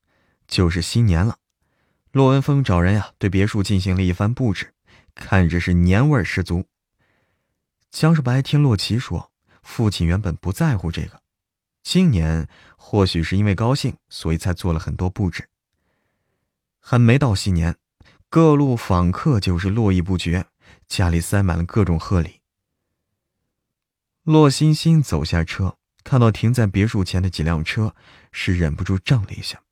[0.47, 1.38] 就是新年了。
[2.11, 4.73] 骆文峰找人呀，对别墅进行了一番布置。
[5.14, 6.65] 看着是年味十足。
[7.91, 9.31] 江少白听洛奇说，
[9.61, 11.22] 父亲原本不在乎这个，
[11.84, 12.47] 今年
[12.77, 15.49] 或许是因为高兴，所以才做了很多布置。
[16.80, 17.76] 还没到新年，
[18.30, 20.45] 各路访客就是络绎不绝，
[20.88, 22.41] 家里塞满了各种贺礼。
[24.23, 27.95] 洛欣欣走下车，看到停在别墅前的几辆车，
[28.39, 29.64] 是忍不住怔了一下。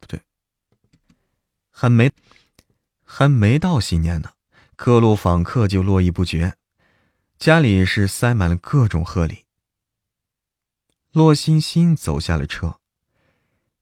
[0.00, 0.22] 不对
[1.70, 2.10] 还没，
[3.04, 4.32] 还没到新年呢，
[4.76, 6.56] 各路访客就络绎不绝，
[7.38, 9.44] 家里是塞满了各种贺礼。
[11.12, 12.80] 洛欣欣走下了车，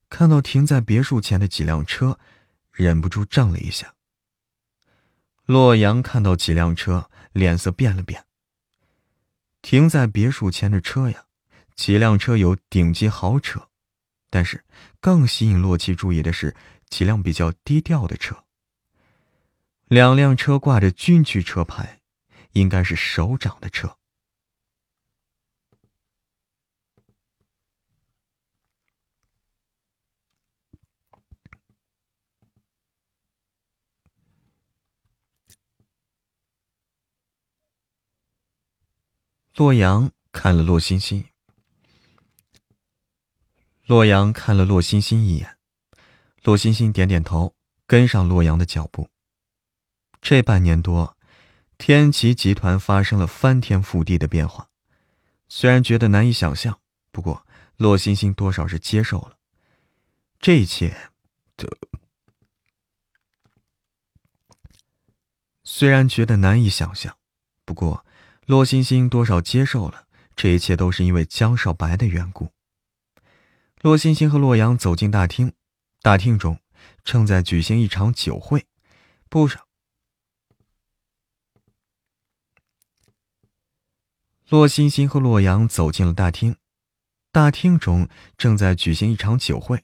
[0.08, 2.18] 看到停在别墅前的几辆车，
[2.72, 3.94] 忍不住怔了一下。
[5.44, 8.26] 洛阳看到几辆车，脸色变了变。
[9.62, 11.24] 停在别墅前的车呀，
[11.74, 13.68] 几辆车有顶级豪车，
[14.28, 14.64] 但是
[15.00, 16.54] 更吸引洛奇注意的是。
[16.92, 18.44] 几辆比较低调的车，
[19.86, 22.02] 两辆车挂着军区车牌，
[22.52, 23.96] 应该是首长的车。
[39.54, 41.26] 洛阳看了洛欣欣，
[43.84, 45.58] 洛阳看了洛欣欣一眼。
[46.42, 47.54] 洛欣欣点点头，
[47.86, 49.10] 跟上洛阳的脚步。
[50.22, 51.18] 这半年多，
[51.76, 54.70] 天齐集团发生了翻天覆地的变化，
[55.48, 56.80] 虽然觉得难以想象，
[57.10, 57.46] 不过
[57.76, 59.36] 洛欣欣多少是接受了
[60.40, 61.10] 这一切。
[61.58, 61.76] 的
[65.62, 67.18] 虽然觉得难以想象，
[67.66, 68.06] 不过
[68.52, 70.06] 洛欣欣多少接受了
[70.36, 72.52] 这一切，都是因为江少白的缘故。
[73.80, 75.54] 洛欣欣和洛阳走进大厅。
[76.02, 76.60] 大厅中
[77.02, 78.66] 正在举行一场酒会，
[79.30, 79.66] 不少。
[84.50, 86.56] 洛欣欣和洛阳走进了大厅，
[87.30, 88.06] 大厅中
[88.36, 89.82] 正在举行一场酒会，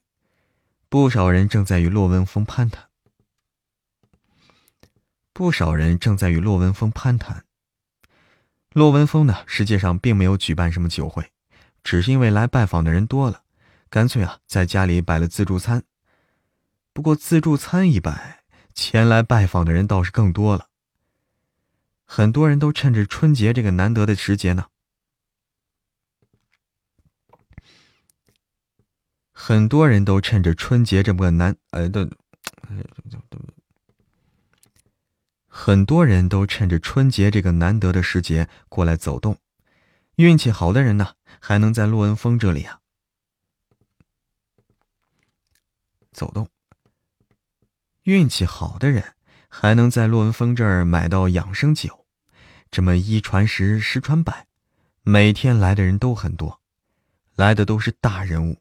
[0.90, 2.90] 不少人正在与洛文峰攀谈。
[5.32, 7.47] 不少人正在与洛文峰攀谈。
[8.73, 11.32] 洛文峰呢，实际上并没有举办什么酒会，
[11.82, 13.43] 只是因为来拜访的人多了，
[13.89, 15.82] 干脆啊，在家里摆了自助餐。
[16.93, 20.69] 不过自助餐一摆，前来拜访的人倒是更多了。
[22.05, 24.66] 很多人都趁着春节这个难得的时节呢，
[29.32, 32.11] 很多人都趁着春节这么个难呃的，
[35.60, 39.36] 很多人都趁着春节这个难得的时节过来走动，
[40.14, 42.78] 运气好的人呢，还能在陆文峰这里啊
[46.12, 46.48] 走动。
[48.05, 49.16] 运气好的人
[49.48, 52.06] 还能在陆文峰这儿买到养生酒，
[52.70, 54.47] 这么一传十，十传百，
[55.02, 56.60] 每天来的人都很多，
[57.35, 58.59] 来的都是大人物。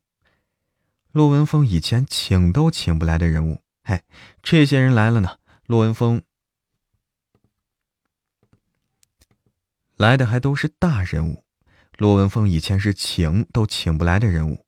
[1.12, 4.02] 陆文峰以前请都请不来的人物，嘿，
[4.42, 5.38] 这些人来了呢，
[5.68, 6.24] 陆文峰。
[9.98, 11.44] 来的还都是大人物，
[11.98, 14.66] 骆文峰以前是请都请不来的人物。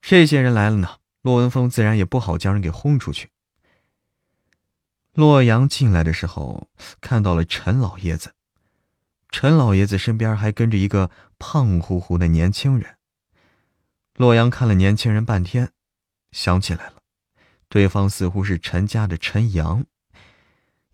[0.00, 3.30] 这些人来了呢，骆文峰自然也不好将人给轰出去。
[5.12, 6.68] 洛阳进来的时候，
[7.00, 8.34] 看到了陈老爷子，
[9.28, 11.10] 陈老爷子身边还跟着一个
[11.40, 12.96] 胖乎乎的年轻人。
[14.14, 15.72] 洛阳看了年轻人半天，
[16.30, 17.02] 想起来了，
[17.68, 19.84] 对方似乎是陈家的陈阳，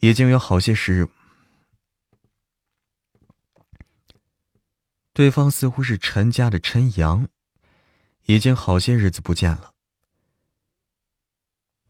[0.00, 1.06] 已经有好些时日。
[5.14, 7.28] 对方似乎是陈家的陈阳，
[8.24, 9.72] 已经好些日子不见了。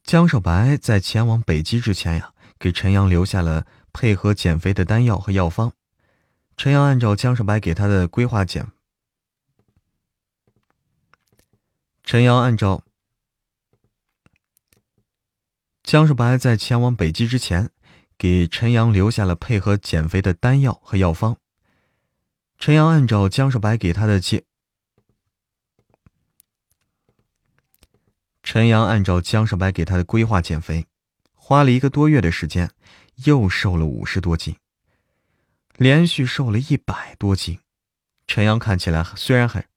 [0.03, 5.73] 江少白在前往北极之前呀，给陈阳留下了配合减肥的丹药和药方。
[6.59, 8.71] 陈阳按照江少白给他的规划减。
[12.03, 12.85] 陈阳按照
[15.83, 17.71] 江少白在前往北极之前，
[18.19, 21.39] 给陈阳留下了配合减肥的丹药和药方。
[22.65, 24.43] 陈阳按照江少白给他的建，
[28.43, 30.87] 陈阳按照江少白给他的规划减肥，
[31.35, 32.71] 花了一个多月的时间，
[33.27, 34.57] 又瘦了五十多斤，
[35.77, 37.59] 连续瘦了一百多斤。
[38.27, 39.69] 陈阳看起来虽然还，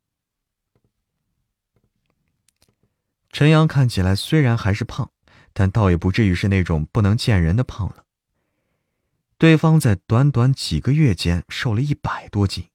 [3.33, 5.11] 陈阳看起来虽然还是胖，
[5.51, 8.05] 但倒也不至于是那种不能见人的胖了。
[9.37, 12.69] 对方在短短几个月间瘦了一百多斤，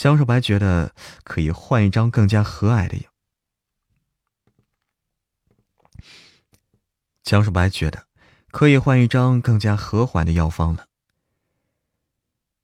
[0.00, 0.94] 江少白觉得
[1.24, 2.96] 可以换一张更加和蔼的。
[7.22, 8.06] 江少白觉得
[8.50, 10.86] 可以换一张更加和缓的药方了。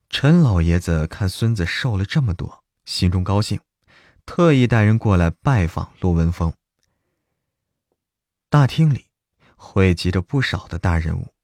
[0.09, 3.61] 陈老爷子看孙子瘦了这么多，心中高兴，
[4.25, 6.55] 特意带人过来拜访陆文峰。
[8.49, 9.09] 大厅里
[9.57, 11.35] 汇集着不少的大人物。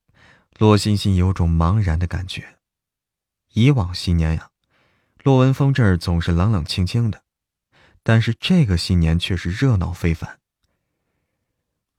[0.59, 2.56] 洛欣欣有种茫然的感觉。
[3.51, 4.52] 以往新年呀，
[5.23, 7.23] 洛文峰这儿总是冷冷清清的，
[8.03, 10.40] 但是这个新年却是热闹非凡。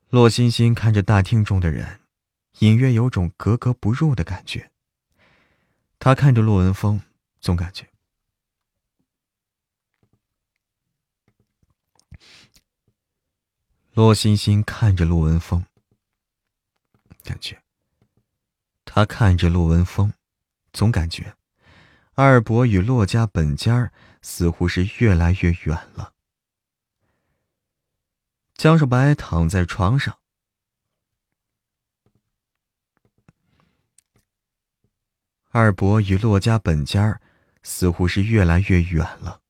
[0.10, 2.02] 洛欣欣看着大厅中的人，
[2.60, 4.72] 隐约有种格格不入的感觉。
[6.00, 7.02] 他看着洛文峰，
[7.40, 7.88] 总感觉。
[13.94, 15.66] 洛欣欣看着陆文峰，
[17.24, 17.64] 感觉。
[18.84, 20.14] 他看着陆文峰，
[20.74, 21.36] 总感觉
[22.15, 23.91] 二伯与骆家本家
[24.22, 26.14] 似乎是越来越远了。
[28.53, 30.19] 江少白躺在床上，
[35.49, 37.19] 二伯与骆家本家
[37.64, 39.41] 似乎是越来越远了。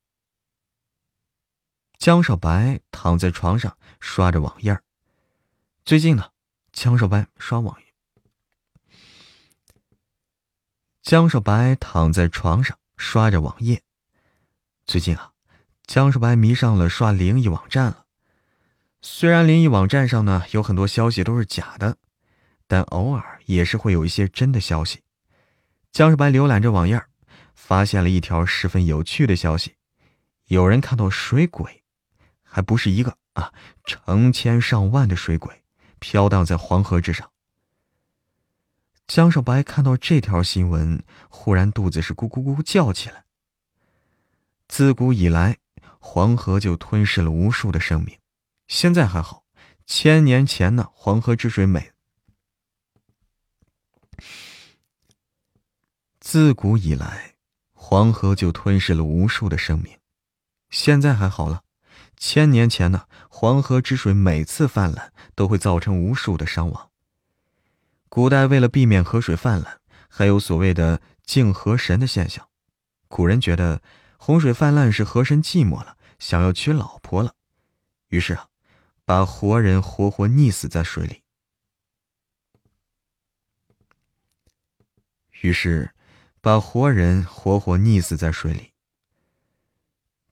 [1.98, 4.80] 江少白躺在床上刷着网页
[5.84, 6.32] 最近呢，
[6.72, 7.88] 江少白刷网页。
[11.04, 13.82] 江少白躺在床上刷着网页。
[14.86, 15.32] 最近啊，
[15.86, 18.06] 江少白迷上了刷灵异网站了。
[19.02, 21.98] 虽然灵异网站上呢有很多消息都是假的，
[22.68, 25.02] 但偶尔也是会有一些真的消息。
[25.92, 27.04] 江少白浏览着网页，
[27.54, 29.76] 发现了一条十分有趣的消息：
[30.46, 31.84] 有人看到水鬼，
[32.44, 33.52] 还不是一个啊，
[33.84, 35.66] 成千上万的水鬼
[36.00, 37.30] 飘荡在黄河之上。
[39.08, 43.26] 江少白看到这条新闻，忽然肚子是咕咕咕叫起来。
[44.68, 45.58] 自古以来，
[46.00, 48.18] 黄河就吞噬了无数的生命，
[48.68, 49.44] 现在还好，
[49.86, 51.92] 千年前呢，黄河之水美。
[56.20, 57.36] 自古以来，
[57.74, 60.00] 黄河就吞噬了无数的生命，
[60.70, 61.64] 现在还好了，
[62.18, 66.90] 千年前呢，黄河之水每次泛滥都会造成无数的伤亡。
[68.14, 72.48] 古代为了避免河水泛滥，还有所谓的敬河神的现象。
[73.08, 73.82] 古人觉得
[74.18, 77.34] 洪水泛滥是河神寂寞了，想要娶老婆了，
[78.10, 78.50] 于是啊，
[79.04, 81.24] 把活人活活溺死在水里。
[85.42, 85.90] 于是，
[86.40, 88.74] 把活人活活溺死在水里。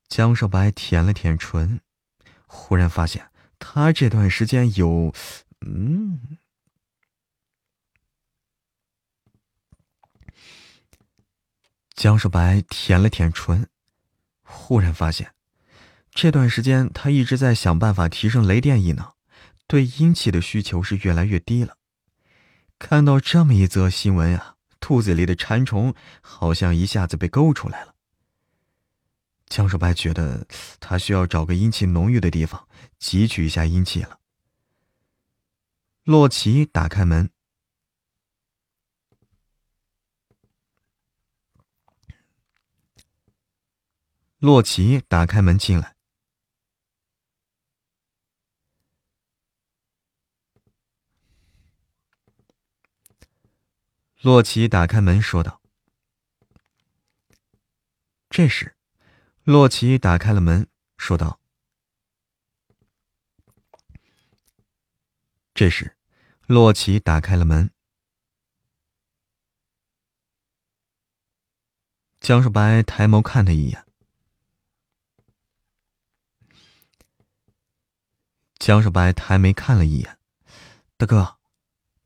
[0.08, 1.82] 江少白舔了舔唇，
[2.46, 5.12] 忽然发现他这段时间有，
[5.62, 6.38] 嗯。
[11.94, 13.68] 江少白舔了舔唇，
[14.44, 15.34] 忽然发现，
[16.12, 19.14] 这段时间他一直在想办法提升雷电异能，
[19.68, 21.78] 对阴气的需求是越来越低了。
[22.80, 27.94] 看到这么一则新闻啊，肚子里的馋虫好像一下子被勾出来了。
[29.48, 30.48] 江少白觉得
[30.80, 32.68] 他需要找个阴气浓郁的地方
[33.00, 34.20] 汲取一下阴气了。
[36.04, 37.30] 洛奇打开门。
[44.42, 45.96] 洛奇打开门进来。
[54.22, 55.62] 洛奇打开门说道
[58.32, 58.76] ：“这时，
[59.44, 61.40] 洛奇打开了门说道。
[65.54, 65.96] 这时，
[66.48, 67.70] 洛奇打开了门。
[72.20, 73.86] 江少白抬眸看他一眼。”
[78.62, 80.20] 江少白抬眉看了一眼，
[80.96, 81.40] 大哥，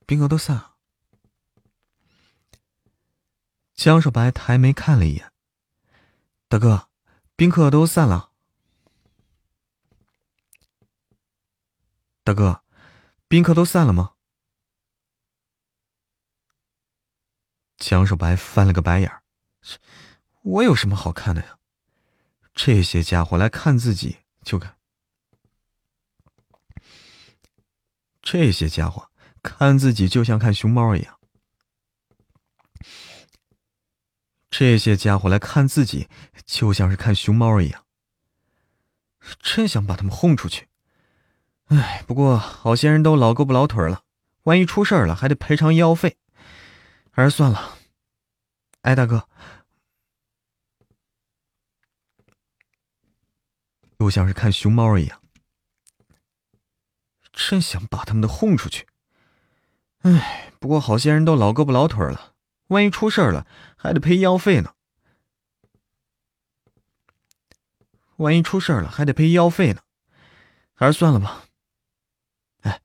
[0.05, 0.77] 宾客都散了。
[3.73, 5.33] 江少白抬眉看了一眼，
[6.47, 6.87] 大哥，
[7.35, 8.31] 宾客都散了。
[12.23, 12.63] 大哥，
[13.27, 14.13] 宾客都散了吗？
[17.75, 19.21] 江少白翻了个白眼儿，
[20.41, 21.59] 我有什么好看的呀？
[22.53, 24.74] 这些家伙来看自己就看。
[28.25, 29.11] 这些家伙
[29.43, 31.19] 看自己就像看熊猫一样，
[34.49, 36.09] 这些家伙来看自己
[36.43, 37.85] 就像是看熊猫一样，
[39.39, 40.67] 真想把他们轰出去。
[41.65, 44.03] 哎，不过好些人都老胳膊老腿了，
[44.43, 46.17] 万一出事了还得赔偿医药费，
[47.11, 47.77] 还是算了。
[48.81, 49.29] 哎，大哥，
[53.99, 55.21] 就像是看熊猫一样。
[57.49, 58.87] 真想把他们都轰出去。
[59.99, 62.33] 哎，不过好些人都老胳膊老腿了，
[62.67, 63.45] 万一出事了
[63.75, 64.73] 还得赔医药费呢。
[68.17, 69.81] 万一出事了还得赔医药费呢，
[70.73, 71.45] 还是算了吧。
[72.61, 72.81] 哎，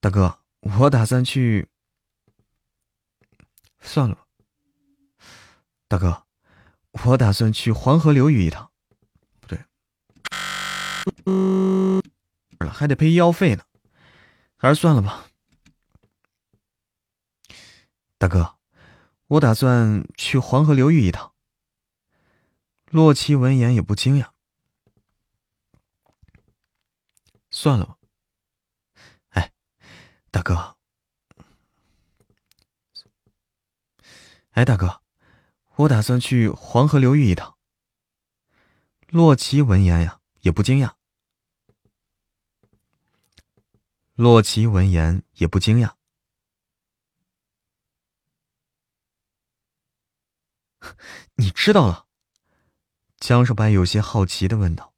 [0.00, 1.68] 大哥，我打算去。
[3.80, 4.26] 算了吧。
[5.88, 6.24] 大哥，
[6.90, 8.70] 我打算去黄河流域一趟。
[9.40, 9.64] 不对。
[12.58, 13.64] 还得赔医药费呢，
[14.56, 15.28] 还是算了吧。
[18.18, 18.56] 大哥，
[19.26, 21.34] 我打算去黄河流域一趟。
[22.86, 24.28] 洛奇闻言也不惊讶，
[27.50, 27.98] 算了吧。
[29.30, 29.52] 哎，
[30.30, 30.76] 大哥，
[34.50, 35.02] 哎，大哥，
[35.74, 37.56] 我打算去黄河流域一趟。
[39.08, 40.95] 洛奇闻言呀，也不惊讶。
[44.16, 45.92] 洛奇闻言也不惊讶。
[51.36, 52.06] 你知道了？
[53.18, 54.94] 江少白有些好奇的问道。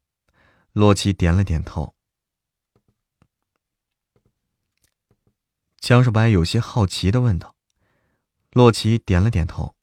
[0.70, 1.97] 洛奇点了点头。
[5.81, 7.57] 江少白有些好奇的问道。
[8.53, 9.78] 洛奇点了点头。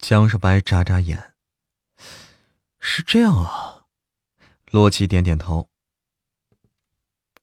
[0.00, 1.34] 江少白眨眨眼，
[2.80, 3.84] 是这样啊。
[4.70, 5.70] 洛奇点点头，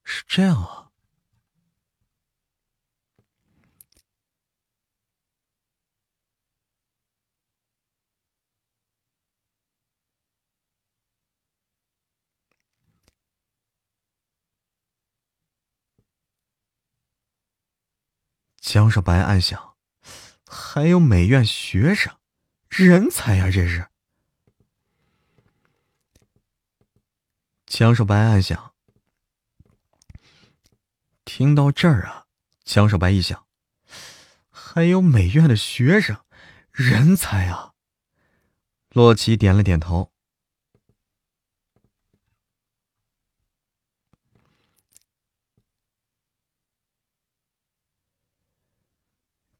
[0.04, 0.92] 是这样啊。
[18.60, 19.78] 江少白暗想，
[20.46, 22.17] 还有美院学生。
[22.70, 23.88] 人才呀，这是！
[27.66, 28.74] 江少白暗想。
[31.26, 32.26] 听到这儿啊，
[32.64, 33.48] 江少白一想，
[34.50, 36.24] 还有美院的学生，
[36.72, 37.74] 人才啊！
[38.90, 40.12] 洛奇点了点头。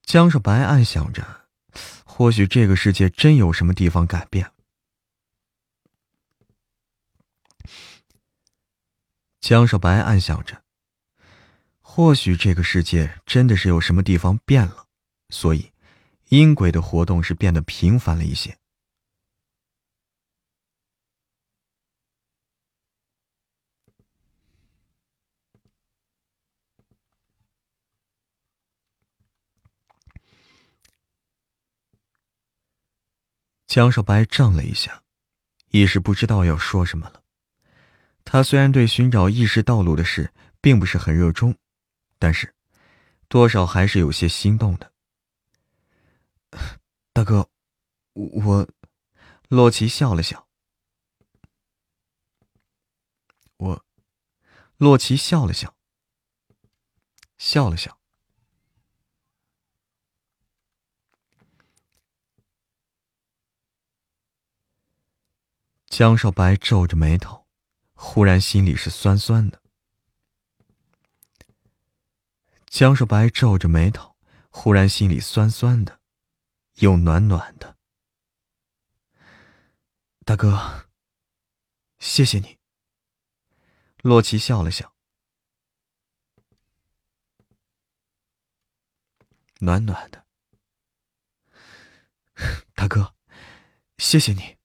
[0.04, 1.47] 江少白暗想着。
[2.06, 4.52] 或许这个世界真有什么地方改变。
[9.40, 10.62] 江少白暗想着，
[11.80, 14.88] 或许这个世界真的是有什么地方变了，
[15.30, 15.72] 所以
[16.30, 18.58] 阴鬼的活动是变得频繁了一些。
[33.68, 35.04] 江少白怔了一下，
[35.72, 37.22] 一时不知道要说什么了。
[38.24, 41.56] 他虽然对寻找意识道路的事并不是很热衷，
[42.18, 42.56] 但是
[43.28, 44.94] 多少还是有些心动的。
[47.12, 47.50] 大哥，
[48.14, 48.68] 我，
[49.50, 50.48] 洛奇笑了笑。
[53.58, 53.86] 我，
[54.78, 55.76] 洛奇笑了笑，
[57.38, 58.00] 笑了笑。
[65.98, 67.48] 江少白皱着眉头，
[67.96, 69.64] 忽然心里是酸酸的。
[72.68, 74.16] 江少白皱着眉头，
[74.52, 76.00] 忽然心里酸酸的，
[76.76, 77.80] 又暖暖的。
[80.24, 80.88] 大哥，
[81.98, 82.60] 谢谢你。
[84.04, 84.94] 洛奇笑了笑，
[89.62, 90.28] 暖暖的。
[92.76, 93.16] 大哥，
[93.98, 94.57] 谢谢你。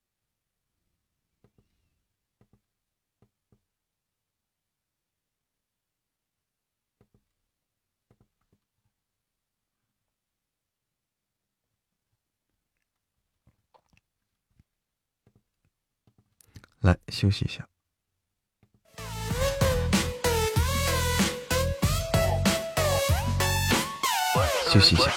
[16.82, 17.66] 来休息一下，
[24.68, 25.10] 休息一下。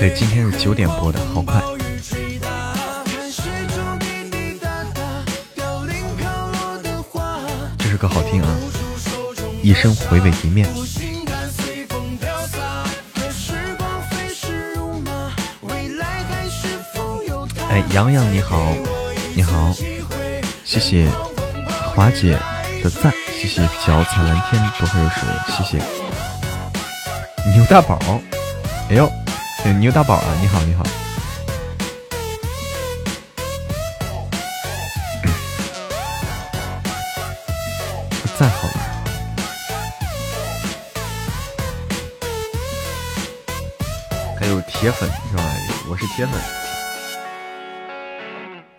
[0.00, 1.60] 对，今天是九点播的，好快。
[7.76, 8.48] 这首歌好听啊，
[9.62, 10.66] 一生回味一面。
[17.68, 18.72] 哎，洋洋你好，
[19.34, 19.70] 你好，
[20.64, 21.10] 谢谢
[21.94, 22.38] 华姐
[22.82, 25.76] 的赞，谢谢脚踩蓝天多会有水，谢谢
[27.54, 27.98] 牛大宝，
[28.88, 29.19] 哎呦。
[29.80, 30.84] 牛大宝啊，你好，你好。
[38.38, 38.74] 再好了。
[44.38, 45.42] 还有铁粉是吧？
[45.88, 46.38] 我是铁粉。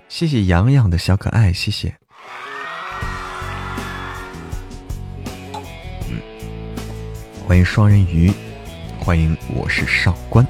[0.08, 1.95] 谢谢洋洋的小可爱，谢谢。
[7.48, 8.32] 欢迎双人鱼，
[8.99, 10.45] 欢迎我是上官。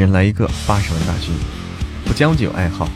[0.00, 1.34] 人来一个八十万大军，
[2.06, 2.88] 不将就爱好。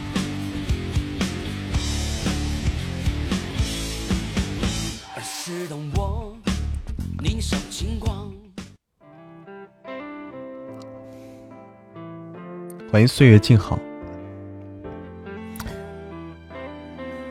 [12.90, 13.78] 欢迎岁月静好。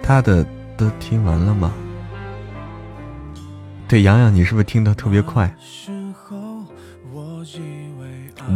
[0.03, 0.45] 他的
[0.77, 1.73] 都听完了吗？
[3.87, 5.55] 对，洋洋，你是不是听的特别快？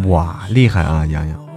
[0.07, 1.47] 哇，厉害啊，洋洋！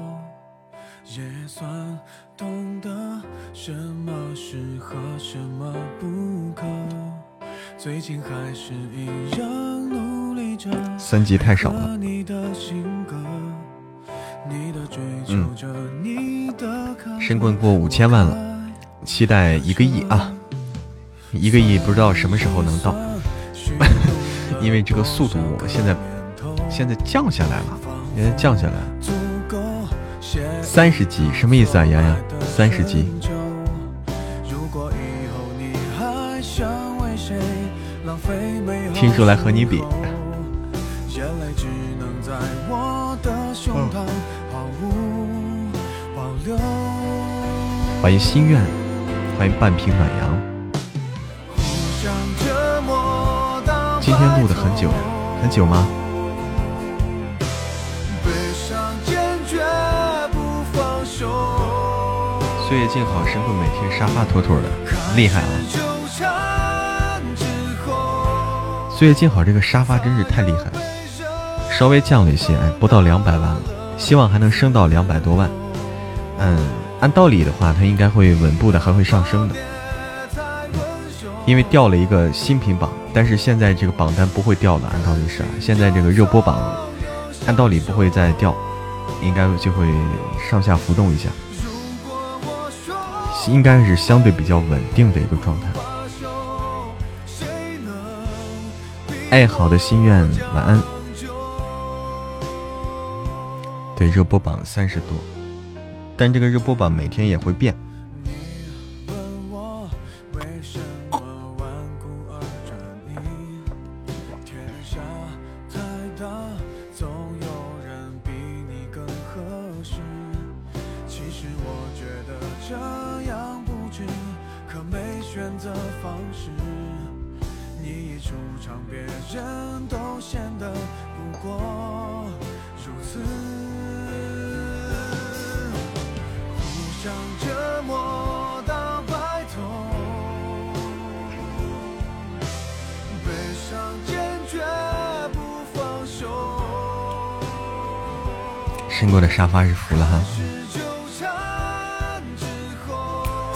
[10.98, 11.98] 三级太少了。
[15.28, 15.48] 嗯，
[17.20, 18.61] 神棍过五千万了，
[19.05, 20.32] 期待一个亿啊！
[21.32, 22.94] 一个亿不知道什么时候能到，
[24.61, 25.97] 因为这个速度现在
[26.69, 27.90] 现在降下来了。
[28.16, 28.74] 给它降下来，
[30.62, 31.85] 三十级什么意思啊？
[31.87, 33.09] 洋洋，三十级。
[38.93, 39.82] 听说来和你比。
[48.03, 48.61] 欢迎心愿，
[49.39, 50.41] 欢迎半瓶暖阳。
[54.01, 54.95] 今天录的很久呀，
[55.43, 55.87] 很久吗？
[62.70, 64.68] 岁月静好，神棍每天沙发妥妥的，
[65.16, 65.51] 厉害啊！
[68.88, 70.72] 岁月静好，这个沙发真是太厉害了，
[71.68, 73.60] 稍微降了一些，哎，不到两百万了，
[73.98, 75.51] 希望还能升到两百多万。
[76.38, 76.56] 嗯，
[77.01, 79.55] 按道理的话，它应该会稳步的还会上升的，
[81.47, 86.72] 因为掉了一个新品榜，但是现在这个榜单不会掉了，按道理是，现在这个热播榜，
[87.48, 88.55] 按道理不会再掉，
[89.20, 89.88] 应该就会
[90.48, 91.28] 上下浮动一下。
[93.49, 95.69] 应该是相对比较稳定的一个状态。
[99.31, 100.83] 爱好的心愿，晚安。
[103.97, 105.17] 对，热播榜三十多，
[106.17, 107.75] 但这个热播榜每天也会变。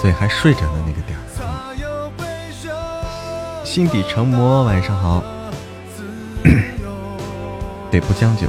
[0.05, 1.25] 对，还睡着呢那个点儿。
[3.65, 5.25] 心底成魔，晚上好。
[7.91, 8.47] 得，不将就。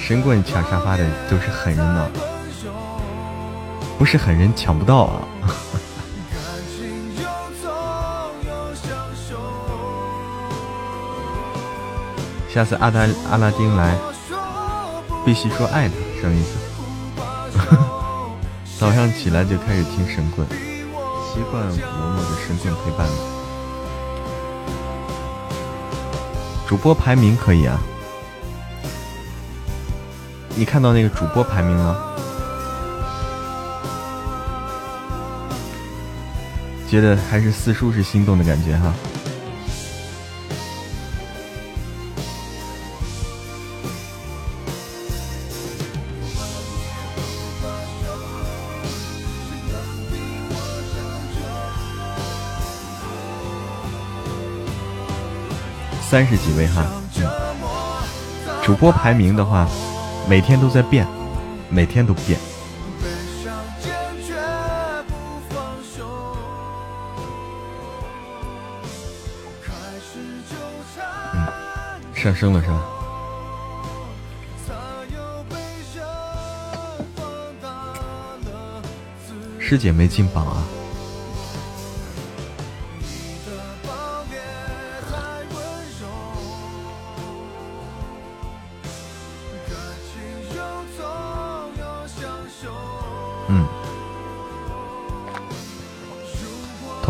[0.00, 2.08] 神棍抢沙发的都是狠人呢，
[3.98, 5.20] 不是狠人抢不到啊。
[12.48, 13.94] 下次阿达阿拉丁来。
[15.26, 16.56] 必须说爱他，什么意思？
[18.80, 23.06] 早上起来就开始听神棍，习惯默默的神棍陪伴。
[26.66, 27.78] 主播排名可以啊，
[30.56, 32.16] 你看到那个主播排名了？
[36.88, 38.94] 觉得还是四叔是心动的感觉哈。
[56.10, 56.84] 三十几位哈，
[58.64, 59.68] 主播排名的话，
[60.28, 61.06] 每天都在变，
[61.68, 62.36] 每天都变。
[71.32, 71.46] 嗯，
[72.12, 72.82] 上升了是吧？
[79.60, 80.64] 师姐没进榜啊。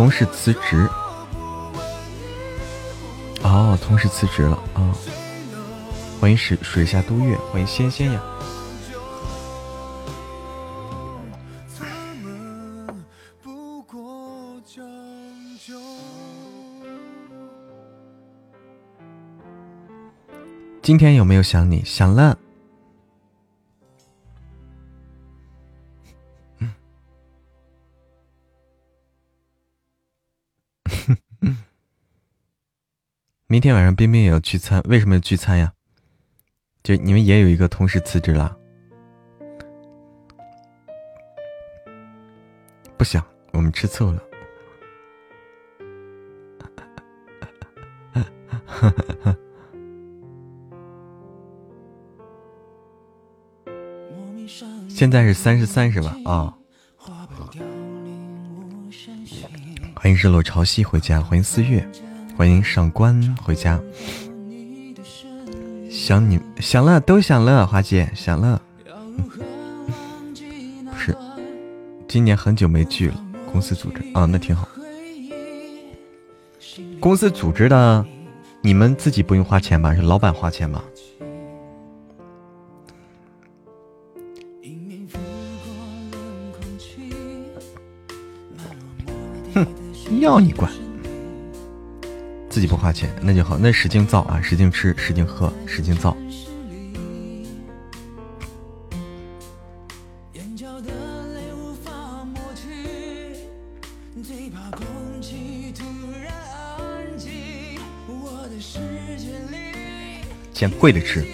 [0.01, 0.89] 同事辞职，
[3.43, 4.97] 哦，同事辞职了啊！
[6.19, 8.23] 欢迎水水下都月，欢迎仙仙呀！
[20.81, 21.85] 今天有没有想你？
[21.85, 22.39] 想了。
[33.51, 35.73] 明天晚上冰冰也要聚餐，为什么要聚餐呀？
[36.85, 38.57] 就你们也有一个同事辞职了，
[42.97, 43.21] 不想
[43.51, 44.23] 我们吃醋了。
[54.89, 56.17] 现在是三十三是吧？
[56.25, 56.55] 啊！
[59.97, 61.85] 欢迎日落潮汐回家，欢迎四月。
[62.37, 63.79] 欢迎上官回家，
[65.91, 68.61] 想你想了都想了，花姐想了，
[70.91, 71.15] 不是，
[72.09, 74.67] 今年很久没聚了，公司组织啊，那挺好。
[76.99, 78.07] 公司组织的，
[78.63, 79.95] 你们自己不用花钱吧？
[79.95, 80.83] 是老板花钱吧？
[89.55, 89.67] 哼，
[90.21, 90.71] 要你管。
[92.61, 96.15] 自己不花钱，那就好，那使劲造啊，使劲吃，使劲喝，使劲造。
[110.53, 111.25] 捡贵的吃，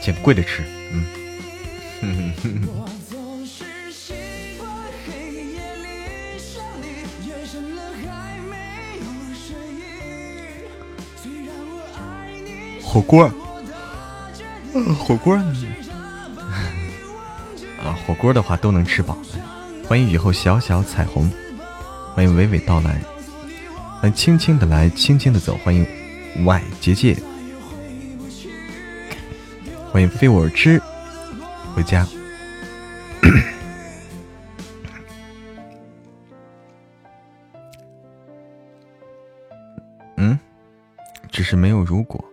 [0.00, 0.62] 捡贵的吃，
[2.00, 2.32] 嗯。
[12.98, 13.30] 火锅，
[14.98, 15.36] 火锅，
[17.78, 19.16] 啊，火锅的话都能吃饱。
[19.86, 21.30] 欢迎雨后小小彩虹，
[22.12, 23.00] 欢迎娓娓道来，
[24.00, 25.56] 欢迎轻轻的来，轻轻的走。
[25.58, 25.86] 欢迎
[26.44, 27.16] Y 结界，
[29.92, 30.82] 欢迎非我而知，
[31.76, 32.04] 回家。
[40.16, 40.36] 嗯，
[41.30, 42.24] 只是没有如果。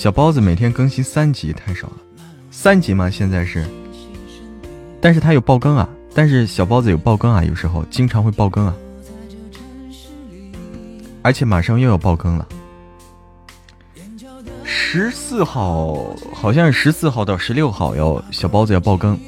[0.00, 1.96] 小包子每天更新三集太少了，
[2.50, 3.10] 三集吗？
[3.10, 3.66] 现在是，
[4.98, 8.74] 但是他有爆更啊，但是小包子有爆更啊，有时候经常会爆更啊，
[11.20, 12.48] 而且马上又要爆更了，
[14.64, 19.20] 十四号好像是十四号到十六号要小包子要爆更，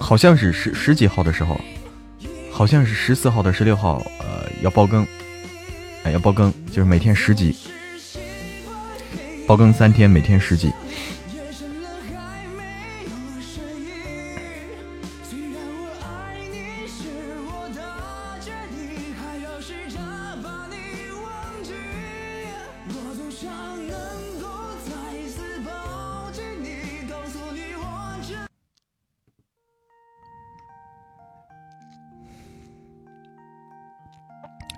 [0.00, 1.56] 好像是十十几号的时候，
[2.50, 5.06] 好像是十四号到十六号呃要爆更，
[6.02, 7.54] 哎要爆更就是每天十集。
[9.46, 10.72] 包更三天，每天十集。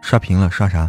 [0.03, 0.89] 刷屏了，刷啥？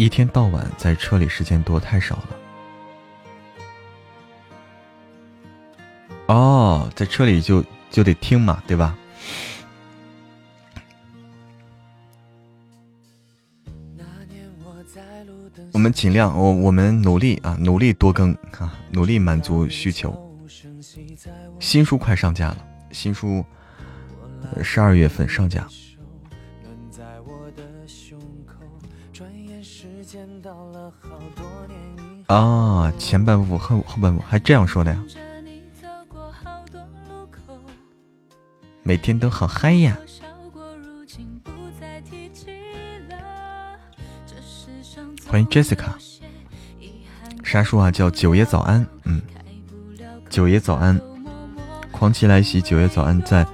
[0.00, 2.28] 一天到晚在车里时间多太少了。
[6.28, 8.96] 哦，在车里就就得听嘛，对吧？
[15.72, 20.18] 我们尽量，我我们努力啊，努力多更啊，努力满足需求。
[21.58, 23.44] 新书快上架了，新书
[24.62, 25.68] 十二月份上架。
[32.30, 35.02] 啊，前半部后后半部还这样说的呀？
[38.84, 39.98] 每天都好嗨呀！
[45.26, 45.88] 欢迎 Jessica，
[47.42, 47.90] 啥书啊？
[47.90, 48.86] 叫九爷早安。
[49.02, 49.20] 嗯，
[50.28, 51.00] 九爷早安，
[51.90, 52.62] 狂骑来袭。
[52.62, 53.44] 九爷早安，在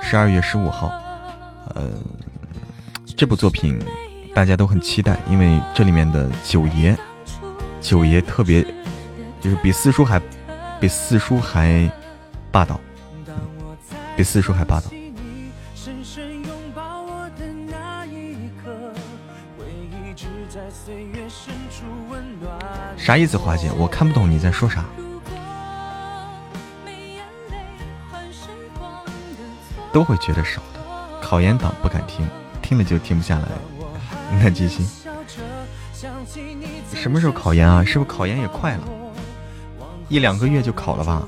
[0.00, 0.92] 十二月十五号。
[1.74, 1.90] 呃，
[3.16, 3.76] 这部作品
[4.32, 6.96] 大家都很期待，因为这里面的九爷。
[7.82, 8.64] 九爷特别，
[9.40, 10.22] 就是比四叔还，
[10.80, 11.90] 比四叔还
[12.52, 12.80] 霸道，
[14.16, 14.86] 比四叔还霸道。
[22.96, 23.68] 啥意思，华姐？
[23.76, 24.84] 我看不懂你在说啥。
[29.92, 30.80] 都会觉得少的，
[31.20, 32.26] 考研党不敢听，
[32.62, 33.48] 听了就停不下来。
[34.40, 34.82] 那继续。
[37.02, 37.84] 什么时候考研啊？
[37.84, 38.84] 是不是考研也快了？
[40.08, 41.26] 一两个月就考了吧？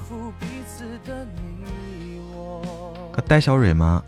[3.11, 4.01] 和戴小蕊吗？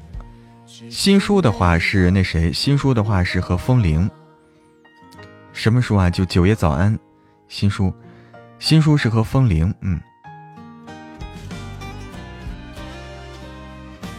[0.65, 2.53] 新书的话是那谁？
[2.53, 4.09] 新书的话是和风铃。
[5.53, 6.09] 什么书啊？
[6.09, 6.97] 就九爷早安。
[7.49, 7.93] 新书，
[8.61, 9.75] 新书是和风铃。
[9.81, 10.01] 嗯。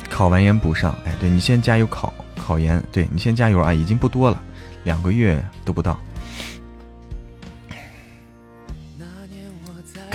[0.09, 0.93] 考完研补上。
[1.05, 2.83] 哎，对你先加油考考研。
[2.91, 3.73] 对你先加油啊！
[3.73, 4.37] 已经不多了，
[4.83, 5.97] 两个月都不到。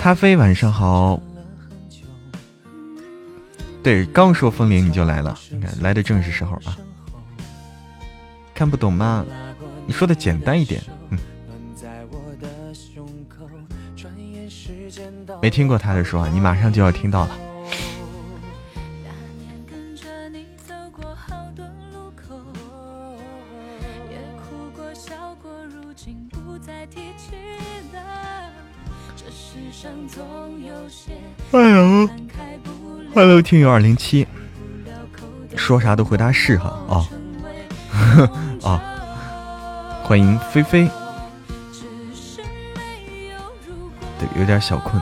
[0.03, 1.17] 咖啡，晚上好。
[3.81, 5.39] 对，刚说风铃你就来了，
[5.79, 6.77] 来的正是时候啊。
[8.53, 9.25] 看不懂吗？
[9.87, 10.83] 你说的简单一点。
[11.09, 11.17] 嗯。
[15.41, 17.37] 没听过他的说，你马上就要听到了。
[31.53, 32.09] 哎呦
[33.13, 34.27] ，Hello，听友二零七，
[35.55, 37.05] 说啥都回答是哈，哦，
[38.63, 38.81] 哦，
[40.03, 40.89] 欢迎菲菲。
[44.17, 44.99] 对，有点小困。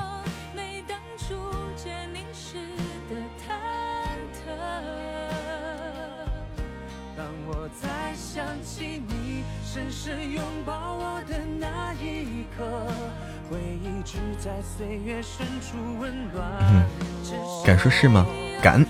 [17.71, 18.25] 敢说是吗？
[18.61, 18.85] 敢。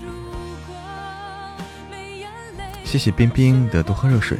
[2.84, 4.36] 谢谢冰冰的多喝热水。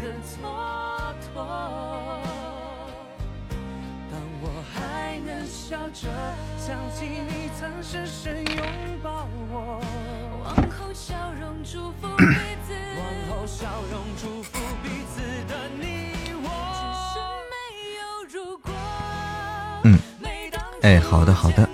[19.85, 19.97] 嗯，
[20.83, 21.72] 哎，好的好的。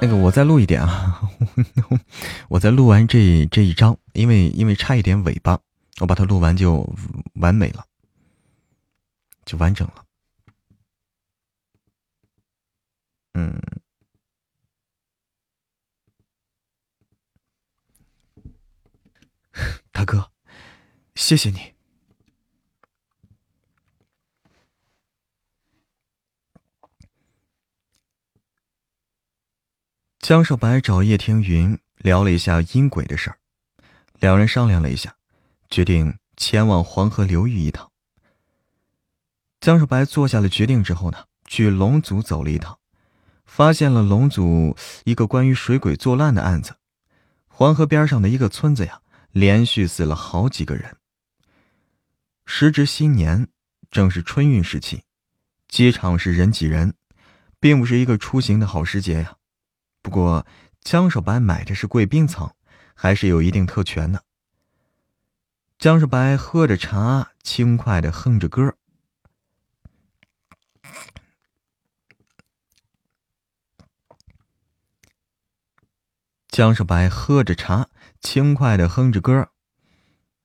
[0.00, 1.20] 那个，我再录一点啊，
[2.48, 5.58] 我再录完这这一章，因为因为差一点尾巴，
[6.00, 6.86] 我把它录完就
[7.34, 7.86] 完美了，
[9.46, 10.04] 就完整了。
[13.32, 13.60] 嗯，
[19.90, 20.30] 大哥，
[21.14, 21.73] 谢谢你。
[30.24, 33.36] 江少白找叶听云聊了一下阴鬼的事儿，
[34.18, 35.16] 两人商量了一下，
[35.68, 37.92] 决定前往黄河流域一趟。
[39.60, 42.78] 江少白做下了决定之后呢，去龙族走了一趟，
[43.44, 46.76] 发现了龙族一个关于水鬼作乱的案子。
[47.46, 50.96] 黄河边上的一个村子呀，连续死了好几个人。
[52.46, 53.48] 时值新年，
[53.90, 55.02] 正是春运时期，
[55.68, 56.94] 机场是人挤人，
[57.60, 59.36] 并不是一个出行的好时节呀。
[60.04, 60.46] 不过，
[60.82, 62.54] 江少白买的是贵宾舱，
[62.94, 64.22] 还是有一定特权的。
[65.78, 68.76] 江少白喝着茶，轻快的哼着歌。
[76.48, 77.88] 江少白喝着茶，
[78.20, 79.48] 轻快的哼着歌。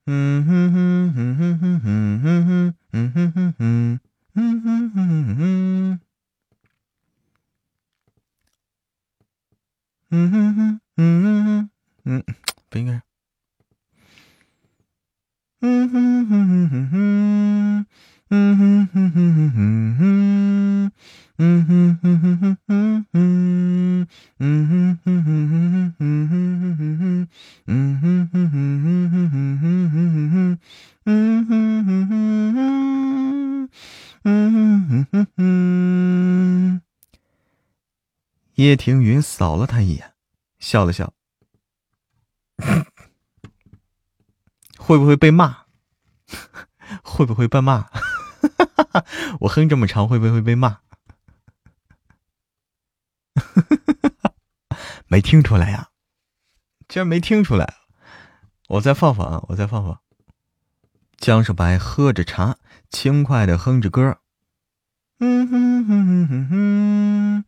[0.06, 4.00] 嗯哼哼哼哼哼哼哼哼哼哼哼
[4.34, 6.00] 哼哼哼哼。
[10.12, 11.60] Mm-hmm, mm-hmm,
[12.04, 12.22] mm,
[12.72, 13.02] finger.
[15.62, 16.10] Mm-hmm.
[38.60, 40.12] 叶庭云扫了他一眼，
[40.58, 41.14] 笑了笑。
[44.76, 45.64] 会不会被骂？
[47.02, 47.88] 会不会被骂？
[49.40, 50.80] 我哼这么长，会不会被骂？
[55.06, 55.88] 没听出来呀？
[56.86, 57.76] 居然没听出来！
[58.68, 59.42] 我再放放啊！
[59.48, 60.00] 我再放放。
[61.16, 62.58] 江少白喝着茶，
[62.90, 64.18] 轻快的哼着歌。
[65.18, 67.44] 嗯哼哼哼哼哼。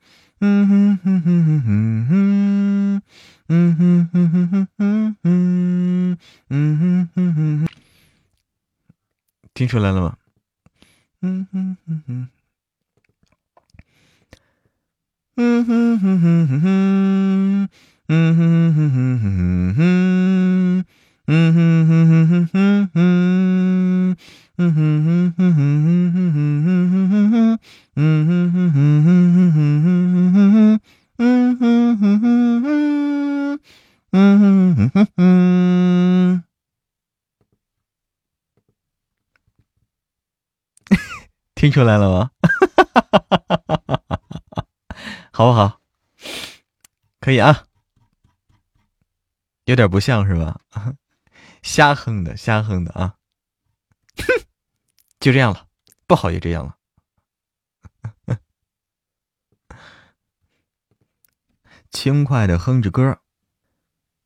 [9.54, 10.16] 听出来了吗？
[11.20, 12.28] 嗯哼哼哼，
[15.36, 17.68] 嗯哼哼哼哼哼，
[18.08, 20.84] 嗯哼哼哼哼哼，
[21.26, 24.16] 嗯哼哼哼哼哼哼，
[24.56, 25.72] 嗯哼哼哼哼
[26.12, 27.58] 哼哼哼，
[27.94, 29.11] 嗯哼哼哼哼。
[41.62, 42.30] 听出来了吗？
[45.32, 45.80] 好不好？
[47.20, 47.66] 可以啊，
[49.66, 50.60] 有点不像是吧？
[51.62, 53.14] 瞎哼的，瞎哼的啊！
[54.16, 54.24] 哼
[55.20, 55.68] 就这样了，
[56.08, 56.76] 不好也这样了。
[61.92, 63.20] 轻快的哼着歌，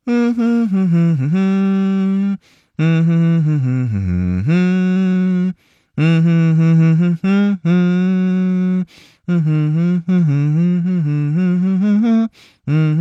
[0.06, 2.38] 嗯哼哼哼哼哼，
[2.78, 5.54] 嗯哼哼哼哼哼，
[5.98, 8.84] 嗯哼哼哼哼哼哼，
[9.26, 12.28] 哼哼哼哼哼哼哼哼哼，
[12.68, 12.96] 哼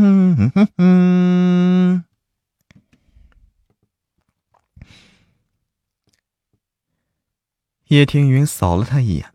[0.00, 2.04] 哼哼哼哼，
[7.88, 9.32] 叶庭云扫了他一眼。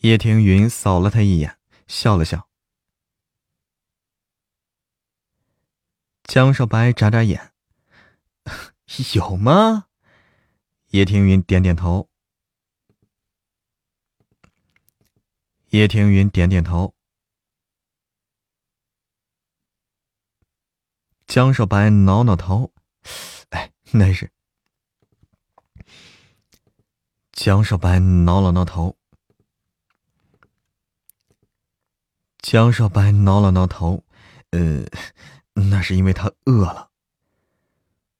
[0.00, 2.48] 叶庭云扫了他一眼，笑了笑。
[6.24, 7.52] 江少白眨眨眼，
[9.14, 9.88] 有吗？
[10.88, 12.08] 叶庭云点点头。
[15.70, 16.94] 叶庭云点点头。
[21.26, 22.72] 江少白挠挠头，
[23.50, 24.30] 哎，那是。
[27.32, 28.98] 江少白挠了挠头。
[32.38, 34.04] 江少白挠了挠头，
[34.50, 34.84] 呃，
[35.54, 36.90] 那是因为他饿了。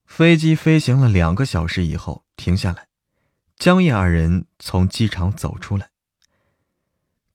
[0.04, 2.88] 飞机飞行了两个小时以后停下来，
[3.56, 5.90] 江叶二人从机场走出来。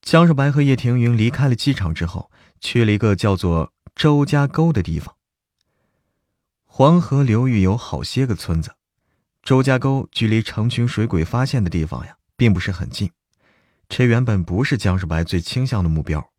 [0.00, 5.16] 江少白和叶庭云离开了机场之后，去了一个叫做周家沟的地方。
[6.64, 8.76] 黄河流域有好些个村子，
[9.42, 13.10] 周家沟距离成群水鬼发现的地方呀，并不是很近。
[13.88, 16.30] 这原本不是江少白最倾向的目标。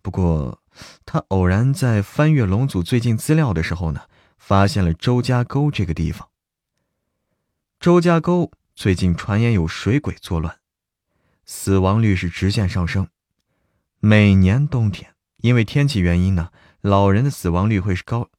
[0.00, 0.62] 不过，
[1.04, 4.02] 他偶然在翻阅龙祖最近资料的时候呢，
[4.36, 6.28] 发现了周家沟这个地方。
[7.78, 10.58] 周家沟最近传言有水鬼作乱，
[11.44, 13.08] 死亡率是直线上升。
[14.00, 18.30] 每年冬天，因为天气原因呢，老人的死亡率会是高。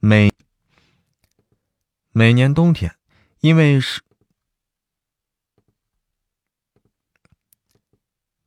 [0.00, 0.32] 每
[2.12, 2.96] 每年冬天，
[3.40, 4.00] 因为是。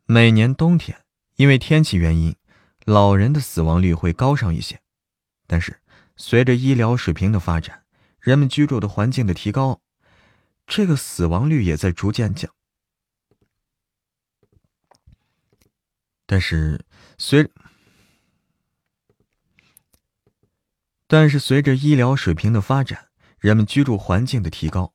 [0.10, 1.03] 每年冬天，
[1.36, 2.34] 因为天气原因，
[2.86, 4.80] 老人的死亡率会高上一些。
[5.45, 5.82] 但是，
[6.16, 7.84] 随着医疗水平的发展，
[8.22, 9.82] 人们居住的环境的提高，
[10.66, 12.50] 这个死亡率也在逐渐降。
[16.26, 16.86] 但是，
[17.18, 17.52] 随
[21.06, 24.94] 但是随着医疗水平的发展，人们居住环境的提高，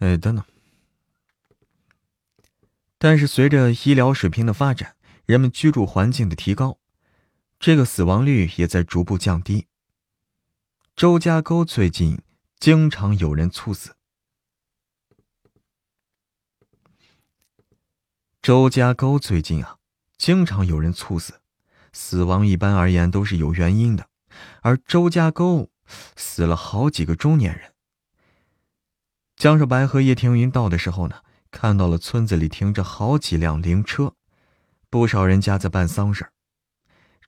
[0.00, 0.44] 哎，等等。
[2.98, 6.78] 但是随着医疗水平的发展，人们居住环境的提高，
[7.60, 9.66] 这个死亡率也在逐步降低。
[10.96, 12.20] 周家沟最近
[12.58, 13.94] 经常有人猝死。
[18.42, 19.76] 周家沟最近啊，
[20.16, 21.40] 经常有人猝死，
[21.92, 24.08] 死亡一般而言都是有原因的，
[24.62, 25.70] 而周家沟
[26.16, 27.74] 死了好几个中年人。
[29.36, 31.22] 江少白和叶庭云到的时候呢？
[31.50, 34.14] 看到了村子里停着好几辆灵车，
[34.90, 36.30] 不少人家在办丧事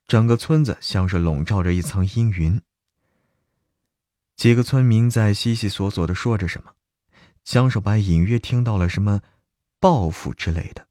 [0.07, 2.61] 整个村子像是笼罩着一层阴云。
[4.35, 6.73] 几个村民在悉悉索索的说着什么，
[7.43, 9.21] 江少白隐约听到了什么
[9.79, 10.87] 报复之类的。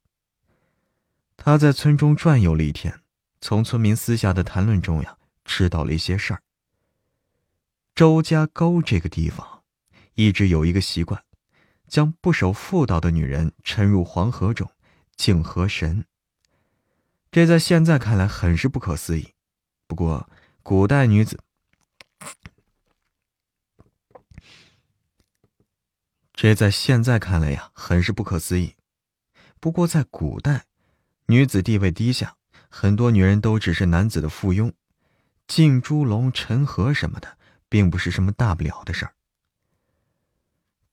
[1.37, 3.01] 他在村中转悠了一天，
[3.41, 6.41] 从村民私下的谈论中呀，知道了一些事儿。
[7.93, 9.63] 周家沟这个地方，
[10.15, 11.23] 一直有一个习惯。
[11.91, 14.71] 将不守妇道的女人沉入黄河中，
[15.17, 16.05] 敬河神。
[17.29, 19.33] 这在现在看来很是不可思议。
[19.87, 20.29] 不过，
[20.63, 21.37] 古代女子，
[26.33, 28.77] 这在现在看来呀，很是不可思议。
[29.59, 30.67] 不过，在古代，
[31.25, 32.37] 女子地位低下，
[32.69, 34.71] 很多女人都只是男子的附庸，
[35.45, 37.37] 敬猪笼、沉河什么的，
[37.67, 39.13] 并不是什么大不了的事儿。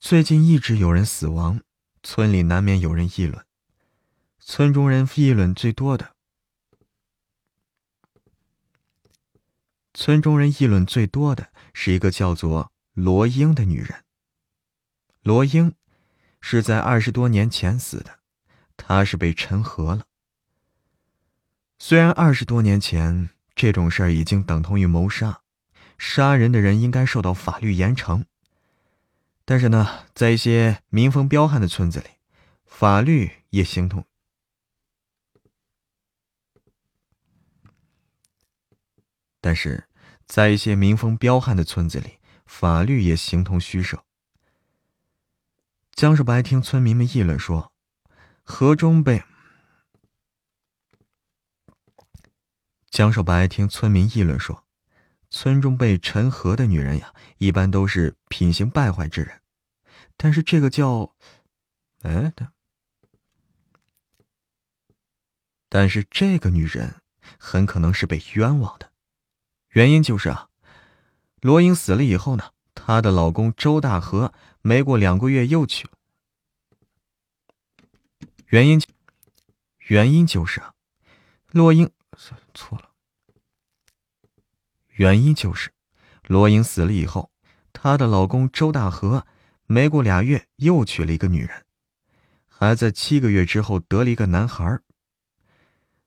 [0.01, 1.61] 最近一直有人死亡，
[2.05, 3.45] 村里难免有人议论。
[4.39, 6.15] 村中人议论最多的，
[9.93, 14.05] 村中人议论最多的是一个叫做罗英的女人。
[15.23, 15.75] 罗英
[16.41, 18.21] 是在二十多年前死的，
[18.77, 20.05] 她是被沉河了。
[21.81, 25.43] 虽然二十多年前这种事儿已经等同于谋杀，
[25.99, 28.25] 杀人的人应该受到法律严惩。
[29.51, 32.07] 但是呢，在一些民风彪悍的村子里，
[32.67, 34.03] 法律也形同；
[39.41, 39.89] 但是
[40.27, 44.05] 在一些民风彪悍的村子里，法律也形同虚设。
[45.93, 47.73] 江少白听村民们议论说，
[48.43, 49.25] 河中被
[52.91, 54.68] 江少白听村民议论说。
[55.31, 59.43] 村中被沉河的女人呀，一般都是品行败坏之人，
[60.17, 61.15] 但是这个叫，
[62.01, 62.53] 哎的，
[65.69, 67.03] 但是这个女人
[67.39, 68.91] 很可能是被冤枉的，
[69.69, 70.49] 原因就是啊，
[71.43, 74.33] 罗英死了以后呢，她的老公周大河
[74.63, 75.93] 没过两个月又娶了，
[78.47, 78.81] 原因，
[79.89, 80.75] 原因就是啊，
[81.51, 81.91] 罗英
[82.55, 82.88] 错了。
[84.99, 85.71] 原因就是，
[86.27, 87.31] 罗英死了以后，
[87.73, 89.25] 她的老公周大河
[89.65, 91.65] 没过俩月又娶了一个女人，
[92.49, 94.81] 还在七个月之后得了一个男孩。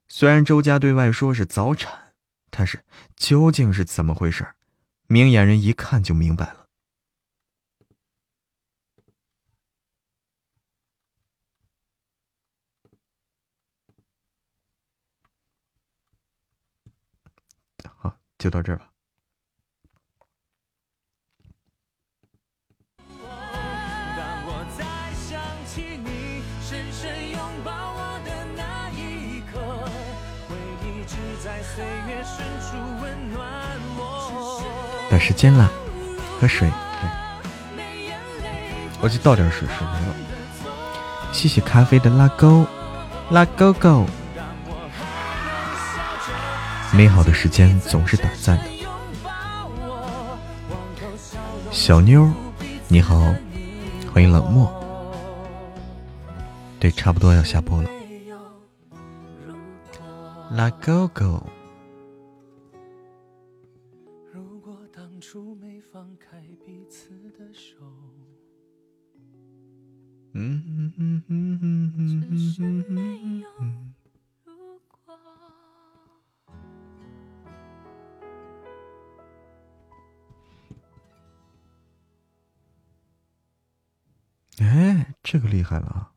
[0.09, 2.13] 虽然周家对外说是早产，
[2.49, 2.83] 但是
[3.15, 4.45] 究竟是怎么回事？
[5.07, 6.67] 明眼人一看就明白了。
[17.97, 18.87] 好，就到这儿吧。
[35.11, 35.71] 等时间了，
[36.39, 36.67] 喝水。
[39.03, 40.15] 我去倒点水，水没了。
[41.31, 42.65] 谢谢咖啡的拉钩，
[43.29, 44.07] 拉勾勾。
[46.93, 48.65] 美好的时间总是短暂的。
[51.71, 52.29] 小妞，
[52.89, 53.33] 你好，
[54.13, 54.69] 欢迎冷漠。
[56.79, 57.89] 对，差不多要下播了。
[60.51, 61.41] 拉勾勾。
[70.33, 71.93] 嗯嗯嗯嗯嗯
[72.29, 73.80] 嗯嗯嗯。
[84.61, 86.11] 哎，这个厉害了！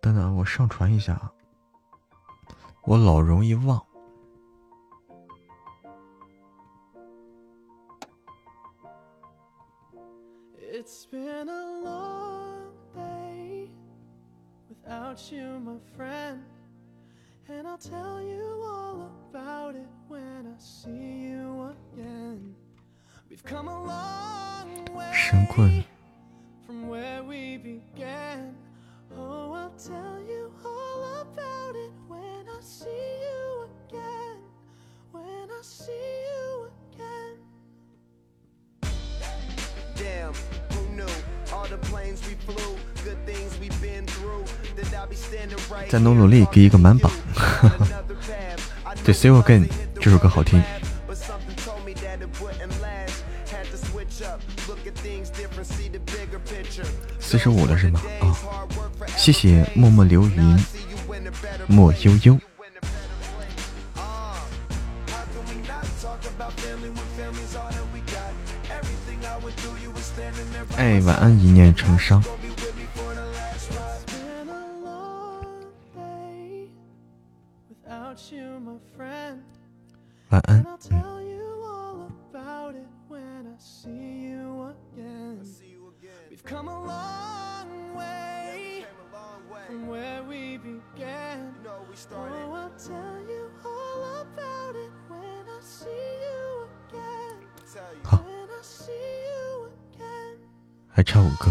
[0.00, 1.32] 等等，我上传一下啊，
[2.84, 3.86] 我老容易忘。
[10.60, 13.70] It's been a long day
[14.68, 16.42] without you, my friend.
[17.48, 22.54] And I'll tell you all about it when I see you again.
[25.14, 25.82] 神棍，
[45.88, 47.10] 再努努力给一个满榜。
[49.02, 50.60] 对 See You Again》这首歌好听。
[50.60, 50.91] again
[57.32, 57.98] 四十五了是吗？
[58.20, 58.36] 啊，
[59.16, 60.58] 谢谢默默流云，
[61.66, 62.38] 莫悠悠。
[70.76, 72.22] 哎，晚安，一念成伤。
[80.28, 80.62] 晚安。
[80.90, 81.11] 嗯。
[100.94, 101.50] 还差五个。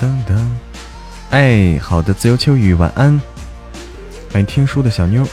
[0.00, 0.46] 噔噔，
[1.30, 3.20] 哎，好的，自由秋雨，晚安。
[4.32, 5.26] 欢迎听书的小妞。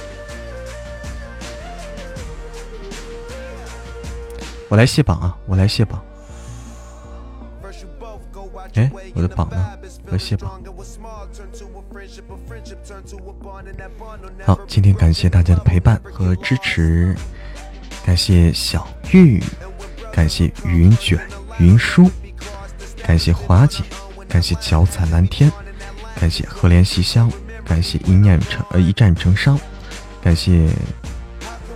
[4.68, 5.38] 我来卸榜啊！
[5.46, 6.04] 我来卸榜。
[8.74, 9.78] 哎，我的榜呢？
[10.12, 10.60] 我卸榜。
[14.44, 17.16] 好，今天感谢大家的陪伴和支持，
[18.04, 19.44] 感谢小玉，
[20.12, 21.20] 感谢云卷。
[21.58, 22.10] 云舒，
[23.06, 23.84] 感谢华姐，
[24.28, 25.52] 感谢脚踩蓝天，
[26.20, 27.32] 感谢赫连西厢，
[27.64, 29.58] 感谢一念成呃一战成伤，
[30.22, 30.68] 感谢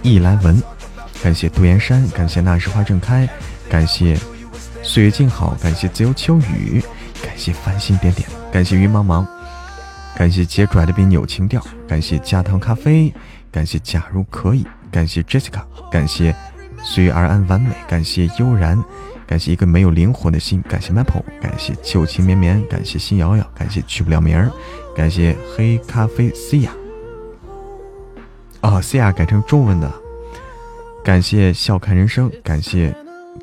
[0.02, 0.62] 易来文，
[1.24, 3.28] 感谢杜岩山，感谢那时花正开，
[3.70, 4.18] 感谢
[4.84, 6.84] 岁月静好，感谢自由秋雨，
[7.22, 9.26] 感谢繁星点点，感谢云茫茫，
[10.16, 13.14] 感谢姐拽的比扭情调，感谢加糖咖啡，
[13.52, 16.36] 感谢假如可以，感谢 Jessica，感谢
[16.84, 18.78] 随遇而安完美，感谢悠然。
[19.30, 24.52] 感谢一个没有灵魂的心，感谢 Maple，感谢旧情绵绵，感谢心瑶瑶，感谢去不了名儿，
[24.96, 26.72] 感谢黑咖啡 C 呀，
[28.62, 29.94] 啊 C 呀改成中文的，
[31.04, 32.92] 感谢笑看人生，感谢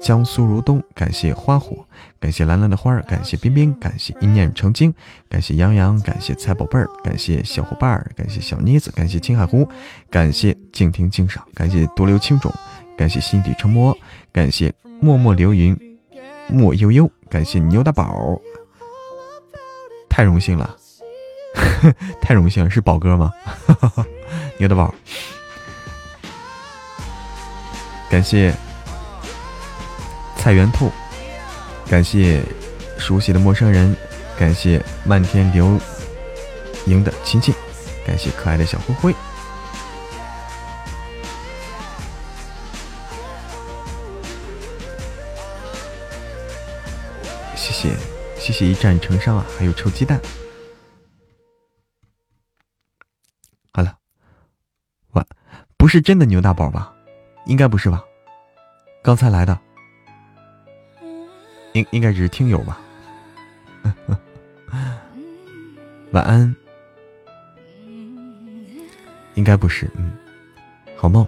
[0.03, 1.87] 江苏如东，感谢花火，
[2.19, 4.93] 感谢蓝蓝的花儿，感谢冰冰，感谢一念成精，
[5.29, 9.69] 感谢杨洋，感谢菜宝贝儿，感谢小伙伴儿，感谢小妮子，感谢青海湖，
[10.11, 12.53] 感谢静听静赏，感谢多留青种，
[12.97, 13.97] 感谢心底成魔，
[14.33, 14.73] 感谢。
[14.99, 15.79] 默默流云，
[16.49, 18.41] 莫悠悠，感谢牛大宝，
[20.09, 20.75] 太荣幸了，
[22.23, 23.31] 太荣幸了，是宝哥吗？
[24.57, 24.95] 牛大宝，
[28.09, 28.55] 感谢
[30.39, 30.91] 菜园兔，
[31.91, 32.43] 感谢
[32.97, 33.95] 熟悉的陌生人，
[34.39, 35.79] 感谢漫天流
[36.87, 37.55] 萤的亲亲，
[38.07, 39.15] 感谢可爱的小灰灰。
[48.39, 50.21] 谢谢一战成伤啊，还有臭鸡蛋。
[53.73, 53.99] 好了，
[55.13, 55.27] 晚
[55.77, 56.95] 不是真的牛大宝吧？
[57.47, 58.05] 应该不是吧？
[59.03, 59.59] 刚才来的，
[61.75, 62.81] 应应该只是听友吧？
[66.13, 66.55] 晚安，
[69.35, 70.17] 应该不是，嗯，
[70.97, 71.27] 好梦。